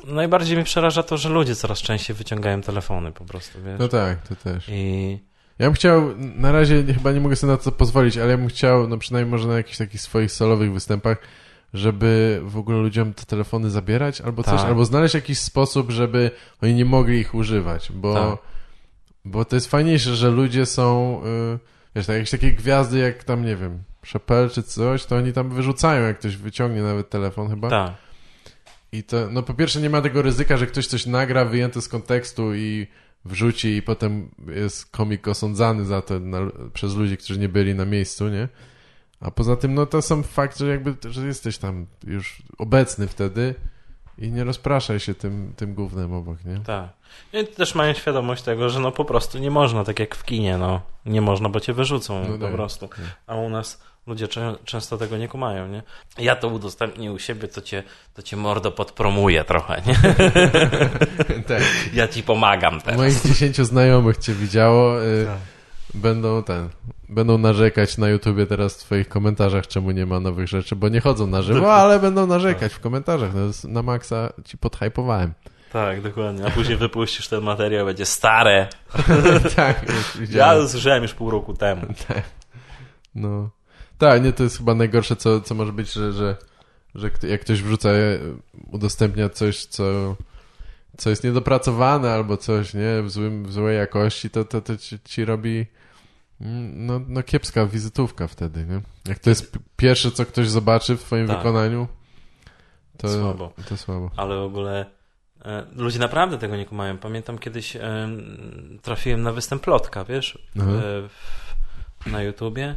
[0.07, 3.79] Najbardziej mi przeraża to, że ludzie coraz częściej wyciągają telefony po prostu, wiesz?
[3.79, 4.69] No tak, to też.
[4.69, 5.19] I
[5.59, 8.49] Ja bym chciał, na razie chyba nie mogę sobie na to pozwolić, ale ja bym
[8.49, 11.19] chciał, no przynajmniej może na jakichś takich swoich solowych występach,
[11.75, 14.69] żeby w ogóle ludziom te telefony zabierać albo coś, Tak.
[14.69, 16.31] albo znaleźć jakiś sposób, żeby
[16.63, 18.39] oni nie mogli ich używać, bo, Tak.
[19.25, 21.21] bo to jest fajniejsze, że ludzie są,
[21.55, 21.59] y,
[21.97, 23.83] wiesz, tak, jakieś takie gwiazdy jak tam, nie wiem,
[24.13, 27.71] Chappelle czy coś, to oni tam wyrzucają, jak ktoś wyciągnie nawet telefon chyba.
[27.71, 27.93] tak.
[28.93, 31.89] I to, no po pierwsze nie ma tego ryzyka, że ktoś coś nagra wyjęte z
[31.89, 32.87] kontekstu i
[33.25, 36.39] wrzuci i potem jest komik osądzany za to na,
[36.73, 38.49] przez ludzi, którzy nie byli na miejscu, nie?
[39.21, 43.55] A poza tym, no to sam fakt, że jakby, że jesteś tam już obecny wtedy
[44.19, 46.61] i nie rozpraszaj się tym, tym głównym obok, nie?
[46.61, 46.89] Tak.
[47.33, 50.59] I też mają świadomość tego, że no po prostu nie można, tak jak w kinie,
[50.59, 50.81] no.
[51.07, 52.53] Nie można, bo cię wyrzucą No po tak.
[52.55, 52.89] prostu.
[53.27, 55.83] A u nas ludzie czę- często tego nie kumają, nie?
[56.19, 57.83] Ja to udostępnię u siebie, to cię,
[58.15, 59.95] to cię mordo podpromuje trochę, nie?
[61.49, 61.63] tak.
[61.95, 62.97] Ja ci pomagam teraz.
[62.97, 65.39] Moich dziesięciu znajomych cię widziało, y, Tak.
[65.95, 66.69] będą ten,
[67.09, 71.01] będą narzekać na YouTubie teraz w twoich komentarzach, czemu nie ma nowych rzeczy, bo nie
[71.01, 73.31] chodzą na żywo, ale będą narzekać w komentarzach.
[73.35, 75.33] No, na maksa ci podhypowałem.
[75.73, 76.47] Tak, dokładnie.
[76.47, 78.69] A później wypuścisz ten materiał, będzie stare.
[79.57, 80.63] tak, Ja widziałem.
[80.63, 81.87] to słyszałem już pół roku temu.
[83.15, 83.51] No.
[83.99, 86.37] Tak, nie, to jest chyba najgorsze, co, co może być, że, że,
[86.95, 88.19] że jak ktoś wrzuca, e,
[88.71, 90.17] udostępnia coś, co,
[90.97, 94.99] co jest niedopracowane albo coś, nie, w, złym, w złej jakości, to, to, to ci,
[95.05, 95.67] ci robi
[96.75, 98.81] no, no kiepska wizytówka wtedy, nie?
[99.09, 101.37] Jak to jest pierwsze, co ktoś zobaczy w twoim Tak.
[101.37, 101.89] wykonaniu,
[102.97, 103.53] to Słabo.
[103.69, 104.11] To słabo.
[104.17, 104.87] Ale w ogóle
[105.45, 106.99] e, ludzie naprawdę tego nie kumają.
[106.99, 108.09] Pamiętam kiedyś e,
[108.83, 110.61] trafiłem na występ Lotka, wiesz, e,
[111.09, 112.77] w, na YouTubie.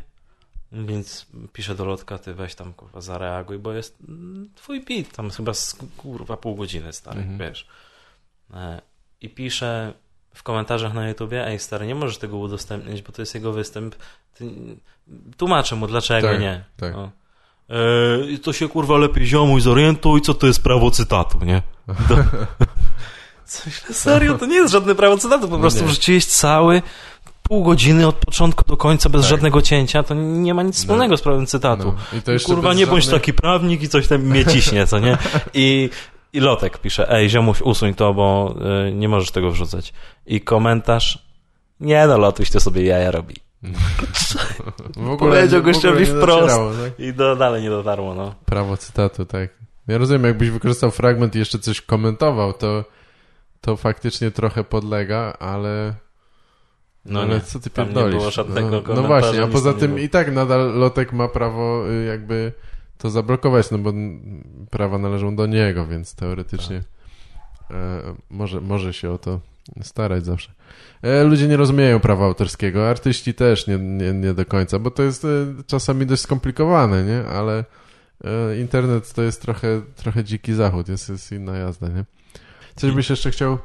[0.72, 5.30] Więc piszę do Lotka, ty weź tam kurwa zareaguj, bo jest mm, twój beat, tam
[5.30, 7.38] chyba z, kurwa pół godziny stary, Mhm.
[7.40, 7.68] wiesz.
[8.54, 8.82] E,
[9.22, 9.94] I piszę
[10.38, 13.96] w komentarzach na YouTubie, ej stary, nie możesz tego udostępnić, bo to jest jego występ.
[14.38, 14.46] Ty,
[15.38, 16.64] tłumaczę mu, dlaczego Tak, nie.
[16.78, 16.94] tak.
[16.94, 17.12] No.
[18.36, 21.62] E, to się kurwa lepiej ziomuj zorientuj, co to jest prawo cytatu, nie?
[22.10, 22.16] Do...
[23.46, 25.88] Coś serio, to nie jest żadne prawo cytatu, po prostu Nie.
[25.88, 26.82] wrzuciłeś cały
[27.44, 29.30] pół godziny od początku do końca bez Tak.
[29.30, 31.84] żadnego cięcia, to nie ma nic wspólnego z prawem cytatu.
[31.84, 32.18] No.
[32.20, 35.00] I to jeszcze Kurwa, nie bądź żadnych- taki prawnik i coś tam mnie ciśnie, co
[35.00, 35.18] nie?
[35.54, 35.90] I,
[36.38, 38.56] i Lotek pisze, ej ziomuś, usuń to, bo
[38.88, 39.94] y, nie możesz tego wrzucać.
[40.26, 41.28] I komentarz,
[41.80, 43.36] nie no, Lotuś to sobie jaja robi.
[44.98, 46.56] W ogóle, Powiedział gościowi wprost.
[46.56, 47.00] tak?
[47.00, 48.36] I do, dalej nie dotarło, no.
[48.46, 49.50] Prawo cytatu, tak.
[49.88, 52.86] Ja rozumiem, jakbyś wykorzystał fragment i jeszcze coś komentował, to,
[53.62, 55.94] to faktycznie trochę podlega, ale...
[57.06, 58.18] No ale nie, co ty pierdolisz?
[58.18, 62.06] było żadnego no, no właśnie, a poza tym i tak nadal Lotek ma prawo y,
[62.06, 62.54] jakby
[62.98, 63.94] to zablokować, no bo
[64.70, 66.84] prawa należą do niego, więc teoretycznie
[67.72, 69.40] e, może, może się o to
[69.82, 70.52] starać zawsze.
[71.02, 75.04] E, ludzie nie rozumieją prawa autorskiego, artyści też nie, nie, nie do końca, bo to
[75.04, 75.28] jest e,
[75.68, 77.26] czasami dość skomplikowane, nie?
[77.30, 77.66] Ale
[78.24, 82.06] e, internet to jest trochę, trochę dziki zachód, jest, jest inna jazda, nie?
[82.76, 83.58] Coś byś jeszcze chciał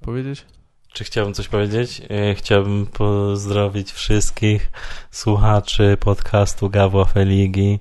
[0.00, 0.46] powiedzieć?
[0.92, 2.02] Czy chciałbym coś powiedzieć?
[2.10, 4.70] E, Chciałbym pozdrowić wszystkich
[5.10, 7.80] słuchaczy podcastu Gawła Feligi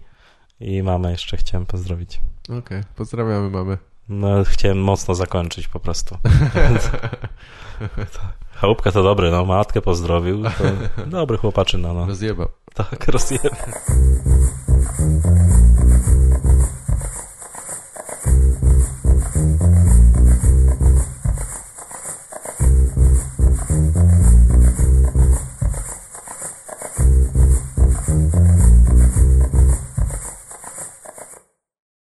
[0.59, 2.21] i mamę jeszcze chciałem pozdrowić.
[2.59, 3.77] Okej, pozdrawiamy mamy.
[4.09, 6.17] No, chciałem mocno zakończyć po prostu.
[8.55, 10.43] Chałupka to dobry, no matkę pozdrowił.
[10.43, 12.05] To dobry chłopaczyna, no.
[12.05, 12.47] Rozjebał.
[12.73, 13.51] Tak, rozjebał.